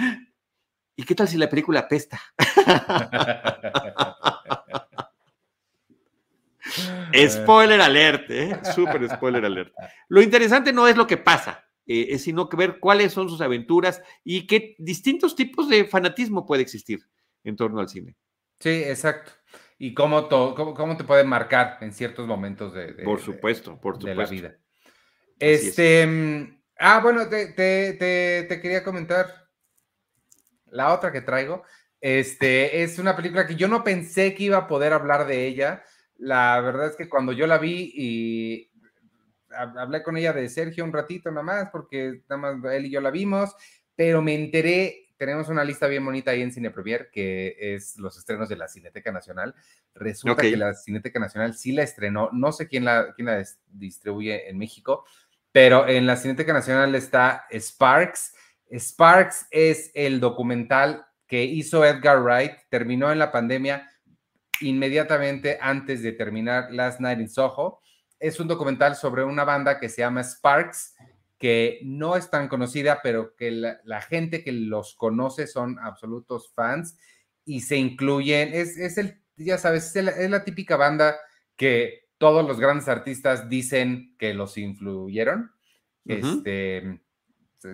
¿Y 1.00 1.04
qué 1.04 1.14
tal 1.14 1.26
si 1.26 1.38
la 1.38 1.48
película 1.48 1.88
pesta? 1.88 2.20
spoiler 7.26 7.80
alert, 7.80 8.30
¿eh? 8.30 8.60
Súper 8.74 9.08
spoiler 9.08 9.46
alert. 9.46 9.72
Lo 10.08 10.20
interesante 10.20 10.74
no 10.74 10.86
es 10.86 10.98
lo 10.98 11.06
que 11.06 11.16
pasa, 11.16 11.64
eh, 11.86 12.08
es 12.10 12.24
sino 12.24 12.50
que 12.50 12.58
ver 12.58 12.80
cuáles 12.80 13.14
son 13.14 13.30
sus 13.30 13.40
aventuras 13.40 14.02
y 14.24 14.46
qué 14.46 14.76
distintos 14.78 15.34
tipos 15.34 15.70
de 15.70 15.86
fanatismo 15.86 16.44
puede 16.44 16.60
existir 16.60 17.00
en 17.44 17.56
torno 17.56 17.80
al 17.80 17.88
cine. 17.88 18.14
Sí, 18.58 18.82
exacto. 18.84 19.32
Y 19.78 19.94
cómo, 19.94 20.28
cómo, 20.28 20.98
te 20.98 21.04
puede 21.04 21.24
marcar 21.24 21.78
en 21.80 21.94
ciertos 21.94 22.26
momentos 22.26 22.74
de, 22.74 22.92
por 23.04 23.20
supuesto, 23.20 23.80
por 23.80 24.04
la 24.04 24.26
vida. 24.26 24.54
Este, 25.38 26.06
mm, 26.06 26.60
ah, 26.78 27.00
bueno, 27.02 27.26
te, 27.30 27.54
te 27.54 28.60
quería 28.60 28.84
comentar 28.84 29.40
la 30.70 30.92
otra 30.92 31.12
que 31.12 31.20
traigo, 31.20 31.62
este, 32.00 32.82
es 32.82 32.98
una 32.98 33.14
película 33.14 33.46
que 33.46 33.56
yo 33.56 33.68
no 33.68 33.84
pensé 33.84 34.34
que 34.34 34.44
iba 34.44 34.56
a 34.56 34.66
poder 34.66 34.92
hablar 34.92 35.26
de 35.26 35.46
ella. 35.46 35.84
La 36.16 36.60
verdad 36.60 36.88
es 36.88 36.96
que 36.96 37.08
cuando 37.08 37.32
yo 37.32 37.46
la 37.46 37.58
vi 37.58 37.92
y 37.94 38.70
hablé 39.50 40.02
con 40.02 40.16
ella 40.16 40.32
de 40.32 40.48
Sergio 40.48 40.84
un 40.84 40.92
ratito 40.92 41.30
nada 41.30 41.42
más, 41.42 41.68
porque 41.70 42.22
nada 42.28 42.54
más 42.54 42.72
él 42.72 42.86
y 42.86 42.90
yo 42.90 43.00
la 43.00 43.10
vimos, 43.10 43.54
pero 43.96 44.22
me 44.22 44.34
enteré, 44.34 45.08
tenemos 45.16 45.48
una 45.48 45.64
lista 45.64 45.86
bien 45.86 46.04
bonita 46.04 46.30
ahí 46.30 46.42
en 46.42 46.52
Cine 46.52 46.70
Premier, 46.70 47.10
que 47.10 47.56
es 47.58 47.98
los 47.98 48.16
estrenos 48.16 48.48
de 48.48 48.56
la 48.56 48.68
Cineteca 48.68 49.12
Nacional. 49.12 49.54
Resulta 49.94 50.42
que 50.42 50.56
la 50.56 50.74
Cineteca 50.74 51.18
Nacional 51.18 51.54
sí 51.54 51.72
la 51.72 51.82
estrenó, 51.82 52.30
no 52.32 52.52
sé 52.52 52.68
quién 52.68 52.84
la, 52.84 53.12
quién 53.14 53.26
la 53.26 53.44
distribuye 53.68 54.48
en 54.48 54.56
México, 54.56 55.04
pero 55.52 55.86
en 55.86 56.06
la 56.06 56.16
Cineteca 56.16 56.52
Nacional 56.52 56.94
está 56.94 57.46
Sparks. 57.52 58.34
Sparks 58.70 59.46
es 59.50 59.90
el 59.94 60.20
documental 60.20 61.04
que 61.26 61.44
hizo 61.44 61.84
Edgar 61.84 62.22
Wright, 62.22 62.52
terminó 62.68 63.10
en 63.12 63.18
la 63.18 63.32
pandemia 63.32 63.88
inmediatamente 64.60 65.58
antes 65.60 66.02
de 66.02 66.12
terminar 66.12 66.72
Last 66.72 67.00
Night 67.00 67.20
in 67.20 67.28
Soho. 67.28 67.80
Es 68.18 68.38
un 68.40 68.48
documental 68.48 68.96
sobre 68.96 69.24
una 69.24 69.44
banda 69.44 69.78
que 69.78 69.88
se 69.88 70.02
llama 70.02 70.22
Sparks, 70.22 70.94
que 71.38 71.80
no 71.82 72.16
es 72.16 72.30
tan 72.30 72.48
conocida, 72.48 73.00
pero 73.02 73.34
que 73.34 73.50
la, 73.50 74.00
gente 74.02 74.44
que 74.44 74.52
los 74.52 74.94
conoce 74.94 75.46
son 75.46 75.78
absolutos 75.78 76.52
fans 76.54 76.98
y 77.46 77.60
se 77.60 77.76
incluyen, 77.76 78.50
es, 78.52 78.76
es 78.76 78.98
el, 78.98 79.22
ya 79.36 79.56
sabes, 79.56 79.96
es 79.96 80.30
la 80.30 80.44
típica 80.44 80.76
banda 80.76 81.16
que 81.56 82.08
todos 82.18 82.46
los 82.46 82.60
grandes 82.60 82.88
artistas 82.88 83.48
dicen 83.48 84.14
que 84.18 84.34
los 84.34 84.58
influyeron. 84.58 85.50
Este, 86.04 87.00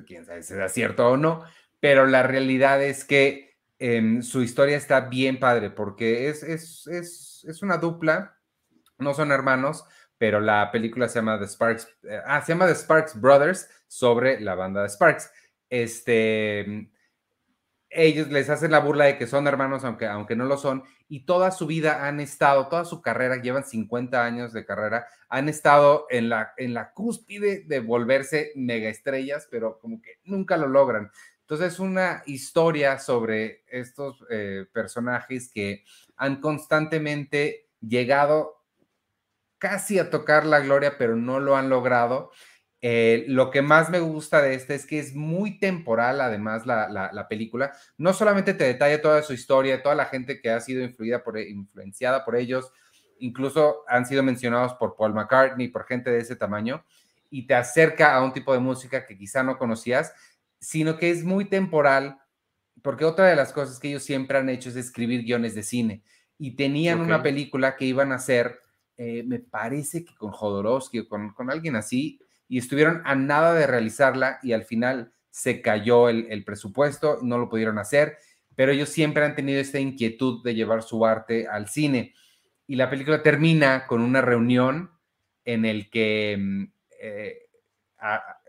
quién 0.06 0.24
sabe 0.24 0.42
si 0.42 0.54
es 0.54 0.72
cierto 0.72 1.08
o 1.08 1.16
no, 1.16 1.44
pero 1.80 2.06
la 2.06 2.22
realidad 2.22 2.82
es 2.82 3.04
que 3.04 3.56
em, 3.78 4.22
su 4.22 4.42
historia 4.42 4.76
está 4.76 5.00
bien 5.02 5.38
padre 5.38 5.70
porque 5.70 6.28
es, 6.28 6.42
es, 6.42 6.86
es, 6.86 7.44
es, 7.48 7.62
una 7.62 7.76
dupla, 7.78 8.38
no 8.98 9.14
son 9.14 9.32
hermanos, 9.32 9.84
pero 10.18 10.40
la 10.40 10.70
película 10.72 11.08
se 11.08 11.18
llama 11.18 11.38
The 11.38 11.46
Sparks, 11.46 11.88
eh, 12.04 12.20
ah, 12.26 12.40
se 12.42 12.52
llama 12.52 12.66
The 12.66 12.74
Sparks 12.74 13.20
Brothers 13.20 13.68
sobre 13.86 14.40
la 14.40 14.54
banda 14.54 14.82
de 14.82 14.88
Sparks. 14.88 15.30
Este, 15.68 16.90
ellos 17.90 18.28
les 18.28 18.50
hacen 18.50 18.70
la 18.70 18.80
burla 18.80 19.06
de 19.06 19.18
que 19.18 19.26
son 19.26 19.46
hermanos, 19.46 19.84
aunque, 19.84 20.06
aunque 20.06 20.36
no 20.36 20.44
lo 20.44 20.56
son, 20.56 20.84
y 21.08 21.24
toda 21.24 21.50
su 21.50 21.66
vida 21.66 22.06
han 22.06 22.20
estado, 22.20 22.68
toda 22.68 22.84
su 22.84 23.00
carrera, 23.00 23.40
llevan 23.40 23.64
50 23.64 24.24
años 24.24 24.52
de 24.52 24.64
carrera, 24.64 25.06
han 25.28 25.48
estado 25.48 26.06
en 26.10 26.28
la, 26.28 26.52
en 26.56 26.74
la 26.74 26.92
cúspide 26.92 27.64
de 27.66 27.80
volverse 27.80 28.52
mega 28.56 28.88
estrellas, 28.88 29.48
pero 29.50 29.78
como 29.78 30.02
que 30.02 30.18
nunca 30.24 30.56
lo 30.56 30.68
logran. 30.68 31.10
Entonces 31.40 31.74
es 31.74 31.78
una 31.78 32.22
historia 32.26 32.98
sobre 32.98 33.62
estos 33.68 34.24
eh, 34.30 34.66
personajes 34.72 35.48
que 35.52 35.84
han 36.16 36.40
constantemente 36.40 37.68
llegado 37.80 38.64
casi 39.58 39.98
a 39.98 40.10
tocar 40.10 40.44
la 40.44 40.60
gloria, 40.60 40.98
pero 40.98 41.14
no 41.14 41.38
lo 41.38 41.56
han 41.56 41.68
logrado. 41.68 42.30
Eh, 42.88 43.24
lo 43.26 43.50
que 43.50 43.62
más 43.62 43.90
me 43.90 43.98
gusta 43.98 44.40
de 44.40 44.54
este 44.54 44.76
es 44.76 44.86
que 44.86 45.00
es 45.00 45.12
muy 45.12 45.58
temporal, 45.58 46.20
además, 46.20 46.66
la, 46.66 47.26
película. 47.28 47.72
No 47.98 48.12
solamente 48.12 48.54
te 48.54 48.62
detalla 48.62 49.02
toda 49.02 49.24
su 49.24 49.32
historia, 49.32 49.82
toda 49.82 49.96
la 49.96 50.04
gente 50.04 50.40
que 50.40 50.50
ha 50.50 50.60
sido 50.60 50.84
influida 50.84 51.24
por, 51.24 51.36
influenciada 51.36 52.24
por 52.24 52.36
ellos, 52.36 52.70
incluso 53.18 53.78
han 53.88 54.06
sido 54.06 54.22
mencionados 54.22 54.74
por 54.74 54.94
Paul 54.94 55.14
McCartney, 55.14 55.66
por 55.66 55.84
gente 55.84 56.10
de 56.10 56.20
ese 56.20 56.36
tamaño, 56.36 56.84
y 57.28 57.48
te 57.48 57.56
acerca 57.56 58.14
a 58.14 58.22
un 58.22 58.32
tipo 58.32 58.52
de 58.52 58.60
música 58.60 59.04
que 59.04 59.18
quizá 59.18 59.42
no 59.42 59.58
conocías, 59.58 60.12
sino 60.60 60.96
que 60.96 61.10
es 61.10 61.24
muy 61.24 61.46
temporal, 61.46 62.20
porque 62.82 63.04
otra 63.04 63.26
de 63.26 63.34
las 63.34 63.52
cosas 63.52 63.80
que 63.80 63.88
ellos 63.88 64.04
siempre 64.04 64.38
han 64.38 64.48
hecho 64.48 64.68
es 64.68 64.76
escribir 64.76 65.24
guiones 65.24 65.56
de 65.56 65.64
cine, 65.64 66.04
y 66.38 66.54
tenían 66.54 67.00
una 67.00 67.20
película 67.20 67.74
que 67.74 67.86
iban 67.86 68.12
a 68.12 68.16
hacer, 68.16 68.60
eh, 68.96 69.24
me 69.26 69.40
parece 69.40 70.04
que 70.04 70.14
con 70.14 70.30
Jodorowsky 70.30 71.00
o 71.00 71.08
con, 71.08 71.32
con 71.32 71.50
alguien 71.50 71.74
así, 71.74 72.20
y 72.48 72.58
estuvieron 72.58 73.02
a 73.04 73.14
nada 73.14 73.54
de 73.54 73.66
realizarla 73.66 74.38
y 74.42 74.52
al 74.52 74.64
final 74.64 75.12
se 75.30 75.60
cayó 75.60 76.08
el, 76.08 76.44
presupuesto, 76.44 77.18
no 77.22 77.38
lo 77.38 77.48
pudieron 77.48 77.78
hacer, 77.78 78.16
pero 78.54 78.72
ellos 78.72 78.88
siempre 78.88 79.24
han 79.24 79.34
tenido 79.34 79.60
esta 79.60 79.78
inquietud 79.78 80.42
de 80.42 80.54
llevar 80.54 80.82
su 80.82 81.04
arte 81.04 81.46
al 81.46 81.68
cine. 81.68 82.14
Y 82.66 82.76
la 82.76 82.88
película 82.88 83.22
termina 83.22 83.86
con 83.86 84.00
una 84.00 84.22
reunión 84.22 84.90
en 85.44 85.66
el 85.66 85.90
que 85.90 86.36
mm, 86.38 86.64
eh, 87.00 87.38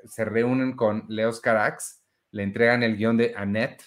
se 0.05 0.25
reúnen 0.25 0.75
con 0.75 1.05
Leos 1.09 1.41
Carax, 1.41 2.03
le 2.31 2.43
entregan 2.43 2.83
el 2.83 2.95
guion 2.95 3.17
de 3.17 3.33
Annette 3.35 3.83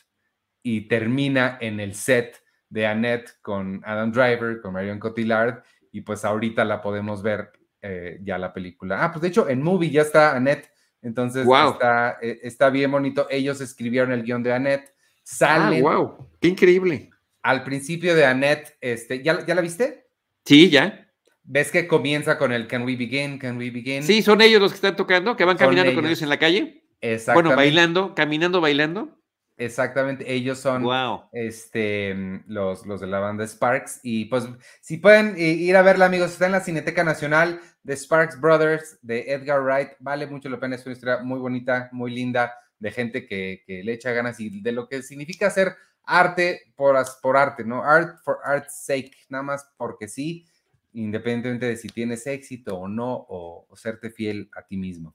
y 0.62 0.82
termina 0.82 1.56
en 1.60 1.80
el 1.80 1.94
set 1.94 2.42
de 2.68 2.86
Annette 2.86 3.38
con 3.40 3.82
Adam 3.84 4.12
Driver, 4.12 4.60
con 4.60 4.74
Marion 4.74 4.98
Cotillard, 4.98 5.62
y 5.90 6.02
pues 6.02 6.24
ahorita 6.24 6.64
la 6.64 6.82
podemos 6.82 7.22
ver 7.22 7.52
eh, 7.82 8.18
ya 8.22 8.38
la 8.38 8.52
película. 8.52 9.04
Ah, 9.04 9.12
pues 9.12 9.22
de 9.22 9.28
hecho 9.28 9.48
en 9.48 9.62
Movie 9.62 9.90
ya 9.90 10.02
está 10.02 10.36
Annette, 10.36 10.70
entonces 11.02 11.46
está, 11.46 12.18
eh, 12.20 12.40
está, 12.42 12.70
bien 12.70 12.90
bonito. 12.90 13.26
Ellos 13.30 13.60
escribieron 13.60 14.12
el 14.12 14.22
guion 14.22 14.42
de 14.42 14.52
Annette, 14.52 14.94
salen. 15.22 15.86
Ah, 15.86 15.96
wow, 15.96 16.28
qué 16.40 16.48
increíble. 16.48 17.10
Al 17.42 17.64
principio 17.64 18.14
de 18.14 18.26
Annette, 18.26 18.76
este, 18.80 19.22
¿ya, 19.22 19.44
¿ya 19.46 19.54
la 19.54 19.62
viste? 19.62 20.08
Sí, 20.44 20.68
ya. 20.68 21.08
¿Ves 21.42 21.70
que 21.72 21.88
comienza 21.88 22.36
con 22.38 22.52
el 22.52 22.66
Can 22.66 22.82
We 22.82 22.96
Begin? 22.96 23.38
Can 23.38 23.56
We 23.56 23.70
Begin? 23.70 24.02
Sí, 24.02 24.22
son 24.22 24.40
ellos 24.40 24.60
los 24.60 24.72
que 24.72 24.76
están 24.76 24.96
tocando, 24.96 25.36
que 25.36 25.44
van 25.44 25.56
caminando 25.56 25.94
con 25.94 26.06
ellos 26.06 26.22
en 26.22 26.28
la 26.28 26.38
calle. 26.38 26.84
Exactamente. 27.00 27.48
Bueno, 27.48 27.56
bailando, 27.56 28.14
caminando, 28.14 28.60
bailando. 28.60 29.19
Exactamente, 29.60 30.24
ellos 30.32 30.58
son 30.58 30.86
este, 31.32 32.14
mm, 32.14 32.44
los, 32.46 32.86
los 32.86 32.98
de 32.98 33.06
la 33.06 33.18
banda 33.18 33.46
Sparks. 33.46 34.00
Y 34.02 34.24
pues, 34.24 34.48
si 34.80 34.96
pueden 34.96 35.34
ir 35.36 35.76
a 35.76 35.82
verla, 35.82 36.06
amigos, 36.06 36.30
está 36.30 36.46
en 36.46 36.52
la 36.52 36.62
Cineteca 36.62 37.04
Nacional 37.04 37.60
de 37.82 37.94
Sparks 37.94 38.40
Brothers 38.40 38.98
de 39.02 39.30
Edgar 39.30 39.62
Wright. 39.62 39.90
Vale 39.98 40.26
mucho 40.26 40.48
la 40.48 40.58
pena, 40.58 40.76
es 40.76 40.86
una 40.86 40.94
historia 40.94 41.18
muy 41.18 41.38
bonita, 41.38 41.90
muy 41.92 42.10
linda, 42.10 42.54
de 42.78 42.90
gente 42.90 43.26
que, 43.26 43.62
le 43.66 43.92
echa 43.92 44.12
ganas 44.12 44.40
y 44.40 44.62
de 44.62 44.72
lo 44.72 44.88
que 44.88 45.02
significa 45.02 45.48
hacer 45.48 45.76
arte 46.04 46.72
por, 46.74 46.96
por 47.20 47.36
arte, 47.36 47.62
¿no? 47.62 47.84
Art 47.84 48.16
for 48.24 48.38
art's 48.42 48.82
sake, 48.86 49.12
nada 49.28 49.44
más 49.44 49.70
porque 49.76 50.08
sí, 50.08 50.46
independientemente 50.94 51.66
de 51.66 51.76
si 51.76 51.88
tienes 51.88 52.26
éxito 52.26 52.78
o 52.78 52.88
no, 52.88 53.12
o, 53.12 53.66
o 53.68 53.76
serte 53.76 54.08
fiel 54.08 54.48
a 54.56 54.66
ti 54.66 54.78
mismo. 54.78 55.14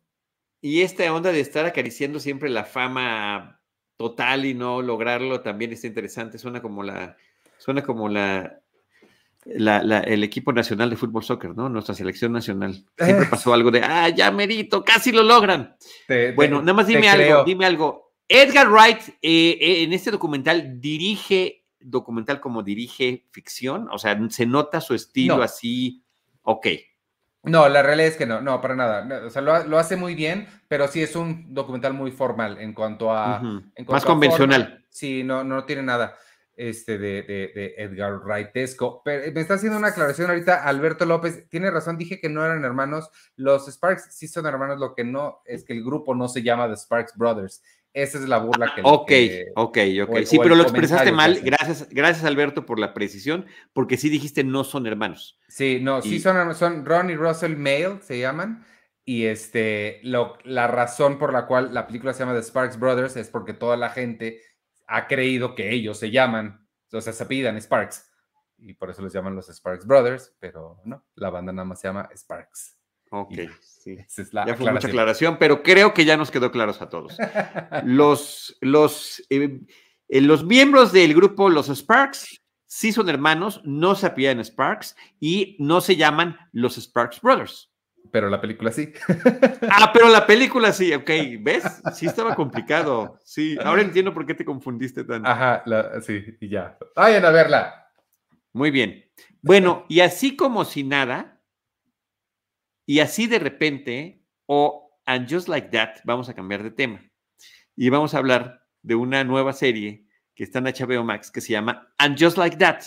Y 0.62 0.84
esta 0.84 1.12
onda 1.12 1.32
de 1.32 1.40
estar 1.40 1.66
acariciando 1.66 2.20
siempre 2.20 2.48
la 2.52 2.64
fama 2.64 3.60
total 3.98 4.46
y 4.46 4.54
no 4.54 4.82
lograrlo 4.82 5.42
también 5.42 5.72
está 5.72 5.88
interesante. 5.88 6.38
Suena 6.38 6.62
como 6.62 6.84
la, 6.84 7.18
suena 7.58 7.84
como 7.84 8.10
la, 8.10 8.62
el 9.46 10.24
equipo 10.24 10.52
nacional 10.54 10.90
de 10.90 10.98
fútbol 10.98 11.24
soccer, 11.24 11.56
¿no? 11.56 11.70
Nuestra 11.70 11.96
selección 11.96 12.32
nacional. 12.32 12.86
Siempre 12.98 13.28
pasó 13.28 13.54
algo 13.54 13.72
de, 13.72 13.82
ah, 13.82 14.10
ya 14.10 14.32
merito, 14.32 14.84
casi 14.84 15.12
lo 15.12 15.24
logran. 15.24 15.76
bueno, 16.36 16.62
nada 16.62 16.74
más 16.74 16.88
dime 16.88 17.10
algo, 17.10 17.44
dime 17.44 17.66
algo. 17.66 18.14
Edgar 18.28 18.70
Wright 18.70 19.02
eh, 19.22 19.58
eh, 19.62 19.84
en 19.84 19.94
este 19.94 20.10
documental 20.10 20.82
dirige 20.82 21.66
documental 21.86 22.40
como 22.40 22.64
dirige 22.64 23.28
ficción, 23.32 23.88
o 23.92 24.00
sea, 24.00 24.18
se 24.30 24.46
nota 24.46 24.82
su 24.82 24.96
estilo 24.96 25.42
así, 25.44 26.04
ok. 26.42 26.68
No, 27.46 27.70
la 27.70 27.82
realidad 27.82 28.08
es 28.08 28.18
que 28.18 28.26
no, 28.26 28.42
no, 28.42 28.62
para 28.62 28.76
nada. 28.76 29.26
O 29.26 29.30
sea, 29.30 29.42
lo, 29.42 29.78
hace 29.78 29.96
muy 29.96 30.16
bien, 30.16 30.48
pero 30.68 30.88
sí 30.88 31.02
es 31.02 31.16
un 31.16 31.54
documental 31.54 31.94
muy 31.94 32.12
formal 32.12 32.58
en 32.60 32.74
cuanto 32.74 33.12
a... 33.12 33.42
Más 33.88 34.06
convencional. 34.06 34.86
Sí, 34.90 35.24
no, 35.24 35.44
no 35.44 35.66
tiene 35.66 35.84
nada 35.84 36.16
este, 36.58 36.98
de, 36.98 37.24
de, 37.24 37.74
Edgar 37.78 38.22
Wrightesco. 38.24 39.02
Pero 39.04 39.32
me 39.34 39.42
está 39.42 39.56
haciendo 39.56 39.78
una 39.78 39.90
aclaración 39.90 40.30
ahorita 40.30 40.64
Alberto 40.64 41.06
López. 41.06 41.48
Tiene 41.50 41.72
razón, 41.72 41.98
dije 41.98 42.20
que 42.20 42.30
no 42.30 42.46
eran 42.46 42.64
hermanos. 42.64 43.10
Los 43.36 43.68
Sparks 43.68 44.08
sí 44.12 44.28
son 44.28 44.46
hermanos, 44.46 44.80
lo 44.80 44.96
que 44.96 45.04
no 45.04 45.42
es 45.46 45.64
que 45.64 45.74
el 45.74 45.84
grupo 45.84 46.16
no 46.16 46.28
se 46.28 46.44
llama 46.44 46.68
The 46.68 46.78
Sparks 46.78 47.16
Brothers. 47.18 47.62
Esa 47.96 48.18
es 48.18 48.28
la 48.28 48.40
burla 48.40 48.74
que... 48.76 48.82
Ok, 48.84 49.12
ok, 49.56 49.78
ok. 50.04 50.26
Sí, 50.26 50.38
pero 50.38 50.56
lo 50.56 50.64
expresaste 50.64 51.14
mal. 51.14 51.40
Gracias, 51.42 51.88
gracias 51.90 52.26
Alberto 52.26 52.66
por 52.66 52.78
la 52.78 52.94
precisión, 52.94 53.46
porque 53.72 53.96
sí 53.96 54.10
dijiste 54.10 54.44
no 54.44 54.66
son 54.66 54.86
hermanos. 54.86 55.40
Sí, 55.48 55.80
no, 55.82 56.02
sí 56.02 56.20
son, 56.20 56.54
son 56.56 56.86
Ron 56.86 57.10
y 57.10 57.16
Russell 57.16 57.56
Mail, 57.56 58.02
se 58.02 58.20
llaman. 58.20 58.66
Y 59.06 59.28
este, 59.28 60.02
lo, 60.04 60.38
la 60.44 60.68
razón 60.68 61.18
por 61.18 61.32
la 61.32 61.48
cual 61.48 61.74
la 61.74 61.88
película 61.88 62.12
se 62.12 62.20
llama 62.20 62.34
The 62.34 62.44
Sparks 62.44 62.78
Brothers 62.78 63.16
es 63.16 63.30
porque 63.30 63.54
toda 63.54 63.78
la 63.78 63.90
gente 63.90 64.42
ha 64.88 65.08
creído 65.08 65.56
que 65.56 65.72
ellos 65.72 65.98
se 65.98 66.12
llaman, 66.12 66.68
o 66.92 67.00
sea, 67.00 67.14
se 67.14 67.24
apellidan 67.24 67.56
Sparks. 67.62 68.12
Y 68.58 68.74
por 68.74 68.90
eso 68.90 69.04
les 69.04 69.14
llaman 69.14 69.36
los 69.36 69.48
Sparks 69.48 69.88
Brothers, 69.88 70.36
pero 70.42 70.82
no, 70.84 71.06
la 71.16 71.30
banda 71.30 71.54
nada 71.54 71.66
más 71.66 71.80
se 71.80 71.88
llama 71.88 72.10
Sparks. 72.14 72.78
Ok, 73.12 73.34
sí. 73.62 73.98
ya 74.32 74.56
fue 74.56 74.72
mucha 74.72 74.88
aclaración, 74.88 75.38
pero 75.38 75.64
creo 75.64 75.94
que 75.94 76.06
ya 76.06 76.18
nos 76.18 76.32
quedó 76.32 76.52
claros 76.52 76.82
a 76.82 76.90
todos. 76.90 77.18
los, 77.86 78.58
los, 78.62 79.24
eh, 79.30 79.62
eh, 80.10 80.22
los 80.22 80.44
miembros 80.44 80.92
del 80.92 81.14
grupo 81.14 81.50
Los 81.50 81.70
Sparks 81.70 82.42
sí 82.66 82.92
son 82.92 83.10
hermanos, 83.10 83.62
no 83.64 83.96
se 83.96 84.08
apellidan 84.08 84.44
Sparks 84.44 84.96
y 85.20 85.56
no 85.60 85.82
se 85.82 85.96
llaman 85.96 86.38
los 86.52 86.78
Sparks 86.78 87.22
Brothers. 87.22 87.72
Pero 88.12 88.30
la 88.30 88.40
película 88.40 88.72
sí. 88.72 88.92
ah, 89.70 89.92
pero 89.94 90.10
la 90.10 90.26
película 90.26 90.72
sí, 90.72 90.94
ok, 90.94 91.10
¿ves? 91.40 91.64
Sí 91.94 92.06
estaba 92.06 92.36
complicado. 92.36 93.20
Sí, 93.24 93.58
ahora 93.64 93.82
entiendo 93.82 94.14
por 94.14 94.26
qué 94.26 94.34
te 94.34 94.46
confundiste 94.46 95.04
tanto. 95.04 95.30
Ajá, 95.30 95.64
sí, 96.02 96.24
y 96.40 96.50
ya. 96.50 96.78
Vayan 96.96 97.26
a 97.26 97.30
verla. 97.32 97.88
Muy 98.54 98.72
bien. 98.72 99.06
Bueno, 99.42 99.86
y 99.90 100.00
así 100.00 100.36
como 100.36 100.66
si 100.66 100.84
nada, 100.84 101.35
y 102.86 103.00
así 103.00 103.28
de 103.28 103.40
repente, 103.40 104.24
o 104.46 105.00
And 105.06 105.32
Just 105.32 105.48
Like 105.48 105.70
That, 105.70 106.02
vamos 106.04 106.30
a 106.30 106.34
cambiar 106.34 106.64
de 106.64 106.72
tema. 106.72 107.02
Y 107.76 107.90
vamos 107.90 108.14
a 108.14 108.20
hablar 108.20 108.64
de 108.82 108.96
una 108.96 109.24
nueva 109.24 109.54
serie 109.54 110.06
que 110.36 110.44
está 110.44 110.60
en 110.60 110.66
HBO 110.66 111.04
Max 111.04 111.32
que 111.32 111.42
se 111.42 111.54
llama 111.54 111.94
And 111.98 112.18
Just 112.20 112.38
Like 112.38 112.58
That, 112.58 112.82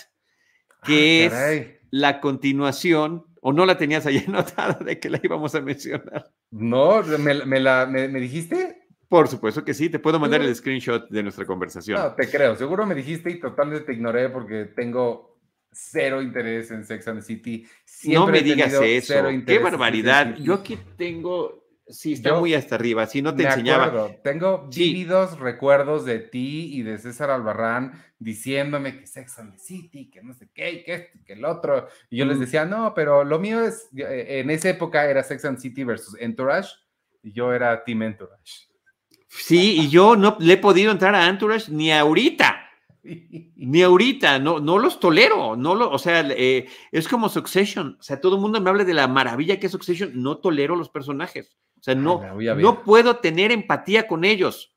que 0.84 1.30
ah, 1.32 1.52
es 1.52 1.66
la 1.90 2.20
continuación, 2.20 3.26
o 3.40 3.52
no 3.52 3.66
la 3.66 3.78
tenías 3.78 4.06
ahí 4.06 4.24
anotada 4.28 4.78
de 4.84 4.98
que 4.98 5.10
la 5.10 5.20
íbamos 5.22 5.54
a 5.54 5.60
mencionar. 5.60 6.30
No, 6.50 7.02
¿me, 7.02 7.60
la, 7.60 7.86
me, 7.86 8.08
dijiste? 8.20 8.88
Por 9.08 9.28
supuesto 9.28 9.64
que 9.64 9.74
sí, 9.74 9.88
te 9.88 9.98
puedo 9.98 10.18
mandar 10.18 10.42
el 10.42 10.54
screenshot 10.54 11.08
de 11.08 11.22
nuestra 11.22 11.46
conversación. 11.46 11.98
No, 12.00 12.14
te 12.14 12.30
creo, 12.30 12.56
seguro 12.56 12.84
me 12.86 12.94
dijiste 12.94 13.30
y 13.30 13.40
totalmente 13.40 13.86
te 13.86 13.92
ignoré 13.94 14.28
porque 14.28 14.66
tengo 14.66 15.27
cero 15.72 16.22
interés 16.22 16.70
en 16.70 16.84
Sex 16.84 17.08
and 17.08 17.20
the 17.20 17.24
City. 17.24 17.66
no 18.04 18.26
me 18.26 18.40
digas 18.40 18.72
eso, 18.72 19.14
qué 19.46 19.58
barbaridad. 19.58 20.36
Yo 20.36 20.54
aquí 20.54 20.78
tengo 20.96 21.68
Sí, 21.90 22.12
está 22.12 22.34
muy 22.34 22.52
hasta 22.54 22.74
arriba. 22.74 23.06
Si 23.06 23.22
no 23.22 23.34
te 23.34 23.44
enseñaba. 23.44 24.08
Tengo 24.22 24.68
vívidos 24.68 25.38
recuerdos 25.38 26.04
de 26.04 26.18
ti 26.18 26.70
y 26.74 26.82
de 26.82 26.98
César 26.98 27.30
Albarrán 27.30 27.92
diciéndome 28.18 28.98
que 28.98 29.06
Sex 29.06 29.38
and 29.38 29.52
the 29.54 29.58
City, 29.58 30.10
que 30.10 30.22
no 30.22 30.34
sé 30.34 30.50
qué, 30.52 30.82
que 30.84 30.94
este, 30.94 31.24
que 31.24 31.32
el 31.32 31.44
otro. 31.44 31.88
Y 32.10 32.18
yo 32.18 32.26
les 32.26 32.38
decía, 32.38 32.66
no, 32.66 32.92
pero 32.94 33.24
lo 33.24 33.38
mío 33.38 33.62
es. 33.62 33.88
Eh, 33.96 34.40
en 34.40 34.50
esa 34.50 34.68
época 34.68 35.08
era 35.08 35.22
Sex 35.22 35.44
and 35.46 35.58
City 35.58 35.82
versus 35.82 36.14
Entourage 36.20 36.68
y 37.22 37.32
yo 37.32 37.52
era 37.54 37.82
Team 37.84 38.02
Entourage. 38.02 38.68
Sí, 39.28 39.80
y 39.80 39.88
yo 39.88 40.14
no 40.14 40.36
le 40.40 40.54
he 40.54 40.58
podido 40.58 40.92
entrar 40.92 41.14
a 41.14 41.26
Entourage 41.26 41.70
ni 41.70 41.90
ahorita. 41.90 42.67
Ni 43.56 43.82
ahorita, 43.82 44.38
no, 44.38 44.60
no 44.60 44.78
los 44.78 45.00
tolero, 45.00 45.56
no 45.56 45.74
lo, 45.74 45.90
o 45.90 45.98
sea, 45.98 46.26
eh, 46.30 46.68
es 46.92 47.08
como 47.08 47.28
Succession, 47.28 47.96
o 47.98 48.02
sea, 48.02 48.20
todo 48.20 48.36
el 48.36 48.42
mundo 48.42 48.60
me 48.60 48.68
habla 48.70 48.84
de 48.84 48.94
la 48.94 49.08
maravilla 49.08 49.58
que 49.58 49.66
es 49.66 49.72
Succession, 49.72 50.12
no 50.14 50.38
tolero 50.38 50.76
los 50.76 50.90
personajes. 50.90 51.56
O 51.78 51.82
sea, 51.82 51.94
no, 51.94 52.22
no 52.56 52.82
puedo 52.82 53.16
tener 53.16 53.52
empatía 53.52 54.06
con 54.06 54.24
ellos. 54.24 54.74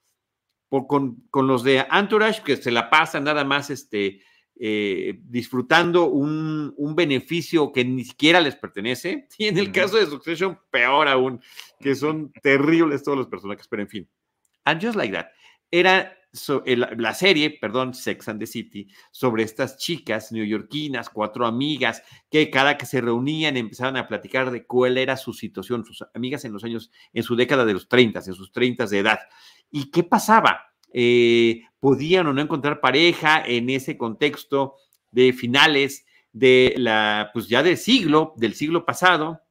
con, 0.69 1.23
los 1.34 1.63
de 1.63 1.86
Entourage, 1.91 2.43
que 2.43 2.57
se 2.57 2.71
la 2.71 2.89
pasan 2.89 3.23
nada 3.23 3.43
más 3.43 3.69
este, 3.69 4.21
eh, 4.59 5.19
disfrutando 5.23 6.05
un, 6.05 6.93
beneficio 6.95 7.71
que 7.71 7.84
ni 7.84 8.05
siquiera 8.05 8.39
les 8.39 8.55
pertenece. 8.55 9.27
Y 9.38 9.47
en 9.47 9.57
el 9.57 9.71
caso 9.71 9.97
de 9.97 10.05
Succession, 10.05 10.59
peor 10.69 11.07
aún, 11.07 11.41
que 11.79 11.95
son 11.95 12.32
terribles 12.43 13.03
todos 13.03 13.17
los 13.17 13.27
personajes, 13.27 13.67
pero 13.67 13.82
en 13.82 13.89
fin. 13.89 14.09
And 14.63 14.82
Just 14.82 14.95
Like 14.95 15.13
That 15.13 15.27
era 15.72 16.17
la 16.65 17.13
serie, 17.13 17.57
perdón, 17.59 17.93
Sex 17.93 18.30
and 18.30 18.39
the 18.39 18.47
City, 18.47 18.88
sobre 19.11 19.43
estas 19.43 19.78
chicas 19.78 20.32
neoyorquinas, 20.32 21.09
cuatro 21.09 21.45
amigas, 21.45 22.03
que 22.30 22.49
cada 22.49 22.78
que 22.78 22.86
se 22.86 23.01
reunían 23.01 23.57
empezaban 23.57 23.97
a 23.97 24.07
platicar 24.07 24.49
de 24.49 24.65
cuál 24.65 24.97
era 24.97 25.17
su 25.17 25.34
situación, 25.34 25.84
sus 25.84 26.05
amigas 26.13 26.45
en 26.45 26.53
los 26.53 26.63
años, 26.63 26.89
en 27.11 27.24
su 27.24 27.36
década 27.36 27.65
de 27.65 27.74
los 27.74 27.89
30, 27.89 28.19
en 28.26 28.34
sus 28.34 28.51
30 28.51 28.86
de 28.86 28.99
edad. 28.99 29.19
¿Y 29.69 29.91
qué 29.91 30.03
pasaba? 30.03 30.74
Eh, 30.93 31.63
¿Podían 31.80 32.28
o 32.28 32.34
no 32.34 32.41
encontrar 32.41 32.80
pareja 32.80 33.43
en 33.45 33.69
ese 33.69 33.97
contexto 33.97 34.76
de 35.11 35.34
finales 35.34 36.05
de 36.32 36.74
la, 36.78 37.32
pues 37.34 37.49
ya 37.49 37.61
del 37.61 37.78
siglo, 37.78 38.34
del 38.38 38.53
siglo 38.53 38.86
pasado? 38.86 39.41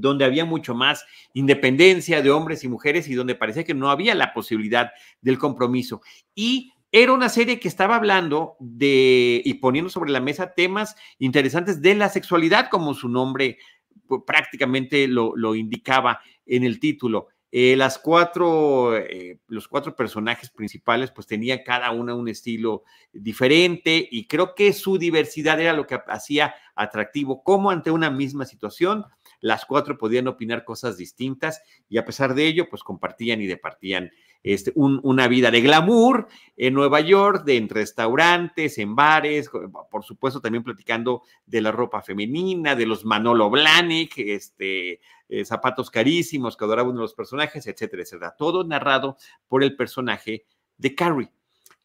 Donde 0.00 0.24
había 0.24 0.44
mucho 0.44 0.74
más 0.74 1.04
independencia 1.34 2.22
de 2.22 2.30
hombres 2.30 2.64
y 2.64 2.68
mujeres 2.68 3.08
y 3.08 3.14
donde 3.14 3.34
parecía 3.34 3.64
que 3.64 3.74
no 3.74 3.90
había 3.90 4.14
la 4.14 4.32
posibilidad 4.32 4.90
del 5.20 5.38
compromiso. 5.38 6.00
Y 6.34 6.72
era 6.92 7.12
una 7.12 7.28
serie 7.28 7.60
que 7.60 7.68
estaba 7.68 7.96
hablando 7.96 8.56
de 8.58 9.42
y 9.44 9.54
poniendo 9.54 9.90
sobre 9.90 10.10
la 10.10 10.20
mesa 10.20 10.54
temas 10.54 10.96
interesantes 11.18 11.82
de 11.82 11.94
la 11.94 12.08
sexualidad, 12.08 12.70
como 12.70 12.94
su 12.94 13.08
nombre 13.08 13.58
pues, 14.06 14.22
prácticamente 14.26 15.08
lo, 15.08 15.54
indicaba 15.54 16.20
en 16.46 16.64
el 16.64 16.78
título. 16.80 17.28
Eh, 17.52 17.76
las 17.76 17.98
cuatro, 17.98 18.96
eh, 18.96 19.38
los 19.48 19.68
cuatro 19.68 19.96
personajes 19.96 20.50
principales, 20.50 21.10
pues 21.10 21.26
tenían 21.26 21.60
cada 21.64 21.90
una 21.90 22.14
un 22.14 22.28
estilo 22.28 22.84
diferente 23.12 24.06
y 24.10 24.26
creo 24.26 24.54
que 24.54 24.72
su 24.72 24.98
diversidad 24.98 25.60
era 25.60 25.72
lo 25.72 25.86
que 25.86 25.98
hacía 26.08 26.54
atractivo, 26.74 27.42
como 27.42 27.70
ante 27.70 27.90
una 27.90 28.10
misma 28.10 28.44
situación 28.44 29.04
las 29.40 29.64
cuatro 29.64 29.98
podían 29.98 30.28
opinar 30.28 30.64
cosas 30.64 30.96
distintas 30.96 31.62
y 31.88 31.98
a 31.98 32.04
pesar 32.04 32.34
de 32.34 32.46
ello, 32.46 32.68
pues 32.68 32.82
compartían 32.82 33.40
y 33.40 33.46
departían 33.46 34.10
este, 34.42 34.72
una 34.76 35.26
vida 35.26 35.50
de 35.50 35.60
glamour 35.60 36.28
en 36.56 36.74
Nueva 36.74 37.00
York, 37.00 37.44
de 37.44 37.56
en 37.56 37.68
restaurantes, 37.68 38.78
en 38.78 38.94
bares, 38.94 39.50
por 39.90 40.04
supuesto 40.04 40.40
también 40.40 40.62
platicando 40.62 41.22
de 41.46 41.60
la 41.60 41.72
ropa 41.72 42.00
femenina, 42.00 42.76
de 42.76 42.86
los 42.86 43.04
Manolo 43.04 43.50
Blahnik, 43.50 44.16
este, 44.18 45.00
eh, 45.28 45.44
zapatos 45.44 45.90
carísimos 45.90 46.56
que 46.56 46.64
adoraban 46.64 46.92
uno 46.92 47.00
de 47.00 47.04
los 47.04 47.14
personajes, 47.14 47.66
etcétera, 47.66 48.02
etcétera. 48.02 48.36
Todo 48.38 48.62
narrado 48.62 49.16
por 49.48 49.64
el 49.64 49.74
personaje 49.74 50.44
de 50.78 50.94
Carrie 50.94 51.32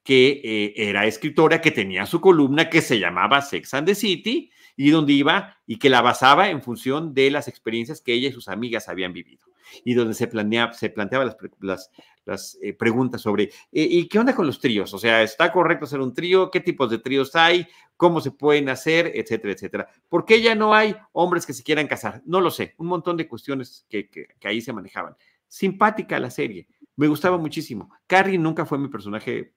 que 0.04 0.42
eh, 0.44 0.74
era 0.76 1.06
escritora, 1.06 1.62
que 1.62 1.72
tenía 1.72 2.06
su 2.06 2.22
columna 2.22 2.70
que 2.70 2.82
se 2.82 3.00
llamaba 3.00 3.42
Sex 3.42 3.74
and 3.74 3.88
the 3.88 3.96
City, 3.96 4.52
y 4.76 4.92
donde 4.92 5.14
iba 5.14 5.58
y 5.66 5.78
que 5.78 5.90
la 5.90 6.02
basaba 6.02 6.50
en 6.50 6.62
función 6.62 7.14
de 7.14 7.32
las 7.32 7.48
experiencias 7.48 8.02
que 8.02 8.14
ella 8.14 8.30
y 8.30 8.32
sus 8.32 8.48
amigas 8.48 8.90
habían 8.90 9.14
vivido. 9.14 9.46
Y 9.86 9.94
donde 9.94 10.14
se, 10.14 10.28
planea, 10.28 10.74
se 10.74 10.90
planteaba 10.90 11.26
las, 11.62 11.90
las, 12.26 12.58
eh, 12.62 12.74
preguntas 12.74 13.22
sobre, 13.22 13.44
eh, 13.44 13.52
¿y 13.72 14.08
qué 14.08 14.20
onda 14.20 14.36
con 14.36 14.46
los 14.46 14.60
tríos? 14.60 14.94
O 14.94 14.98
sea, 14.98 15.24
¿está 15.24 15.52
correcto 15.52 15.86
hacer 15.86 16.02
un 16.02 16.14
trío? 16.14 16.52
¿Qué 16.52 16.60
tipos 16.60 16.90
de 16.90 16.98
tríos 16.98 17.36
hay? 17.36 17.68
¿Cómo 17.96 18.20
se 18.20 18.32
pueden 18.32 18.68
hacer? 18.70 19.12
Etcétera, 19.16 19.54
etcétera. 19.54 19.88
¿Por 20.10 20.26
qué 20.26 20.42
ya 20.42 20.56
no 20.56 20.74
hay 20.74 20.96
hombres 21.14 21.46
que 21.46 21.54
se 21.54 21.64
quieran 21.64 21.88
casar? 21.88 22.22
No 22.26 22.42
lo 22.42 22.52
sé. 22.52 22.76
Un 22.78 22.88
montón 22.88 23.16
de 23.16 23.28
cuestiones 23.28 23.86
que, 23.90 24.10
que, 24.10 24.28
que 24.40 24.48
ahí 24.48 24.60
se 24.60 24.74
manejaban. 24.74 25.16
Simpática 25.48 26.20
la 26.20 26.30
serie. 26.30 26.68
Me 26.98 27.08
gustaba 27.08 27.38
muchísimo. 27.38 27.90
Carrie 28.08 28.38
nunca 28.38 28.66
fue 28.66 28.78
mi 28.78 28.90
personaje 28.90 29.54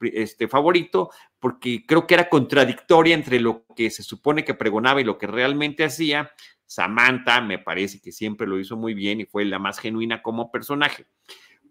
este, 0.00 0.48
favorito 0.48 1.10
porque 1.38 1.84
creo 1.86 2.06
que 2.06 2.14
era 2.14 2.28
contradictoria 2.28 3.14
entre 3.14 3.40
lo 3.40 3.64
que 3.76 3.90
se 3.90 4.02
supone 4.02 4.44
que 4.44 4.54
pregonaba 4.54 5.00
y 5.00 5.04
lo 5.04 5.18
que 5.18 5.26
realmente 5.26 5.84
hacía. 5.84 6.30
Samantha 6.66 7.40
me 7.40 7.58
parece 7.58 8.00
que 8.00 8.12
siempre 8.12 8.46
lo 8.46 8.58
hizo 8.58 8.76
muy 8.76 8.94
bien 8.94 9.20
y 9.20 9.26
fue 9.26 9.44
la 9.44 9.58
más 9.58 9.78
genuina 9.78 10.22
como 10.22 10.50
personaje. 10.50 11.06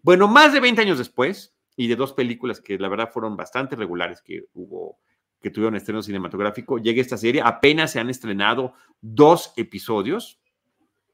Bueno, 0.02 0.28
más 0.28 0.52
de 0.52 0.60
20 0.60 0.82
años 0.82 0.98
después 0.98 1.54
y 1.76 1.88
de 1.88 1.96
dos 1.96 2.12
películas 2.12 2.60
que 2.60 2.78
la 2.78 2.88
verdad 2.88 3.10
fueron 3.12 3.36
bastante 3.36 3.76
regulares 3.76 4.22
que 4.22 4.44
hubo 4.52 4.98
que 5.42 5.50
tuvieron 5.50 5.74
estreno 5.74 6.02
cinematográfico, 6.02 6.78
llega 6.78 7.00
esta 7.00 7.16
serie, 7.16 7.42
apenas 7.44 7.90
se 7.90 7.98
han 7.98 8.08
estrenado 8.08 8.74
dos 9.00 9.52
episodios 9.56 10.40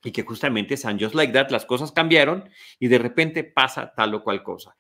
y 0.05 0.13
que 0.13 0.23
justamente 0.23 0.77
San 0.77 1.01
Just 1.01 1.15
Like 1.15 1.33
That, 1.33 1.51
las 1.51 1.65
cosas 1.65 1.91
cambiaron 1.93 2.49
y 2.79 2.89
de 2.89 2.99
repente 2.99 3.43
pasa 3.43 3.93
tal 3.97 4.15
o 4.15 4.23
cual 4.23 4.43
cosa. 4.43 4.77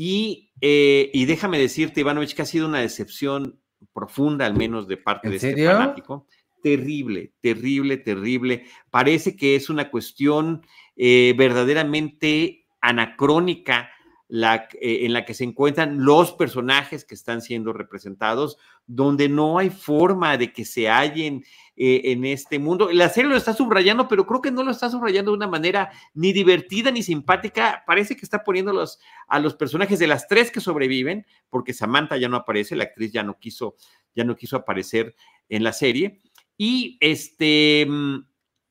Eh, 0.00 1.10
y, 1.12 1.24
déjame 1.24 1.58
decirte, 1.58 2.00
Ivanovich, 2.00 2.34
que 2.34 2.42
ha 2.42 2.46
sido 2.46 2.68
una 2.68 2.80
decepción 2.80 3.60
profunda, 3.92 4.46
al 4.46 4.54
menos 4.54 4.86
de 4.86 4.96
parte 4.96 5.28
de 5.28 5.36
este 5.36 5.66
fanático. 5.66 6.26
Terrible, 6.62 7.32
terrible, 7.40 7.96
terrible. 7.96 8.64
Parece 8.90 9.36
que 9.36 9.56
es 9.56 9.70
una 9.70 9.90
cuestión 9.90 10.62
eh, 10.96 11.34
verdaderamente 11.36 12.66
anacrónica 12.80 13.90
la, 14.28 14.68
eh, 14.74 15.06
en 15.06 15.14
la 15.14 15.24
que 15.24 15.32
se 15.32 15.44
encuentran 15.44 16.04
los 16.04 16.32
personajes 16.32 17.04
que 17.04 17.14
están 17.14 17.40
siendo 17.40 17.72
representados, 17.72 18.58
donde 18.86 19.28
no 19.28 19.58
hay 19.58 19.70
forma 19.70 20.36
de 20.36 20.52
que 20.52 20.66
se 20.66 20.88
hallen 20.88 21.44
eh, 21.76 22.02
en 22.12 22.24
este 22.26 22.58
mundo. 22.58 22.90
La 22.92 23.08
serie 23.08 23.30
lo 23.30 23.36
está 23.36 23.54
subrayando, 23.54 24.06
pero 24.06 24.26
creo 24.26 24.42
que 24.42 24.50
no 24.50 24.62
lo 24.62 24.70
está 24.70 24.90
subrayando 24.90 25.30
de 25.30 25.38
una 25.38 25.48
manera 25.48 25.90
ni 26.12 26.32
divertida 26.32 26.90
ni 26.90 27.02
simpática. 27.02 27.82
Parece 27.86 28.16
que 28.16 28.24
está 28.24 28.44
poniendo 28.44 28.84
a 29.28 29.38
los 29.38 29.54
personajes 29.54 29.98
de 29.98 30.06
las 30.06 30.28
tres 30.28 30.50
que 30.50 30.60
sobreviven, 30.60 31.26
porque 31.48 31.72
Samantha 31.72 32.18
ya 32.18 32.28
no 32.28 32.36
aparece, 32.36 32.76
la 32.76 32.84
actriz 32.84 33.12
ya 33.12 33.22
no 33.22 33.38
quiso, 33.38 33.76
ya 34.14 34.24
no 34.24 34.36
quiso 34.36 34.56
aparecer 34.56 35.14
en 35.48 35.64
la 35.64 35.72
serie. 35.72 36.20
Y 36.58 36.98
este, 37.00 37.86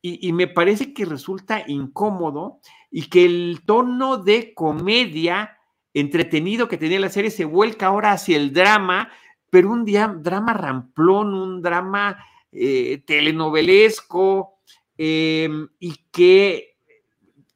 y 0.02 0.32
me 0.32 0.48
parece 0.48 0.93
que 0.93 1.06
resulta 1.06 1.64
incómodo 1.68 2.60
y 2.89 3.10
que 3.10 3.26
el 3.26 3.62
tono 3.66 4.18
de 4.18 4.54
comedia 4.54 5.58
entretenido 5.93 6.68
que 6.68 6.78
tenía 6.78 7.00
la 7.00 7.10
serie 7.10 7.32
se 7.32 7.45
vuelca 7.45 7.88
ahora 7.88 8.12
hacia 8.12 8.38
el 8.38 8.54
drama, 8.54 9.10
pero 9.50 9.72
un 9.72 9.84
día, 9.84 10.08
drama 10.08 10.54
ramplón, 10.54 11.34
un 11.34 11.62
drama 11.62 12.24
eh, 12.52 13.02
telenovelesco, 13.06 14.60
em, 14.98 15.68
y 15.80 15.95
que 16.12 16.78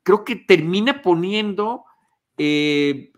creo 0.03 0.25
que 0.25 0.35
termina 0.35 1.01
poniendo 1.01 1.85
eh, 2.37 3.11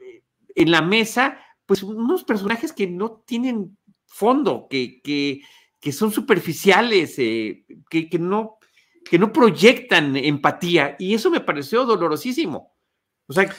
en 0.55 0.71
la 0.71 0.82
mesa, 0.82 1.39
pues 1.65 1.84
unos 1.84 2.24
personajes 2.26 2.74
que 2.74 2.88
no 2.88 3.24
tienen 3.26 3.78
fondo, 4.05 4.67
que, 4.69 5.01
que, 5.01 5.91
son 5.91 6.11
superficiales, 6.11 7.15
eh, 7.17 7.65
que, 7.89 8.09
que, 8.09 8.19
no, 8.19 8.57
que 9.05 9.19
no 9.19 9.31
proyectan 9.31 10.15
empatía 10.15 10.95
y 10.99 11.13
eso 11.13 11.29
me 11.29 11.39
pareció 11.39 11.85
dolorosísimo. 11.85 12.73
O 13.25 13.33
sea, 13.33 13.49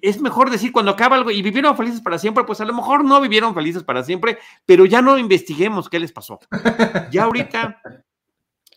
es 0.00 0.20
mejor 0.20 0.48
decir 0.50 0.70
cuando 0.70 0.92
acaba 0.92 1.16
algo 1.16 1.30
y 1.30 1.42
vivieron 1.42 1.76
felices 1.76 2.00
para 2.00 2.18
siempre, 2.18 2.44
pues 2.44 2.60
a 2.60 2.64
lo 2.64 2.72
mejor 2.72 3.04
no 3.04 3.20
vivieron 3.20 3.54
felices 3.54 3.82
para 3.82 4.04
siempre, 4.04 4.38
pero 4.64 4.86
ya 4.86 5.02
no 5.02 5.18
investiguemos 5.18 5.88
qué 5.88 5.98
les 5.98 6.12
pasó. 6.12 6.38
Ya 7.10 7.24
ahorita, 7.24 7.82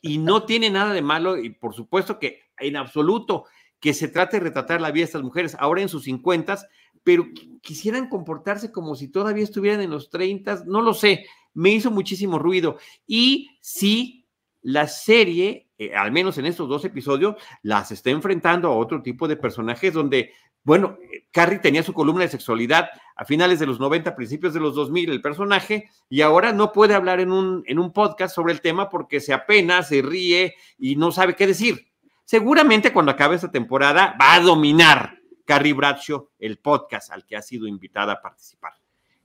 y 0.02 0.18
no 0.18 0.44
tiene 0.44 0.70
nada 0.72 0.94
de 0.94 1.02
malo, 1.04 1.38
y 1.38 1.52
por 1.52 1.76
supuesto 1.76 2.18
que 2.18 2.42
en 2.58 2.76
absoluto 2.76 3.46
que 3.80 3.94
se 3.94 4.08
trate 4.08 4.38
de 4.38 4.46
retratar 4.46 4.82
la 4.82 4.92
vida 4.92 5.02
de 5.02 5.06
estas 5.06 5.24
mujeres 5.24 5.56
ahora 5.60 5.82
en 5.82 5.90
sus 5.90 6.04
cincuentas, 6.06 6.68
pero 7.04 7.26
quisieran 7.62 8.10
comportarse 8.10 8.72
como 8.72 8.96
si 8.96 9.08
todavía 9.08 9.44
estuvieran 9.44 9.82
en 9.82 9.92
los 9.92 10.10
treintas, 10.10 10.66
no 10.66 10.82
lo 10.82 10.94
sé, 10.94 11.26
me 11.54 11.72
hizo 11.72 11.92
muchísimo 11.92 12.40
ruido. 12.40 12.78
Y 13.08 13.58
sí, 13.62 14.28
la 14.62 14.88
serie 14.88 15.71
eh, 15.82 15.96
al 15.96 16.12
menos 16.12 16.38
en 16.38 16.46
estos 16.46 16.70
dos 16.70 16.86
episodios, 16.86 17.38
las 17.64 17.92
está 17.92 18.12
enfrentando 18.12 18.68
a 18.68 18.78
otro 18.78 19.02
tipo 19.02 19.28
de 19.28 19.36
personajes 19.36 19.92
donde, 19.92 20.32
bueno, 20.62 21.00
Carrie 21.32 21.58
tenía 21.58 21.82
su 21.82 21.92
columna 21.92 22.22
de 22.22 22.30
sexualidad 22.30 22.92
a 23.16 23.26
finales 23.26 23.58
de 23.58 23.66
los 23.66 23.80
90, 23.80 24.16
principios 24.16 24.54
de 24.54 24.60
los 24.60 24.76
2000, 24.76 25.10
el 25.10 25.24
personaje, 25.24 25.90
y 26.08 26.22
ahora 26.22 26.54
no 26.54 26.72
puede 26.72 26.94
hablar 26.94 27.20
en 27.20 27.32
un, 27.32 27.64
en 27.66 27.80
un 27.80 27.92
podcast 27.92 28.36
sobre 28.36 28.54
el 28.54 28.62
tema 28.62 28.92
porque 28.92 29.20
se 29.20 29.34
apena, 29.34 29.82
se 29.82 30.04
ríe 30.04 30.54
y 30.78 30.98
no 30.98 31.12
sabe 31.12 31.36
qué 31.36 31.48
decir. 31.48 31.88
Seguramente 32.26 32.94
cuando 32.94 33.12
acabe 33.12 33.34
esta 33.34 33.52
temporada 33.52 34.16
va 34.22 34.36
a 34.36 34.40
dominar 34.40 35.18
Carrie 35.46 35.74
Bradshaw 35.74 36.30
el 36.38 36.60
podcast 36.60 37.12
al 37.12 37.26
que 37.26 37.38
ha 37.38 37.42
sido 37.42 37.66
invitada 37.66 38.14
a 38.14 38.22
participar. 38.22 38.74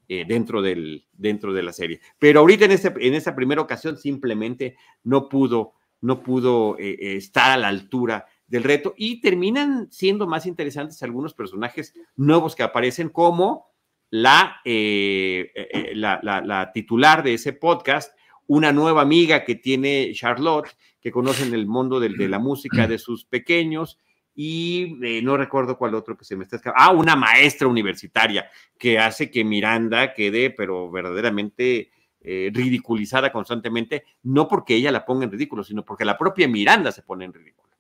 Eh, 0.09 0.25
dentro, 0.25 0.63
del, 0.63 1.05
dentro 1.13 1.53
de 1.53 1.65
la 1.65 1.73
serie. 1.73 2.01
Pero 2.17 2.39
ahorita 2.39 2.67
en, 2.67 2.71
este, 2.71 2.95
en 3.01 3.15
esta 3.15 3.35
primera 3.35 3.61
ocasión 3.61 3.97
simplemente 3.97 4.77
no 5.03 5.29
pudo, 5.29 5.73
no 6.01 6.22
pudo 6.22 6.78
eh, 6.78 6.97
eh, 7.01 7.16
estar 7.16 7.51
a 7.51 7.57
la 7.57 7.68
altura 7.68 8.26
del 8.47 8.64
reto 8.64 8.94
y 8.97 9.20
terminan 9.20 9.88
siendo 9.90 10.26
más 10.26 10.47
interesantes 10.47 11.03
algunos 11.03 11.34
personajes 11.34 11.94
nuevos 12.14 12.55
que 12.55 12.62
aparecen 12.62 13.09
como 13.09 13.66
la, 14.11 14.61
la, 14.64 16.20
la, 16.22 16.70
titular 16.72 17.24
de 17.24 17.34
ese 17.34 17.53
podcast, 17.53 18.16
una 18.47 18.70
nueva 18.72 19.03
amiga 19.03 19.44
que 19.44 19.57
tiene 19.57 20.12
Charlotte, 20.14 20.76
que 21.01 21.11
conoce 21.11 21.44
en 21.44 21.55
el 21.55 21.66
mundo 21.66 21.99
de, 21.99 22.11
de 22.11 22.28
la 22.28 22.38
música 22.38 22.86
de 22.86 22.99
sus 22.99 23.24
pequeños, 23.24 23.99
y 24.38 24.99
eh, 25.03 25.22
no 25.22 25.38
recuerdo 25.38 25.78
cuál 25.78 25.94
otro 25.94 26.16
que 26.16 26.26
se 26.26 26.36
me 26.36 26.44
está 26.44 26.57
escapando. 26.57 26.84
Ah, 26.84 26.92
una 26.92 27.16
maestra 27.16 27.66
universitaria 27.66 28.49
que 28.78 28.99
hace 28.99 29.30
que 29.30 29.42
Miranda 29.42 30.12
quede, 30.12 30.51
pero 30.51 30.90
verdaderamente 30.90 31.90
eh, 32.21 32.51
ridiculizada 32.53 33.33
constantemente, 33.33 34.05
no 34.23 34.49
porque 34.49 34.75
ella 34.75 34.91
la 34.91 35.05
ponga 35.05 35.25
en 35.25 35.31
ridículo, 35.31 35.62
sino 35.62 35.85
porque 35.85 36.05
la 36.05 36.19
propia 36.19 36.49
Miranda 36.49 36.93
se 36.93 37.03
pone 37.03 37.25
en 37.25 37.33
ridículo. 37.33 37.73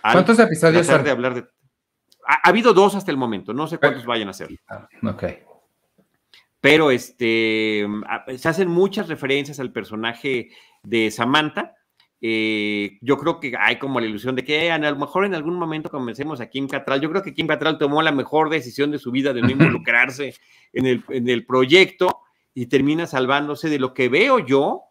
¿Cuántos 0.00 0.38
episodios 0.38 0.86
de 0.86 1.10
hablar 1.10 1.34
de... 1.34 1.44
Ha, 2.26 2.48
habido 2.48 2.72
dos 2.72 2.94
hasta 2.94 3.10
el 3.10 3.16
momento, 3.16 3.52
no 3.52 3.66
sé 3.66 3.78
cuántos 3.78 4.06
vayan 4.06 4.28
a 4.28 4.32
ser. 4.32 4.48
Ok. 5.02 5.24
Pero 6.60 6.90
este, 6.92 7.86
se 8.36 8.48
hacen 8.48 8.68
muchas 8.68 9.08
referencias 9.08 9.58
al 9.58 9.72
personaje 9.72 10.50
de 10.84 11.10
Samantha, 11.10 11.74
eh, 12.24 12.98
yo 13.00 13.18
creo 13.18 13.40
que 13.40 13.52
hay 13.58 13.80
como 13.80 13.98
la 13.98 14.06
ilusión 14.06 14.36
de 14.36 14.44
que 14.44 14.70
a 14.70 14.78
lo 14.78 14.96
mejor 14.96 15.24
en 15.24 15.34
algún 15.34 15.58
momento 15.58 15.90
comencemos 15.90 16.40
a 16.40 16.48
Kim 16.48 16.68
Catral. 16.68 17.00
Yo 17.00 17.10
creo 17.10 17.24
que 17.24 17.34
Kim 17.34 17.48
Catral 17.48 17.78
tomó 17.78 18.00
la 18.00 18.12
mejor 18.12 18.48
decisión 18.48 18.92
de 18.92 19.00
su 19.00 19.10
vida 19.10 19.32
de 19.32 19.42
no 19.42 19.50
involucrarse 19.50 20.36
en 20.72 20.86
el, 20.86 21.04
en 21.08 21.28
el 21.28 21.44
proyecto 21.44 22.20
y 22.54 22.66
termina 22.66 23.06
salvándose 23.06 23.68
de 23.68 23.78
lo 23.78 23.94
que 23.94 24.08
veo 24.08 24.38
yo 24.38 24.82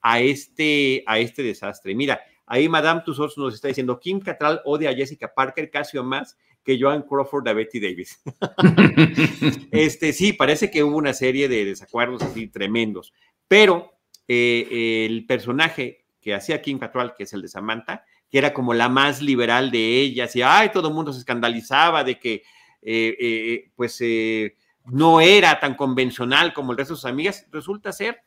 a 0.00 0.20
este, 0.20 1.04
a 1.06 1.18
este 1.18 1.42
desastre. 1.42 1.94
Mira, 1.94 2.20
ahí 2.46 2.68
Madame 2.68 3.02
Tussauds 3.04 3.38
nos 3.38 3.54
está 3.54 3.68
diciendo, 3.68 4.00
Kim 4.00 4.20
Catral 4.20 4.60
odia 4.64 4.90
a 4.90 4.94
Jessica 4.94 5.32
Parker 5.34 5.70
casi 5.70 5.98
o 5.98 6.04
más 6.04 6.36
que 6.64 6.78
Joan 6.80 7.02
Crawford 7.02 7.48
a 7.48 7.52
Betty 7.52 7.80
Davis. 7.80 8.20
este, 9.70 10.12
sí, 10.12 10.32
parece 10.32 10.70
que 10.70 10.82
hubo 10.82 10.96
una 10.96 11.12
serie 11.12 11.48
de 11.48 11.64
desacuerdos 11.64 12.22
así 12.22 12.46
tremendos, 12.48 13.12
pero 13.48 13.92
eh, 14.28 15.06
el 15.06 15.26
personaje 15.26 16.04
que 16.20 16.34
hacía 16.34 16.62
Kim 16.62 16.78
Cattrall, 16.78 17.14
que 17.14 17.24
es 17.24 17.32
el 17.32 17.42
de 17.42 17.48
Samantha, 17.48 18.04
que 18.30 18.38
era 18.38 18.54
como 18.54 18.74
la 18.74 18.88
más 18.88 19.20
liberal 19.20 19.70
de 19.70 20.00
ellas, 20.00 20.34
y 20.36 20.42
ay, 20.42 20.70
todo 20.72 20.88
el 20.88 20.94
mundo 20.94 21.12
se 21.12 21.18
escandalizaba 21.18 22.04
de 22.04 22.18
que 22.18 22.42
eh, 22.80 23.16
eh, 23.20 23.70
pues 23.74 24.00
no 24.86 25.20
era 25.20 25.60
tan 25.60 25.74
convencional 25.74 26.52
como 26.52 26.72
el 26.72 26.78
resto 26.78 26.94
de 26.94 27.00
sus 27.00 27.04
amigas, 27.04 27.46
resulta 27.50 27.92
ser, 27.92 28.22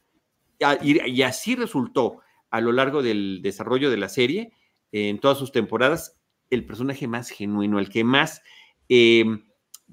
y, 0.82 1.22
así 1.22 1.56
resultó 1.56 2.22
a 2.50 2.62
lo 2.62 2.72
largo 2.72 3.04
del 3.04 3.42
desarrollo 3.42 3.90
de 3.90 3.98
la 3.98 4.10
serie, 4.10 4.52
en 4.92 5.20
todas 5.20 5.38
sus 5.38 5.52
temporadas, 5.52 6.18
el 6.50 6.66
personaje 6.66 7.08
más 7.08 7.30
genuino, 7.30 7.80
el 7.80 7.90
que 7.90 8.04
más 8.04 8.42
em, 8.88 9.46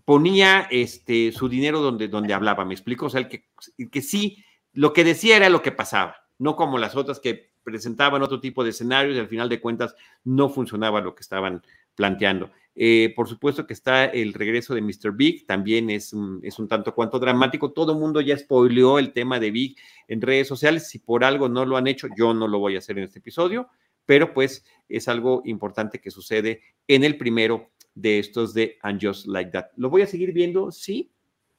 ponía 0.05 0.69
este, 0.71 1.33
su 1.33 1.49
dinero 1.49 1.81
donde, 1.81 2.09
donde 2.09 2.35
hablaba, 2.35 2.65
¿me 2.65 2.75
explico? 2.75 3.07
O 3.07 3.11
sea, 3.11 3.21
el 3.21 3.29
que, 3.29 3.49
el 3.79 3.91
que 3.91 4.03
sí, 4.03 4.45
lo 4.73 4.93
que 4.93 5.05
decía 5.05 5.37
era 5.37 5.49
lo 5.49 5.63
que 5.63 5.73
pasaba, 5.73 6.17
no 6.39 6.55
como 6.55 6.79
las 6.79 6.95
otras 6.95 7.19
que 7.19 7.53
presentaban 7.65 8.23
otro 8.23 8.41
tipo 8.41 8.65
de 8.65 8.71
escenarios 8.71 9.17
y 9.17 9.21
al 9.21 9.29
final 9.29 9.49
de 9.49 9.61
cuentas 9.61 9.95
no 10.25 10.49
funcionaba 10.49 11.01
lo 11.01 11.15
que 11.15 11.23
estaban 11.23 11.63
planteando. 11.95 12.51
Eh, 12.75 13.13
por 13.15 13.29
supuesto 13.29 13.67
que 13.67 13.75
está 13.75 14.07
el 14.07 14.33
regreso 14.33 14.75
de 14.75 14.81
Mr. 14.81 15.13
Big, 15.15 15.47
también 15.47 15.91
es 15.91 16.13
un, 16.13 16.41
es 16.43 16.59
un 16.59 16.69
tanto 16.69 16.95
cuanto 16.95 17.19
dramático. 17.19 17.73
Todo 17.73 17.93
el 17.93 17.99
mundo 17.99 18.21
ya 18.21 18.37
spoileó 18.37 18.99
el 18.99 19.13
tema 19.13 19.39
de 19.39 19.51
Big 19.51 19.77
en 20.09 20.23
redes 20.23 20.49
sociales. 20.49 20.89
Si 20.89 20.99
por 20.99 21.25
algo 21.25 21.49
no 21.49 21.65
lo 21.67 21.77
han 21.77 21.87
hecho, 21.87 22.09
yo 22.17 22.33
no 22.33 22.49
lo 22.49 22.59
voy 22.59 22.77
a 22.77 22.79
hacer 22.79 22.99
en 22.99 23.05
este 23.05 23.19
episodio, 23.19 23.69
pero 24.07 24.33
pues 24.33 24.65
es 24.89 25.09
algo 25.09 25.43
importante 25.45 26.01
que 26.01 26.11
sucede 26.11 26.63
en 26.89 27.05
el 27.05 27.19
primero 27.19 27.71
de 27.95 28.19
estos 28.19 28.55
de 28.55 28.79
And 28.83 29.05
Just 29.05 29.27
Like 29.27 29.51
That. 29.51 29.67
¿Lo 29.77 29.91
voy 29.91 30.03
a 30.03 30.07
seguir 30.07 30.33
viendo? 30.33 30.71
Sí, 30.73 31.12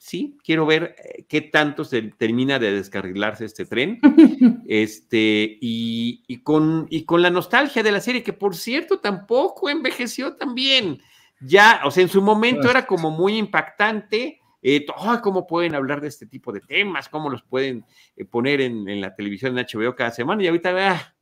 sí, 0.04 0.36
quiero 0.44 0.66
ver 0.66 0.94
eh, 0.98 1.24
qué 1.26 1.40
tanto 1.40 1.82
se 1.82 2.02
termina 2.02 2.58
de 2.58 2.72
descarrilarse 2.72 3.46
este 3.46 3.64
tren. 3.64 4.00
este, 4.68 5.58
y, 5.60 6.42
con, 6.42 6.86
y 6.90 7.04
con 7.04 7.22
la 7.22 7.30
nostalgia 7.30 7.82
de 7.82 7.90
la 7.90 8.00
serie, 8.00 8.22
que 8.22 8.34
por 8.34 8.54
cierto 8.54 9.00
tampoco 9.00 9.70
envejeció 9.70 10.36
tan 10.36 10.54
bien. 10.54 11.00
Ya, 11.40 11.80
o 11.84 11.90
sea, 11.90 12.02
en 12.02 12.10
su 12.10 12.20
momento 12.20 12.70
era 12.70 12.86
como 12.86 13.10
muy 13.10 13.38
impactante. 13.38 14.42
Eh, 14.60 14.84
¿Cómo 15.22 15.46
pueden 15.46 15.74
hablar 15.74 16.02
de 16.02 16.08
este 16.08 16.26
tipo 16.26 16.52
de 16.52 16.60
temas? 16.60 17.08
¿Cómo 17.08 17.30
los 17.30 17.42
pueden 17.42 17.84
eh, 18.16 18.26
poner 18.26 18.60
en, 18.60 19.00
la 19.00 19.14
televisión 19.14 19.58
en 19.58 19.66
HBO 19.66 19.94
cada 19.94 20.10
semana? 20.10 20.42
Y 20.42 20.48
ahorita 20.48 20.90
ah, 20.90 21.14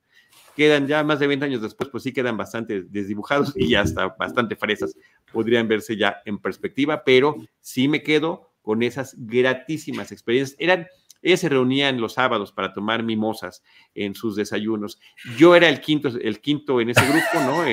quedan 0.56 0.88
ya 0.88 1.04
más 1.04 1.20
de 1.20 1.28
20 1.28 1.46
años 1.46 1.62
después, 1.62 1.88
pues 1.88 2.02
sí 2.02 2.12
quedan 2.12 2.36
bastante 2.36 2.82
desdibujados 2.82 3.52
y 3.56 3.68
ya 3.68 3.82
hasta 3.82 4.08
bastante 4.08 4.56
fresas. 4.56 4.96
Podrían 5.32 5.68
verse 5.68 5.96
ya 5.96 6.16
en 6.24 6.38
perspectiva, 6.38 7.04
pero 7.04 7.36
sí 7.60 7.86
me 7.86 8.02
quedo 8.02 8.51
con 8.62 8.82
esas 8.82 9.14
gratísimas 9.18 10.12
experiencias. 10.12 10.56
Eran, 10.58 10.86
ellas 11.20 11.40
se 11.40 11.48
reunían 11.48 12.00
los 12.00 12.14
sábados 12.14 12.52
para 12.52 12.72
tomar 12.72 13.02
mimosas 13.02 13.62
en 13.94 14.14
sus 14.14 14.36
desayunos. 14.36 14.98
Yo 15.36 15.54
era 15.54 15.68
el 15.68 15.80
quinto, 15.80 16.08
el 16.08 16.40
quinto 16.40 16.80
en 16.80 16.90
ese 16.90 17.06
grupo, 17.06 17.40
¿no? 17.44 17.64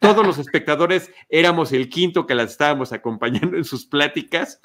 todos 0.00 0.26
los 0.26 0.38
espectadores 0.38 1.12
éramos 1.28 1.72
el 1.72 1.90
quinto 1.90 2.26
que 2.26 2.34
las 2.34 2.52
estábamos 2.52 2.92
acompañando 2.92 3.56
en 3.56 3.64
sus 3.64 3.84
pláticas 3.84 4.60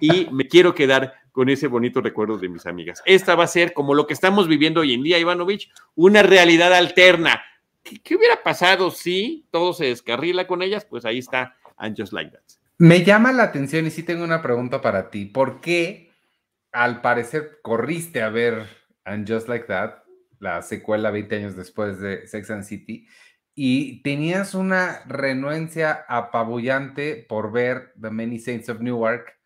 y 0.00 0.26
me 0.30 0.46
quiero 0.46 0.74
quedar 0.74 1.14
con 1.32 1.48
ese 1.48 1.66
bonito 1.66 2.00
recuerdo 2.00 2.38
de 2.38 2.48
mis 2.48 2.66
amigas. 2.66 3.02
Esta 3.06 3.34
va 3.34 3.44
a 3.44 3.48
ser 3.48 3.72
como 3.72 3.94
lo 3.94 4.06
que 4.06 4.14
estamos 4.14 4.46
viviendo 4.46 4.82
hoy 4.82 4.92
en 4.92 5.02
día, 5.02 5.18
Ivanovich, 5.18 5.70
una 5.94 6.22
realidad 6.22 6.72
alterna. 6.72 7.42
¿Qué, 7.82 8.14
hubiera 8.14 8.42
pasado 8.42 8.90
si 8.90 9.46
todo 9.50 9.72
se 9.72 9.86
descarrila 9.86 10.46
con 10.46 10.62
ellas? 10.62 10.84
Pues 10.84 11.04
ahí 11.04 11.18
está, 11.18 11.56
and 11.76 11.98
like 12.12 12.30
that. 12.30 12.63
Me 12.78 13.04
llama 13.04 13.32
la 13.32 13.44
atención 13.44 13.86
y 13.86 13.90
sí 13.90 14.02
tengo 14.02 14.24
una 14.24 14.42
pregunta 14.42 14.80
para 14.80 15.10
ti. 15.10 15.26
¿Por 15.26 15.60
qué, 15.60 16.10
al 16.72 17.00
parecer, 17.00 17.60
corriste 17.62 18.22
a 18.22 18.30
ver 18.30 18.66
And 19.04 19.30
Just 19.30 19.48
Like 19.48 19.66
That, 19.66 20.02
la 20.40 20.62
secuela 20.62 21.10
20 21.10 21.36
años 21.36 21.56
después 21.56 22.00
de 22.00 22.26
Sex 22.26 22.50
and 22.50 22.64
City, 22.64 23.06
y 23.54 24.02
tenías 24.02 24.54
una 24.54 25.04
renuencia 25.06 26.04
apabullante 26.08 27.24
por 27.28 27.52
ver 27.52 27.92
The 28.00 28.10
Many 28.10 28.40
Saints 28.40 28.68
of 28.68 28.80
Newark, 28.80 29.38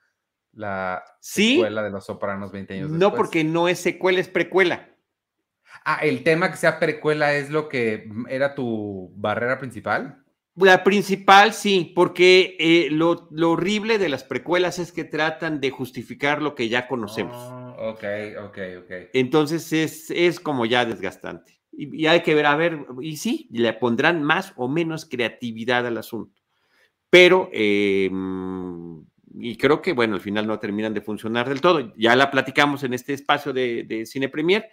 la 0.52 1.04
secuela 1.20 1.82
de 1.82 1.90
Los 1.90 2.06
Sopranos 2.06 2.50
20 2.50 2.74
años 2.74 2.90
después? 2.90 3.00
No, 3.00 3.14
porque 3.14 3.44
no 3.44 3.68
es 3.68 3.78
secuela, 3.78 4.20
es 4.20 4.28
precuela. 4.28 4.88
Ah, 5.84 6.00
el 6.02 6.24
tema 6.24 6.50
que 6.50 6.56
sea 6.56 6.78
precuela 6.78 7.34
es 7.34 7.50
lo 7.50 7.68
que 7.68 8.10
era 8.28 8.54
tu 8.54 9.12
barrera 9.14 9.58
principal. 9.58 10.24
La 10.60 10.82
principal, 10.82 11.52
sí, 11.52 11.92
porque 11.94 12.56
eh, 12.58 12.88
lo, 12.90 13.28
horrible 13.42 13.98
de 13.98 14.08
las 14.08 14.24
precuelas 14.24 14.78
es 14.78 14.92
que 14.92 15.04
tratan 15.04 15.60
de 15.60 15.70
justificar 15.70 16.42
lo 16.42 16.54
que 16.54 16.68
ya 16.68 16.88
conocemos. 16.88 17.36
Ah, 17.36 17.76
ok, 17.78 18.04
ok, 18.46 18.58
ok. 18.82 18.92
Entonces 19.12 19.72
es, 19.72 20.10
es 20.10 20.40
como 20.40 20.66
ya 20.66 20.84
desgastante. 20.84 21.60
Y, 21.72 22.06
hay 22.06 22.22
que 22.22 22.34
ver, 22.34 22.46
a 22.46 22.56
ver, 22.56 22.86
y 23.00 23.18
sí, 23.18 23.48
le 23.52 23.72
pondrán 23.72 24.22
más 24.22 24.52
o 24.56 24.68
menos 24.68 25.04
creatividad 25.04 25.86
al 25.86 25.98
asunto. 25.98 26.42
Pero, 27.08 27.48
em, 27.52 29.04
y 29.34 29.56
creo 29.56 29.80
que, 29.80 29.92
bueno, 29.92 30.16
al 30.16 30.20
final 30.20 30.46
no 30.46 30.58
terminan 30.58 30.92
de 30.92 31.00
funcionar 31.00 31.48
del 31.48 31.60
todo. 31.60 31.94
Ya 31.96 32.16
la 32.16 32.30
platicamos 32.30 32.82
en 32.82 32.94
este 32.94 33.12
espacio 33.12 33.52
de, 33.52 33.84
de 33.84 34.06
Cine 34.06 34.28
Premier 34.28 34.68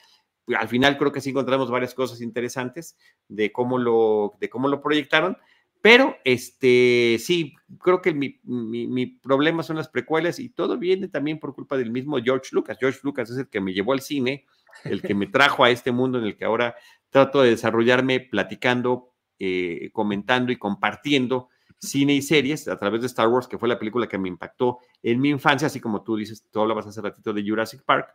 al 0.53 0.67
final 0.67 0.97
creo 0.97 1.11
que 1.11 1.21
sí 1.21 1.31
encontramos 1.31 1.71
varias 1.71 1.93
cosas 1.93 2.21
interesantes 2.21 2.97
de 3.27 3.51
cómo 3.51 3.77
lo, 3.77 4.35
de 4.39 4.49
cómo 4.49 4.67
lo 4.67 4.81
proyectaron, 4.81 5.37
pero 5.85 6.17
este, 6.23 7.17
sí, 7.19 7.53
creo 7.79 8.01
que 8.01 8.11
mi, 8.11 8.39
mi, 8.43 9.05
problema 9.05 9.61
son 9.61 9.75
las 9.75 9.87
precuelas 9.87 10.39
y 10.39 10.49
todo 10.49 10.79
viene 10.79 11.09
también 11.09 11.39
por 11.39 11.53
culpa 11.53 11.77
del 11.77 11.91
mismo 11.91 12.17
George 12.17 12.49
Lucas. 12.53 12.79
George 12.79 13.01
Lucas 13.03 13.29
es 13.29 13.37
el 13.37 13.49
que 13.49 13.61
me 13.61 13.71
llevó 13.71 13.93
al 13.93 14.01
cine, 14.01 14.47
el 14.83 15.03
que 15.03 15.13
me 15.13 15.27
trajo 15.27 15.63
a 15.63 15.69
este 15.69 15.91
mundo 15.91 16.17
en 16.17 16.23
el 16.23 16.37
que 16.37 16.45
ahora 16.45 16.73
trato 17.11 17.43
de 17.43 17.51
desarrollarme 17.51 18.19
platicando, 18.19 19.13
eh, 19.37 19.91
comentando 19.93 20.51
y 20.51 20.55
compartiendo 20.55 21.49
cine 21.77 22.15
y 22.15 22.23
series 22.23 22.67
a 22.67 22.79
través 22.79 23.01
de 23.01 23.05
Star 23.05 23.27
Wars, 23.27 23.47
que 23.47 23.59
fue 23.59 23.69
la 23.69 23.77
película 23.77 24.07
que 24.07 24.17
me 24.17 24.27
impactó 24.27 24.79
en 25.03 25.21
mi 25.21 25.29
infancia, 25.29 25.67
así 25.67 25.79
como 25.79 26.01
tú 26.01 26.15
dices, 26.15 26.49
tú 26.49 26.61
hablabas 26.61 26.87
hace 26.87 26.99
ratito 26.99 27.31
de 27.31 27.47
Jurassic 27.47 27.83
Park. 27.83 28.07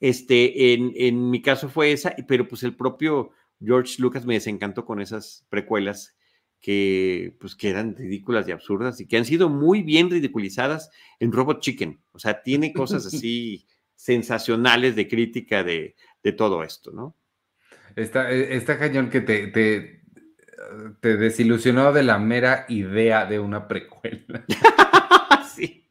Este, 0.00 0.74
en, 0.74 0.90
en 0.96 1.30
mi 1.30 1.40
caso 1.40 1.68
fue 1.68 1.92
esa, 1.92 2.12
pero 2.26 2.48
pues 2.48 2.64
el 2.64 2.74
propio 2.74 3.30
George 3.60 4.02
Lucas 4.02 4.26
me 4.26 4.34
desencantó 4.34 4.84
con 4.84 5.00
esas 5.00 5.46
precuelas 5.48 6.16
que, 6.64 7.36
pues, 7.38 7.54
que 7.54 7.68
eran 7.68 7.94
ridículas 7.94 8.48
y 8.48 8.52
absurdas 8.52 8.98
y 8.98 9.06
que 9.06 9.18
han 9.18 9.26
sido 9.26 9.50
muy 9.50 9.82
bien 9.82 10.08
ridiculizadas 10.08 10.90
en 11.20 11.30
Robot 11.30 11.60
Chicken. 11.60 12.00
O 12.12 12.18
sea, 12.18 12.42
tiene 12.42 12.72
cosas 12.72 13.04
así 13.14 13.66
sensacionales 13.94 14.96
de 14.96 15.06
crítica 15.06 15.62
de, 15.62 15.94
todo 16.38 16.62
esto, 16.62 16.90
¿no? 16.90 17.14
Está, 17.96 18.32
e, 18.32 18.56
está 18.56 18.78
cañón 18.78 19.10
que 19.10 19.20
te, 19.20 19.48
te, 19.48 20.00
te 21.02 21.16
desilusionó 21.18 21.92
de 21.92 22.02
la 22.02 22.18
mera 22.18 22.64
idea 22.70 23.26
de 23.26 23.40
una 23.40 23.68
precuela. 23.68 24.46
sí. 25.54 25.86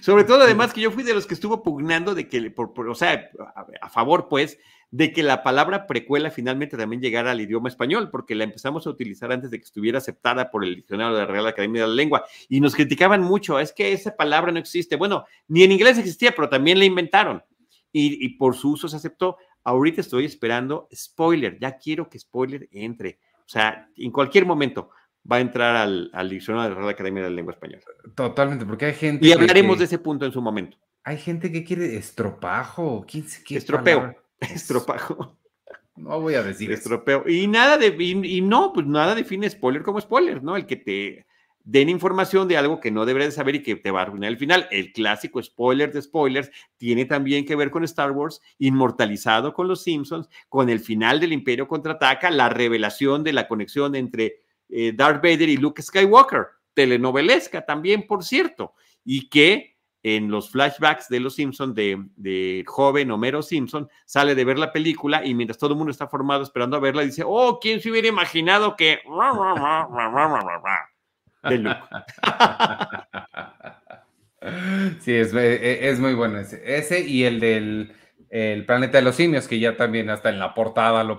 Sobre 0.00 0.22
todo, 0.22 0.44
además, 0.44 0.72
que 0.72 0.80
yo 0.80 0.92
fui 0.92 1.02
de 1.02 1.14
los 1.14 1.26
que 1.26 1.34
estuvo 1.34 1.64
pugnando 1.64 2.14
de 2.14 2.28
que, 2.28 2.52
por, 2.52 2.88
o 2.88 2.94
sea, 2.94 3.30
a, 3.80 3.88
favor, 3.88 4.28
pues, 4.28 4.60
de 4.90 5.12
que 5.12 5.22
la 5.22 5.42
palabra 5.42 5.86
precuela 5.86 6.30
finalmente 6.30 6.76
también 6.76 7.02
llegara 7.02 7.32
al 7.32 7.40
idioma 7.40 7.68
español, 7.68 8.08
porque 8.10 8.34
la 8.34 8.44
empezamos 8.44 8.86
a 8.86 8.90
utilizar 8.90 9.30
antes 9.32 9.50
de 9.50 9.58
que 9.58 9.64
estuviera 9.64 9.98
aceptada 9.98 10.50
por 10.50 10.64
el 10.64 10.76
diccionario 10.76 11.14
de 11.14 11.24
la 11.24 11.30
Real 11.30 11.46
Academia 11.46 11.82
de 11.82 11.88
la 11.88 11.94
Lengua. 11.94 12.24
Y 12.48 12.60
nos 12.60 12.74
criticaban 12.74 13.22
mucho, 13.22 13.58
es 13.58 13.72
que 13.72 13.92
esa 13.92 14.16
palabra 14.16 14.50
no 14.50 14.58
existe. 14.58 14.96
Bueno, 14.96 15.24
ni 15.46 15.62
en 15.62 15.72
inglés 15.72 15.98
existía, 15.98 16.32
pero 16.34 16.48
también 16.48 16.78
la 16.78 16.86
inventaron. 16.86 17.42
Y, 17.92 18.24
y 18.24 18.36
por 18.36 18.54
su 18.54 18.72
uso 18.72 18.88
se 18.88 18.96
aceptó. 18.96 19.36
Ahorita 19.64 20.00
estoy 20.00 20.24
esperando 20.24 20.88
spoiler, 20.94 21.58
ya 21.58 21.76
quiero 21.76 22.08
que 22.08 22.18
spoiler 22.18 22.68
entre. 22.72 23.18
O 23.40 23.48
sea, 23.48 23.88
en 23.96 24.10
cualquier 24.10 24.46
momento 24.46 24.90
va 25.30 25.36
a 25.36 25.40
entrar 25.40 25.76
al, 25.76 26.30
diccionario 26.30 26.70
de 26.70 26.74
la 26.74 26.80
Real 26.80 26.90
Academia 26.90 27.22
de 27.24 27.30
la 27.30 27.36
Lengua 27.36 27.52
Española. 27.52 27.82
Totalmente, 28.14 28.64
porque 28.64 28.86
hay 28.86 28.94
gente. 28.94 29.26
Y 29.26 29.32
hablaremos 29.32 29.78
de 29.78 29.84
ese 29.84 29.98
punto 29.98 30.24
en 30.24 30.32
su 30.32 30.40
momento. 30.40 30.78
Hay 31.04 31.18
gente 31.18 31.52
que 31.52 31.64
quiere 31.64 31.96
estropajo. 31.96 33.04
¿Quién, 33.06 33.26
qué 33.46 33.56
Estropeo. 33.56 34.14
Estropajo. 34.54 35.36
No 35.96 36.20
voy 36.20 36.34
a 36.34 36.42
decir 36.42 36.70
Estropeo. 36.72 37.28
Y 37.28 37.46
nada 37.46 37.76
de. 37.76 37.88
Y, 37.98 38.40
no, 38.40 38.72
pues 38.72 38.86
nada 38.86 39.14
define 39.14 39.50
spoiler 39.50 39.82
como 39.82 40.00
spoiler, 40.00 40.42
¿no? 40.42 40.56
El 40.56 40.66
que 40.66 40.76
te 40.76 41.26
den 41.64 41.90
información 41.90 42.48
de 42.48 42.56
algo 42.56 42.80
que 42.80 42.90
no 42.90 43.04
deberías 43.04 43.34
saber 43.34 43.56
y 43.56 43.62
que 43.62 43.76
te 43.76 43.90
va 43.90 44.00
a 44.00 44.02
arruinar 44.04 44.30
el 44.30 44.38
final. 44.38 44.68
El 44.70 44.92
clásico 44.92 45.42
spoiler 45.42 45.92
de 45.92 46.00
spoilers 46.00 46.50
tiene 46.76 47.04
también 47.04 47.44
que 47.44 47.56
ver 47.56 47.70
con 47.70 47.84
Star 47.84 48.12
Wars, 48.12 48.40
inmortalizado 48.58 49.52
con 49.52 49.68
los 49.68 49.82
Simpsons, 49.82 50.28
con 50.48 50.70
el 50.70 50.80
final 50.80 51.20
del 51.20 51.32
Imperio 51.32 51.68
contraataca, 51.68 52.30
la 52.30 52.48
revelación 52.48 53.22
de 53.22 53.32
la 53.34 53.48
conexión 53.48 53.96
entre 53.96 54.40
eh, 54.68 54.92
Darth 54.94 55.22
Vader 55.22 55.48
y 55.48 55.56
Luke 55.56 55.82
Skywalker, 55.82 56.46
telenovelesca 56.74 57.66
también, 57.66 58.06
por 58.06 58.24
cierto, 58.24 58.74
y 59.04 59.28
que 59.28 59.77
en 60.02 60.30
los 60.30 60.50
flashbacks 60.50 61.08
de 61.08 61.20
los 61.20 61.34
Simpsons 61.34 61.74
de, 61.74 62.02
de, 62.16 62.64
joven 62.66 63.10
Homero 63.10 63.42
Simpson 63.42 63.88
sale 64.04 64.34
de 64.34 64.44
ver 64.44 64.58
la 64.58 64.72
película 64.72 65.24
y 65.24 65.34
mientras 65.34 65.58
todo 65.58 65.72
el 65.72 65.76
mundo 65.76 65.90
está 65.90 66.06
formado 66.06 66.42
esperando 66.42 66.76
a 66.76 66.80
verla 66.80 67.02
dice, 67.02 67.22
oh, 67.26 67.58
¿quién 67.60 67.80
se 67.80 67.90
hubiera 67.90 68.08
imaginado 68.08 68.76
que 68.76 69.00
Sí, 75.00 75.14
es, 75.14 75.34
e, 75.34 75.88
es, 75.88 75.98
muy 75.98 76.14
bueno 76.14 76.38
ese. 76.38 76.62
Ese 76.64 77.00
y 77.00 77.24
el 77.24 77.40
del 77.40 77.92
el 78.30 78.64
planeta 78.66 78.98
de 78.98 79.04
los 79.04 79.16
simios, 79.16 79.48
que 79.48 79.58
ya 79.58 79.76
también 79.76 80.10
hasta 80.10 80.28
en 80.28 80.38
la 80.38 80.54
portada 80.54 81.02
lo 81.02 81.18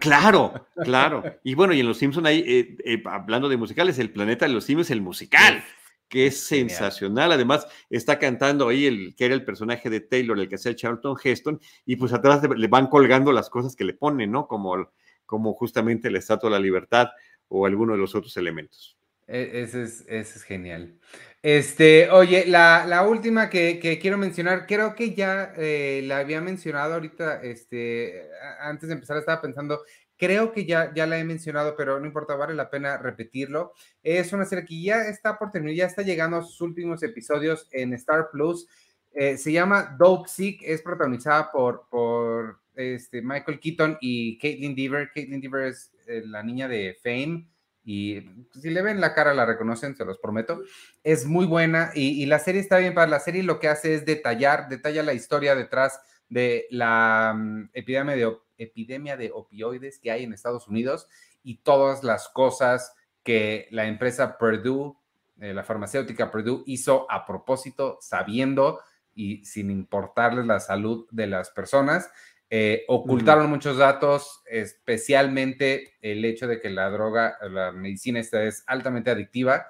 Claro, 0.00 0.66
claro. 0.82 1.22
Y 1.44 1.54
bueno, 1.54 1.72
y 1.72 1.80
en 1.80 1.86
Los 1.86 1.98
Simpsons 1.98 2.26
hay, 2.26 2.40
eh, 2.40 2.76
eh, 2.84 3.02
hablando 3.06 3.48
de 3.48 3.56
musicales, 3.56 3.98
el 4.00 4.10
planeta 4.10 4.46
de 4.46 4.52
los 4.52 4.64
simios, 4.64 4.90
el 4.90 5.00
musical, 5.00 5.62
que 6.08 6.26
es 6.26 6.40
sensacional. 6.40 7.32
Además, 7.32 7.66
está 7.90 8.18
cantando 8.18 8.68
ahí 8.68 8.86
el 8.86 9.14
que 9.14 9.26
era 9.26 9.34
el 9.34 9.44
personaje 9.44 9.90
de 9.90 10.00
Taylor, 10.00 10.38
el 10.38 10.48
que 10.48 10.56
hacía 10.56 10.74
Charlton 10.74 11.16
Heston, 11.22 11.60
y 11.84 11.96
pues 11.96 12.12
atrás 12.12 12.42
le 12.56 12.68
van 12.68 12.86
colgando 12.86 13.32
las 13.32 13.50
cosas 13.50 13.76
que 13.76 13.84
le 13.84 13.94
ponen, 13.94 14.30
¿no? 14.30 14.46
Como, 14.46 14.90
como 15.26 15.54
justamente 15.54 16.10
la 16.10 16.18
Estatua 16.18 16.50
de 16.50 16.56
la 16.56 16.62
Libertad 16.62 17.08
o 17.48 17.66
alguno 17.66 17.92
de 17.92 17.98
los 17.98 18.14
otros 18.14 18.36
elementos. 18.36 18.96
E, 19.26 19.62
ese 19.62 19.82
es, 19.82 20.00
ese 20.08 20.38
es 20.38 20.42
genial. 20.42 20.98
Este, 21.42 22.10
oye, 22.10 22.46
la, 22.46 23.06
última 23.08 23.48
que, 23.48 23.98
quiero 24.00 24.18
mencionar, 24.18 24.66
creo 24.66 24.94
que 24.94 25.14
ya 25.14 25.52
eh, 25.56 26.02
la 26.04 26.18
había 26.18 26.40
mencionado 26.40 26.94
ahorita, 26.94 27.42
este, 27.42 28.28
antes 28.60 28.88
de 28.88 28.94
empezar 28.94 29.18
estaba 29.18 29.40
pensando, 29.40 29.82
creo 30.18 30.52
que 30.52 30.66
ya, 30.66 30.92
ya 30.94 31.06
la 31.06 31.18
he 31.18 31.24
mencionado, 31.24 31.74
pero 31.76 31.98
no 31.98 32.06
importa, 32.06 32.34
vale 32.34 32.54
la 32.54 32.68
pena 32.68 32.98
repetirlo. 32.98 33.72
Es 34.02 34.32
una 34.32 34.44
serie 34.44 34.64
que 34.64 34.82
ya 34.82 35.02
está 35.08 35.38
por 35.38 35.50
terminar, 35.50 35.76
ya 35.76 35.86
está 35.86 36.02
llegando 36.02 36.36
a 36.36 36.42
sus 36.42 36.60
últimos 36.60 37.02
episodios 37.02 37.68
en 37.70 37.94
Star 37.94 38.28
Plus. 38.30 38.66
Eh, 39.12 39.38
se 39.38 39.52
llama 39.52 39.96
Dope 39.98 40.28
Sick, 40.28 40.62
es 40.62 40.82
protagonizada 40.82 41.50
por, 41.50 41.88
por 41.88 42.60
este, 42.74 43.22
Michael 43.22 43.60
Keaton 43.60 43.98
y 44.00 44.38
Caitlin 44.38 44.74
Deaver. 44.74 45.10
Caitlin 45.14 45.40
Deaver 45.40 45.66
es 45.68 45.92
eh, 46.06 46.22
la 46.26 46.42
niña 46.42 46.68
de 46.68 46.96
Fame 47.02 47.48
y 47.84 48.20
si 48.60 48.68
le 48.68 48.82
ven 48.82 49.00
la 49.00 49.14
cara 49.14 49.32
la 49.32 49.46
reconocen, 49.46 49.96
se 49.96 50.04
los 50.04 50.18
prometo. 50.18 50.62
Es 51.02 51.24
muy 51.24 51.46
buena 51.46 51.90
y, 51.94 52.26
la 52.26 52.38
serie 52.38 52.60
está 52.60 52.78
bien 52.78 52.92
para 52.92 53.10
la 53.10 53.18
serie 53.18 53.42
lo 53.42 53.58
que 53.58 53.68
hace 53.68 53.94
es 53.94 54.04
detallar, 54.04 54.68
detalla 54.68 55.02
la 55.02 55.14
historia 55.14 55.54
detrás 55.54 55.98
de 56.28 56.66
la 56.70 57.34
mm, 57.34 57.70
epidemia, 57.72 58.14
de, 58.14 58.36
epidemia 58.58 59.16
de 59.16 59.30
opioides 59.32 59.98
que 59.98 60.10
hay 60.10 60.24
en 60.24 60.32
Estados 60.32 60.68
Unidos 60.68 61.08
y 61.42 61.58
todas 61.58 62.04
las 62.04 62.28
cosas 62.28 62.94
que 63.22 63.68
la 63.70 63.86
empresa 63.86 64.36
Purdue, 64.38 64.96
eh, 65.40 65.54
la 65.54 65.64
farmacéutica 65.64 66.30
Purdue 66.30 66.62
hizo 66.66 67.10
a 67.10 67.24
propósito, 67.24 67.98
sabiendo 68.00 68.80
y 69.14 69.44
sin 69.44 69.70
importarles 69.70 70.46
la 70.46 70.60
salud 70.60 71.06
de 71.10 71.26
las 71.26 71.50
personas. 71.50 72.10
Eh, 72.50 72.84
ocultaron 72.88 73.50
muchos 73.50 73.76
datos, 73.76 74.42
especialmente 74.46 75.94
el 76.00 76.24
hecho 76.24 76.46
de 76.46 76.60
que 76.60 76.70
la 76.70 76.88
droga, 76.88 77.36
la 77.42 77.72
medicina 77.72 78.20
esta 78.20 78.42
es 78.42 78.64
altamente 78.66 79.10
adictiva 79.10 79.66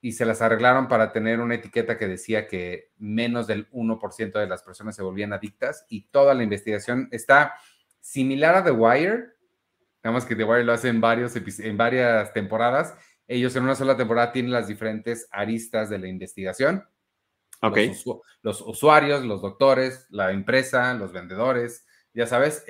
y 0.00 0.12
se 0.12 0.24
las 0.24 0.42
arreglaron 0.42 0.88
para 0.88 1.12
tener 1.12 1.40
una 1.40 1.54
etiqueta 1.54 1.98
que 1.98 2.08
decía 2.08 2.48
que 2.48 2.90
menos 2.98 3.46
del 3.46 3.70
1% 3.70 4.32
de 4.32 4.46
las 4.46 4.62
personas 4.62 4.96
se 4.96 5.02
volvían 5.02 5.32
adictas 5.32 5.84
y 5.88 6.08
toda 6.08 6.34
la 6.34 6.42
investigación 6.42 7.08
está 7.12 7.54
similar 8.02 8.56
a 8.56 8.64
The 8.64 8.72
Wire, 8.72 9.28
nada 10.04 10.12
más 10.12 10.26
que 10.26 10.36
The 10.36 10.44
Wire 10.44 10.64
lo 10.64 10.74
hace 10.74 10.88
en, 10.88 11.00
varios, 11.00 11.34
en 11.36 11.76
varias 11.78 12.34
temporadas. 12.34 12.94
Ellos 13.26 13.56
en 13.56 13.62
una 13.62 13.74
sola 13.74 13.96
temporada 13.96 14.32
tienen 14.32 14.52
las 14.52 14.68
diferentes 14.68 15.26
aristas 15.30 15.88
de 15.88 15.98
la 15.98 16.08
investigación 16.08 16.84
los, 18.42 18.60
usuarios, 18.60 19.24
los 19.24 19.42
doctores, 19.42 20.06
la 20.10 20.32
empresa, 20.32 20.94
los 20.94 21.12
vendedores, 21.12 21.86
ya 22.12 22.26
sabes, 22.26 22.64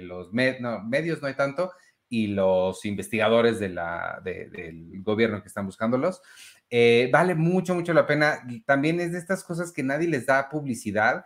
los 0.00 0.32
medios 0.32 1.22
no 1.22 1.28
hay 1.28 1.34
tanto, 1.34 1.72
y 2.08 2.26
los 2.26 2.84
investigadores 2.84 3.58
de 3.58 3.70
la, 3.70 4.20
del 4.22 5.02
gobierno 5.02 5.40
que 5.40 5.48
están 5.48 5.64
buscándolos. 5.64 6.20
Eh, 6.68 7.08
vale 7.10 7.34
mucho, 7.34 7.74
mucho 7.74 7.94
la 7.94 8.06
pena. 8.06 8.46
También 8.66 9.00
es 9.00 9.12
de 9.12 9.18
estas 9.18 9.42
cosas 9.42 9.72
que 9.72 9.82
nadie 9.82 10.08
les 10.08 10.26
da 10.26 10.50
publicidad, 10.50 11.24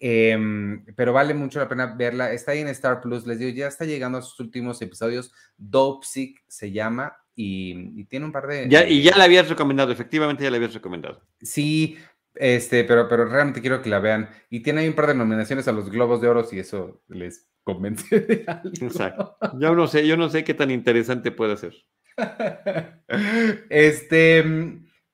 em, 0.00 0.84
pero 0.96 1.12
vale 1.12 1.34
mucho 1.34 1.60
la 1.60 1.68
pena 1.68 1.94
verla. 1.94 2.32
Está 2.32 2.52
ahí 2.52 2.60
en 2.60 2.68
Star 2.68 3.00
Plus, 3.00 3.26
les 3.26 3.38
digo, 3.38 3.50
ya 3.50 3.68
está 3.68 3.84
llegando 3.84 4.18
a 4.18 4.22
sus 4.22 4.40
últimos 4.40 4.82
episodios. 4.82 5.32
Dope 5.56 6.04
Sick 6.06 6.42
se 6.48 6.72
llama 6.72 7.16
y, 7.34 8.04
tiene 8.04 8.26
un 8.26 8.32
par 8.32 8.46
de... 8.46 8.68
Ya, 8.68 8.86
y 8.86 9.02
ya 9.02 9.16
la 9.16 9.24
habías 9.24 9.48
recomendado, 9.48 9.92
efectivamente 9.92 10.42
ya 10.42 10.50
la 10.50 10.56
habías 10.56 10.74
recomendado. 10.74 11.22
Sí, 11.40 11.96
este, 12.34 12.84
pero, 12.84 13.08
pero 13.08 13.24
realmente 13.26 13.60
quiero 13.60 13.82
que 13.82 13.90
la 13.90 13.98
vean. 13.98 14.28
Y 14.50 14.60
tiene 14.60 14.80
ahí 14.80 14.88
un 14.88 14.94
par 14.94 15.06
de 15.06 15.14
nominaciones 15.14 15.66
a 15.68 15.72
los 15.72 15.90
Globos 15.90 16.20
de 16.20 16.28
Oro 16.28 16.44
si 16.44 16.58
eso 16.58 17.02
les 17.08 17.48
convence 17.64 18.20
de 18.20 18.44
algo. 18.46 18.70
Exacto. 18.80 19.36
Yo 19.58 19.74
no 19.74 19.86
sé, 19.86 20.06
yo 20.06 20.16
no 20.16 20.28
sé 20.28 20.44
qué 20.44 20.54
tan 20.54 20.70
interesante 20.70 21.30
puede 21.30 21.56
ser. 21.56 21.74
este, 23.70 24.44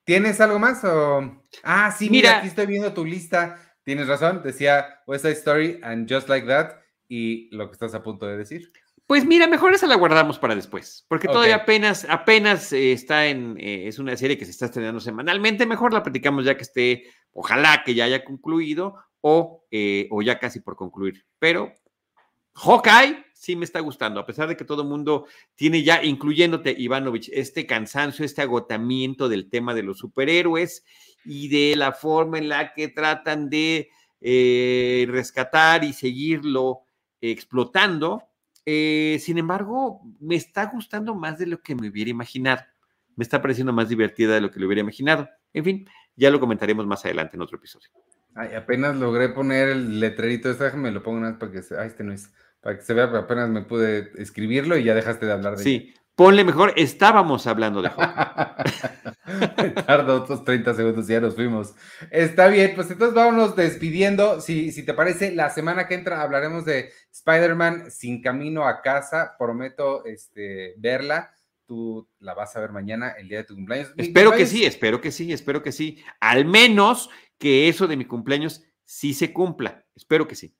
¿tienes 0.03 0.41
algo 0.41 0.59
más 0.59 0.83
o? 0.83 1.43
Ah, 1.63 1.91
sí, 1.97 2.09
mira, 2.09 2.39
aquí 2.39 2.47
estoy 2.47 2.65
viendo 2.65 2.93
tu 2.93 3.05
lista. 3.05 3.57
Tienes 3.87 4.09
razón, 4.09 4.41
decía 4.43 5.01
West 5.07 5.23
Side 5.23 5.35
Story 5.35 5.79
and 5.81 6.13
Just 6.13 6.27
Like 6.27 6.45
That 6.45 6.71
y 7.07 7.47
lo 7.55 7.67
que 7.67 7.71
estás 7.71 7.95
a 7.95 8.03
punto 8.03 8.27
de 8.27 8.35
decir. 8.35 8.69
Pues 9.05 9.25
mira, 9.25 9.47
mejor 9.47 9.73
esa 9.73 9.87
la 9.87 9.95
guardamos 9.95 10.37
para 10.39 10.55
después, 10.55 11.05
porque 11.07 11.29
todavía 11.29 11.55
apenas, 11.55 12.05
apenas 12.09 12.73
eh, 12.73 12.91
está 12.91 13.27
en, 13.27 13.55
eh, 13.57 13.87
es 13.87 13.97
una 13.97 14.17
serie 14.17 14.37
que 14.37 14.43
se 14.43 14.51
está 14.51 14.65
estrenando 14.65 14.99
semanalmente, 14.99 15.65
mejor 15.65 15.93
la 15.93 16.03
platicamos 16.03 16.43
ya 16.43 16.57
que 16.57 16.63
esté, 16.63 17.03
ojalá 17.31 17.83
que 17.85 17.95
ya 17.95 18.03
haya 18.03 18.25
concluido 18.25 18.97
o, 19.21 19.63
eh, 19.71 20.09
o 20.11 20.21
ya 20.21 20.37
casi 20.37 20.59
por 20.59 20.75
concluir. 20.75 21.23
Pero 21.39 21.71
Hawkeye 22.55 23.23
sí 23.33 23.55
me 23.55 23.63
está 23.63 23.79
gustando, 23.79 24.19
a 24.19 24.25
pesar 24.25 24.49
de 24.49 24.57
que 24.57 24.65
todo 24.65 24.81
el 24.81 24.89
mundo 24.89 25.27
tiene 25.55 25.81
ya, 25.83 26.03
incluyéndote 26.03 26.75
Ivanovich, 26.77 27.29
este 27.31 27.65
cansancio, 27.65 28.25
este 28.25 28.41
agotamiento 28.41 29.29
del 29.29 29.49
tema 29.49 29.73
de 29.73 29.83
los 29.83 29.99
superhéroes 29.99 30.83
y 31.27 31.47
de 31.49 31.75
la 31.75 31.91
forma 31.91 32.37
en 32.37 32.49
la 32.49 32.73
que 32.73 32.87
tratan 32.87 33.49
de 33.49 33.89
rescatar 35.07 35.83
y 35.83 35.93
seguirlo 35.93 36.81
explotando 37.21 38.27
eh, 38.69 39.17
sin 39.21 39.37
embargo, 39.37 40.01
me 40.19 40.35
está 40.35 40.65
gustando 40.65 41.15
más 41.15 41.39
de 41.39 41.47
lo 41.47 41.61
que 41.61 41.73
me 41.73 41.87
hubiera 41.87 42.11
imaginado. 42.11 42.63
Me 43.15 43.23
está 43.23 43.41
pareciendo 43.41 43.71
más 43.71 43.87
divertida 43.87 44.33
de 44.33 44.41
lo 44.41 44.51
que 44.51 44.59
le 44.59 44.65
hubiera 44.65 44.81
imaginado. 44.81 45.29
En 45.53 45.63
fin, 45.63 45.89
ya 46.17 46.29
lo 46.29 46.41
comentaremos 46.41 46.85
más 46.85 47.05
adelante 47.05 47.37
en 47.37 47.43
otro 47.43 47.55
episodio. 47.55 47.87
Ay, 48.35 48.55
apenas 48.55 48.97
logré 48.97 49.29
poner 49.29 49.69
el 49.69 50.01
letrerito, 50.01 50.53
déjame 50.53 50.91
lo 50.91 51.01
pongo 51.01 51.17
una 51.17 51.29
vez 51.29 51.37
para 51.37 51.51
que 51.53 51.63
se... 51.63 51.81
Este 51.85 52.03
no 52.03 52.11
es. 52.11 52.29
para 52.59 52.75
que 52.75 52.83
se 52.83 52.93
vea, 52.93 53.05
apenas 53.05 53.49
me 53.49 53.61
pude 53.61 54.11
escribirlo 54.17 54.77
y 54.77 54.83
ya 54.83 54.93
dejaste 54.93 55.25
de 55.25 55.31
hablar 55.31 55.55
de 55.55 55.63
Sí, 55.63 55.93
ponle 56.13 56.43
mejor, 56.43 56.73
estábamos 56.75 57.47
hablando 57.47 57.81
de 57.81 57.89
Tardó 59.87 60.21
otros 60.21 60.43
30 60.43 60.73
segundos 60.73 61.09
y 61.09 61.13
ya 61.13 61.19
nos 61.19 61.35
fuimos. 61.35 61.73
Está 62.11 62.47
bien, 62.47 62.73
pues 62.75 62.89
entonces 62.91 63.15
vámonos 63.15 63.55
despidiendo. 63.55 64.41
Si, 64.41 64.71
si 64.71 64.85
te 64.85 64.93
parece, 64.93 65.33
la 65.33 65.49
semana 65.49 65.87
que 65.87 65.95
entra 65.95 66.21
hablaremos 66.21 66.65
de 66.65 66.91
Spider-Man 67.11 67.91
sin 67.91 68.21
camino 68.21 68.67
a 68.67 68.81
casa. 68.81 69.35
Prometo 69.37 70.05
este, 70.05 70.75
verla. 70.77 71.31
Tú 71.65 72.07
la 72.19 72.33
vas 72.33 72.55
a 72.55 72.61
ver 72.61 72.71
mañana, 72.71 73.11
el 73.11 73.27
día 73.27 73.39
de 73.39 73.43
tu 73.43 73.55
cumpleaños. 73.55 73.93
Espero 73.97 74.31
que 74.31 74.45
sí, 74.45 74.63
espero 74.65 75.01
que 75.01 75.11
sí, 75.11 75.33
espero 75.33 75.61
que 75.61 75.71
sí. 75.71 76.01
Al 76.21 76.45
menos 76.45 77.09
que 77.37 77.67
eso 77.67 77.87
de 77.87 77.97
mi 77.97 78.05
cumpleaños 78.05 78.63
sí 78.85 79.13
se 79.13 79.33
cumpla. 79.33 79.85
Espero 79.95 80.27
que 80.27 80.35
sí. 80.35 80.55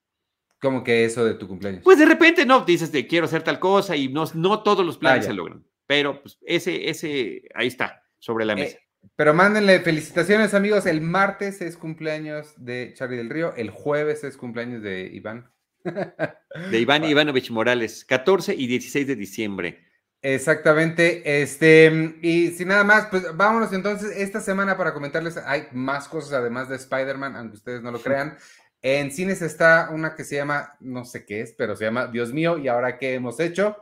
¿Cómo 0.60 0.84
que 0.84 1.06
eso 1.06 1.24
de 1.24 1.36
tu 1.36 1.48
cumpleaños? 1.48 1.84
Pues 1.84 2.00
de 2.00 2.06
repente 2.06 2.46
no, 2.46 2.66
dices 2.66 2.92
de 2.92 3.06
quiero 3.08 3.26
hacer 3.26 3.44
tal 3.44 3.60
cosa 3.60 3.96
y 3.96 4.10
no, 4.10 4.26
no 4.34 4.64
todos 4.64 4.86
los 4.86 4.98
planes 4.98 5.26
ah, 5.26 5.30
se 5.30 5.34
logran. 5.34 5.64
Pero 5.86 6.22
pues 6.22 6.38
ese, 6.42 6.90
ese, 6.90 7.44
ahí 7.56 7.68
está, 7.68 8.04
sobre 8.20 8.46
la 8.46 8.54
eh, 8.54 8.56
mesa. 8.56 8.78
pero 9.16 9.34
mándenle 9.34 9.80
felicitaciones, 9.80 10.54
amigos. 10.54 10.86
El 10.86 11.02
martes 11.02 11.62
es 11.62 11.78
cumpleaños 11.78 12.54
de 12.58 12.94
Charlie 12.96 13.18
del 13.18 13.30
Río, 13.30 13.54
el 13.56 13.70
jueves 13.70 14.24
es 14.24 14.38
cumpleaños 14.38 14.82
de 14.82 15.08
Iván. 15.14 15.52
De 15.84 16.80
Iván 16.80 17.04
Ivanovich 17.06 17.52
Morales, 17.52 18.06
14 18.06 18.54
y 18.56 18.68
16 18.68 19.08
de 19.08 19.16
diciembre. 19.16 19.88
Exactamente, 20.22 21.42
este, 21.42 22.18
y 22.24 22.48
sin 22.50 22.70
nada 22.70 22.84
más, 22.84 23.06
pues 23.06 23.24
vámonos 23.38 23.72
entonces 23.72 24.18
esta 24.18 24.42
semana 24.42 24.76
para 24.76 24.94
comentarles, 24.94 25.38
hay 25.38 25.68
más 25.72 26.08
cosas 26.08 26.34
además 26.34 26.68
de 26.70 26.76
Spider-Man, 26.76 27.36
aunque 27.36 27.58
ustedes 27.58 27.84
no 27.84 27.92
lo 27.92 28.02
crean. 28.02 28.36
En 28.82 29.12
cines 29.12 29.42
está 29.42 29.90
una 29.92 30.16
que 30.16 30.24
se 30.24 30.36
llama, 30.36 30.76
no 30.80 31.06
sé 31.06 31.24
qué 31.26 31.42
es, 31.42 31.54
pero 31.54 31.76
se 31.76 31.86
llama 31.86 32.08
Dios 32.08 32.34
mío, 32.34 32.58
¿y 32.58 32.68
ahora 32.68 32.98
qué 32.98 33.14
hemos 33.14 33.40
hecho? 33.40 33.78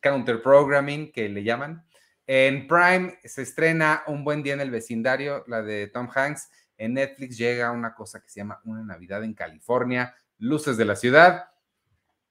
Counter 0.00 0.42
Programming, 0.42 1.12
que 1.12 1.28
le 1.28 1.44
llaman. 1.44 1.84
En 2.32 2.68
Prime 2.68 3.18
se 3.24 3.42
estrena 3.42 4.04
Un 4.06 4.22
buen 4.22 4.44
día 4.44 4.54
en 4.54 4.60
el 4.60 4.70
vecindario, 4.70 5.42
la 5.48 5.62
de 5.62 5.88
Tom 5.88 6.08
Hanks. 6.14 6.48
En 6.78 6.94
Netflix 6.94 7.36
llega 7.36 7.72
una 7.72 7.92
cosa 7.92 8.22
que 8.22 8.28
se 8.30 8.38
llama 8.38 8.60
Una 8.62 8.84
Navidad 8.84 9.24
en 9.24 9.34
California, 9.34 10.14
Luces 10.38 10.76
de 10.76 10.84
la 10.84 10.94
Ciudad. 10.94 11.46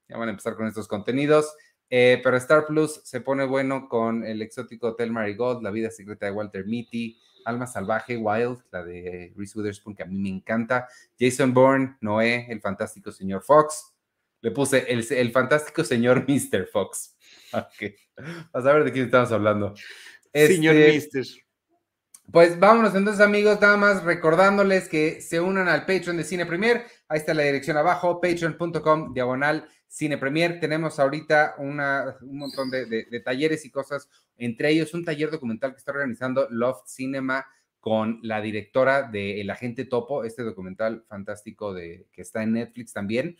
Ya 0.08 0.16
van 0.16 0.28
a 0.28 0.30
empezar 0.30 0.56
con 0.56 0.66
estos 0.66 0.88
contenidos. 0.88 1.54
Eh, 1.90 2.18
pero 2.24 2.38
Star 2.38 2.64
Plus 2.64 3.02
se 3.04 3.20
pone 3.20 3.44
bueno 3.44 3.90
con 3.90 4.24
el 4.24 4.40
exótico 4.40 4.86
Hotel 4.86 5.12
Marigold, 5.12 5.62
La 5.62 5.70
vida 5.70 5.90
secreta 5.90 6.24
de 6.24 6.32
Walter 6.32 6.64
Mitty, 6.64 7.20
Alma 7.44 7.66
Salvaje, 7.66 8.16
Wild, 8.16 8.62
la 8.72 8.82
de 8.82 9.34
Reese 9.36 9.58
Witherspoon, 9.58 9.94
que 9.94 10.04
a 10.04 10.06
mí 10.06 10.16
me 10.16 10.30
encanta, 10.30 10.88
Jason 11.18 11.52
Bourne, 11.52 11.98
Noé, 12.00 12.46
el 12.48 12.62
fantástico 12.62 13.12
señor 13.12 13.42
Fox. 13.42 13.92
Le 14.40 14.50
puse 14.50 14.90
el, 14.90 15.30
fantástico 15.30 15.84
señor 15.84 16.24
Mr. 16.26 16.68
Fox. 16.72 17.18
Okay. 17.52 17.94
Vas 18.52 18.66
a 18.66 18.72
ver 18.72 18.84
de 18.84 18.92
quién 18.92 19.06
estamos 19.06 19.32
hablando. 19.32 19.74
señor 20.32 20.76
este, 20.76 21.18
Mister. 21.18 21.44
Pues 22.32 22.60
vámonos 22.60 22.94
entonces 22.94 23.20
amigos, 23.20 23.60
nada 23.60 23.76
más 23.76 24.04
recordándoles 24.04 24.88
que 24.88 25.20
se 25.20 25.40
unan 25.40 25.66
al 25.66 25.84
Patreon 25.84 26.16
de 26.16 26.22
Cine 26.22 26.46
Premier. 26.46 26.84
Ahí 27.08 27.18
está 27.18 27.34
la 27.34 27.42
dirección 27.42 27.76
abajo, 27.76 28.20
patreon.com 28.20 29.12
diagonal 29.12 29.66
Cine 29.88 30.16
Premier. 30.16 30.60
Tenemos 30.60 31.00
ahorita 31.00 31.56
una, 31.58 32.16
un 32.22 32.38
montón 32.38 32.70
de, 32.70 33.20
talleres 33.24 33.64
y 33.64 33.70
cosas, 33.70 34.08
entre 34.36 34.70
ellos 34.70 34.94
un 34.94 35.04
taller 35.04 35.28
documental 35.28 35.72
que 35.72 35.78
está 35.78 35.90
organizando 35.90 36.46
Loft 36.50 36.86
Cinema 36.86 37.44
con 37.80 38.20
la 38.22 38.40
directora 38.40 39.02
de 39.02 39.40
El 39.40 39.50
Agente 39.50 39.84
Topo, 39.84 40.22
este 40.22 40.44
documental 40.44 41.02
fantástico 41.08 41.74
de, 41.74 42.06
que 42.12 42.22
está 42.22 42.44
en 42.44 42.52
Netflix 42.52 42.92
también. 42.92 43.36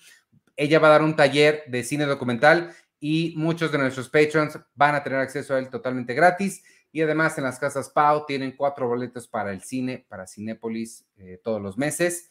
Ella 0.57 0.81
va 0.81 0.89
a 0.89 0.93
dar 0.93 1.03
un 1.03 1.15
taller 1.15 1.63
de 1.69 1.85
cine 1.85 2.07
documental 2.07 2.75
y 3.01 3.33
muchos 3.37 3.73
de 3.73 3.79
nuestros 3.79 4.11
patrons 4.11 4.59
van 4.75 4.95
a 4.95 5.03
tener 5.03 5.19
acceso 5.19 5.55
a 5.55 5.59
él 5.59 5.71
totalmente 5.71 6.13
gratis. 6.13 6.63
Y 6.93 7.01
además 7.01 7.39
en 7.39 7.45
las 7.45 7.59
casas 7.59 7.89
Pau 7.89 8.27
tienen 8.27 8.53
cuatro 8.57 8.87
boletos 8.87 9.27
para 9.27 9.53
el 9.53 9.63
cine, 9.63 10.05
para 10.09 10.27
Cinépolis 10.27 11.07
eh, 11.17 11.41
todos 11.43 11.63
los 11.63 11.79
meses. 11.79 12.31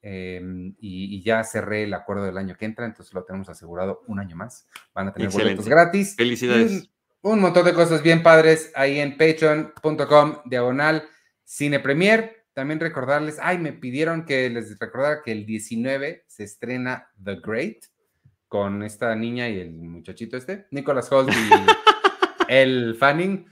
Em, 0.00 0.74
y, 0.78 1.20
ya 1.22 1.42
cerré 1.42 1.82
el 1.82 1.92
acuerdo 1.92 2.24
del 2.24 2.38
año 2.38 2.56
que 2.56 2.64
entra, 2.64 2.86
entonces 2.86 3.12
lo 3.12 3.24
tenemos 3.24 3.48
asegurado 3.48 4.04
un 4.06 4.18
año 4.20 4.36
más. 4.36 4.66
Van 4.94 5.08
a 5.08 5.12
tener 5.12 5.30
boletos 5.30 5.68
gratis. 5.68 6.14
Felicidades. 6.16 6.88
Un, 7.20 7.40
montón 7.40 7.64
de 7.64 7.74
cosas 7.74 8.02
bien 8.02 8.22
padres 8.22 8.72
ahí 8.74 9.00
en 9.00 9.16
patreon.com 9.16 10.38
diagonal 10.46 11.04
cine 11.44 11.80
premier. 11.80 12.46
También 12.54 12.80
recordarles, 12.80 13.38
ay, 13.40 13.58
me 13.58 13.72
pidieron 13.72 14.24
que 14.24 14.48
les 14.48 14.78
recordara 14.78 15.22
que 15.22 15.32
el 15.32 15.44
19 15.44 16.24
se 16.26 16.44
estrena 16.44 17.10
The 17.22 17.40
Great 17.44 17.84
con 18.48 18.82
esta 18.82 19.14
niña 19.14 19.48
y 19.48 19.60
el 19.60 19.72
muchachito 19.72 20.36
este, 20.36 20.66
Nicholas 20.70 21.12
Holt 21.12 21.30
y 21.30 21.34
el 22.48 22.96
Fanning 22.96 23.46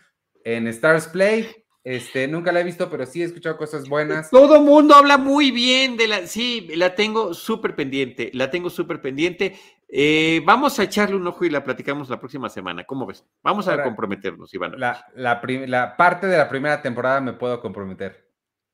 en 0.44 0.66
Stars 0.68 1.08
Play. 1.08 1.48
Este, 1.84 2.26
nunca 2.26 2.50
la 2.50 2.60
he 2.60 2.64
visto, 2.64 2.90
pero 2.90 3.06
sí 3.06 3.22
he 3.22 3.26
escuchado 3.26 3.56
cosas 3.56 3.88
buenas. 3.88 4.28
Todo 4.30 4.60
mundo 4.60 4.96
habla 4.96 5.18
muy 5.18 5.52
bien 5.52 5.96
de 5.96 6.08
la. 6.08 6.26
Sí, 6.26 6.68
la 6.74 6.96
tengo 6.96 7.32
súper 7.32 7.76
pendiente. 7.76 8.32
La 8.34 8.50
tengo 8.50 8.70
súper 8.70 9.00
pendiente. 9.00 9.56
Eh, 9.88 10.42
vamos 10.44 10.80
a 10.80 10.82
echarle 10.82 11.14
un 11.14 11.26
ojo 11.28 11.44
y 11.44 11.50
la 11.50 11.62
platicamos 11.62 12.10
la 12.10 12.18
próxima 12.18 12.48
semana. 12.48 12.82
¿Cómo 12.84 13.06
ves? 13.06 13.24
Vamos 13.40 13.68
a 13.68 13.80
comprometernos, 13.84 14.52
Iván. 14.52 14.80
La, 14.80 15.06
la, 15.14 15.96
parte 15.96 16.26
de 16.26 16.36
la 16.36 16.48
primera 16.48 16.82
temporada 16.82 17.20
me 17.20 17.34
puedo 17.34 17.60
comprometer. 17.60 18.32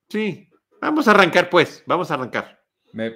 Sí, 0.09 0.49
vamos 0.81 1.07
a 1.07 1.11
arrancar, 1.11 1.51
pues. 1.51 1.83
Vamos 1.87 2.11
a 2.11 2.15
arrancar. 2.15 2.62
Me, 2.93 3.11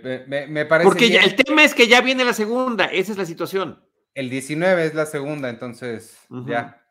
parece. 0.64 0.88
Porque 0.88 1.10
ya, 1.10 1.22
el 1.22 1.36
tema 1.36 1.64
es 1.64 1.74
que 1.74 1.86
ya 1.86 2.00
viene 2.00 2.24
la 2.24 2.32
segunda. 2.32 2.86
Esa 2.86 3.12
es 3.12 3.18
la 3.18 3.26
situación. 3.26 3.82
El 4.14 4.30
19 4.30 4.86
es 4.86 4.94
la 4.94 5.06
segunda, 5.06 5.50
entonces 5.50 6.16
ya. 6.46 6.82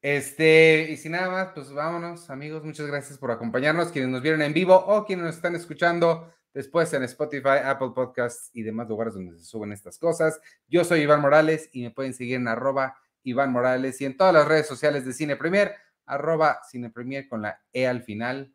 Este, 0.00 0.88
y 0.90 0.96
sin 0.96 1.12
nada 1.12 1.30
más, 1.30 1.48
pues 1.54 1.72
vámonos, 1.72 2.30
amigos. 2.30 2.64
Muchas 2.64 2.86
gracias 2.86 3.18
por 3.18 3.30
acompañarnos, 3.30 3.90
quienes 3.90 4.10
nos 4.10 4.22
vieron 4.22 4.42
en 4.42 4.52
vivo 4.52 4.74
o 4.74 5.04
quienes 5.04 5.24
nos 5.26 5.36
están 5.36 5.54
escuchando 5.54 6.32
después 6.54 6.92
en 6.94 7.02
Spotify, 7.02 7.58
Apple 7.64 7.90
Podcasts 7.94 8.50
y 8.54 8.62
demás 8.62 8.88
lugares 8.88 9.14
donde 9.14 9.36
se 9.38 9.44
suben 9.44 9.72
estas 9.72 9.98
cosas. 9.98 10.40
Yo 10.68 10.84
soy 10.84 11.00
Iván 11.00 11.20
Morales 11.20 11.68
y 11.72 11.82
me 11.82 11.90
pueden 11.90 12.14
seguir 12.14 12.36
en 12.36 12.48
arroba 12.48 12.96
Iván 13.24 13.50
Morales 13.50 14.00
y 14.00 14.04
en 14.04 14.16
todas 14.16 14.32
las 14.32 14.46
redes 14.46 14.66
sociales 14.66 15.04
de 15.04 15.12
Cine 15.12 15.36
Premier, 15.36 15.74
arroba 16.06 16.60
Cine 16.70 16.90
Premier 16.90 17.28
con 17.28 17.42
la 17.42 17.60
E 17.72 17.86
al 17.86 18.02
final. 18.02 18.53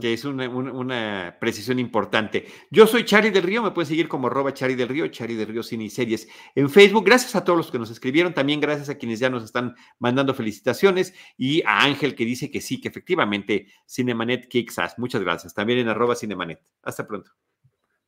Que 0.00 0.12
es 0.12 0.24
una, 0.24 1.36
precisión 1.40 1.80
importante. 1.80 2.46
Yo 2.70 2.86
soy 2.86 3.04
Chari 3.04 3.30
del 3.30 3.42
Río, 3.42 3.62
me 3.62 3.72
pueden 3.72 3.88
seguir 3.88 4.08
como 4.08 4.28
arroba 4.28 4.54
Chari 4.54 4.76
del 4.76 4.88
Río, 4.88 5.08
Chari 5.08 5.34
del 5.34 5.48
Río 5.48 5.64
Cine 5.64 5.84
y 5.84 5.90
Series 5.90 6.28
en 6.54 6.70
Facebook. 6.70 7.04
Gracias 7.04 7.34
a 7.34 7.44
todos 7.44 7.56
los 7.56 7.70
que 7.70 7.78
nos 7.78 7.90
escribieron, 7.90 8.34
también 8.34 8.60
gracias 8.60 8.88
a 8.88 8.96
quienes 8.96 9.18
ya 9.18 9.30
nos 9.30 9.42
están 9.42 9.74
mandando 9.98 10.32
felicitaciones 10.32 11.12
y 11.36 11.62
a 11.62 11.82
Ángel 11.82 12.14
que 12.14 12.24
dice 12.24 12.50
que 12.50 12.60
sí, 12.60 12.80
que 12.80 12.88
efectivamente 12.88 13.66
Cinemanet 13.86 14.46
Kicks 14.48 14.76
Muchas 14.96 15.22
gracias. 15.22 15.54
También 15.54 15.80
en 15.80 15.88
arroba 15.88 16.14
Cinemanet. 16.14 16.60
Hasta 16.82 17.06
pronto. 17.06 17.32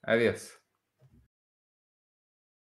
Adiós. 0.03 0.64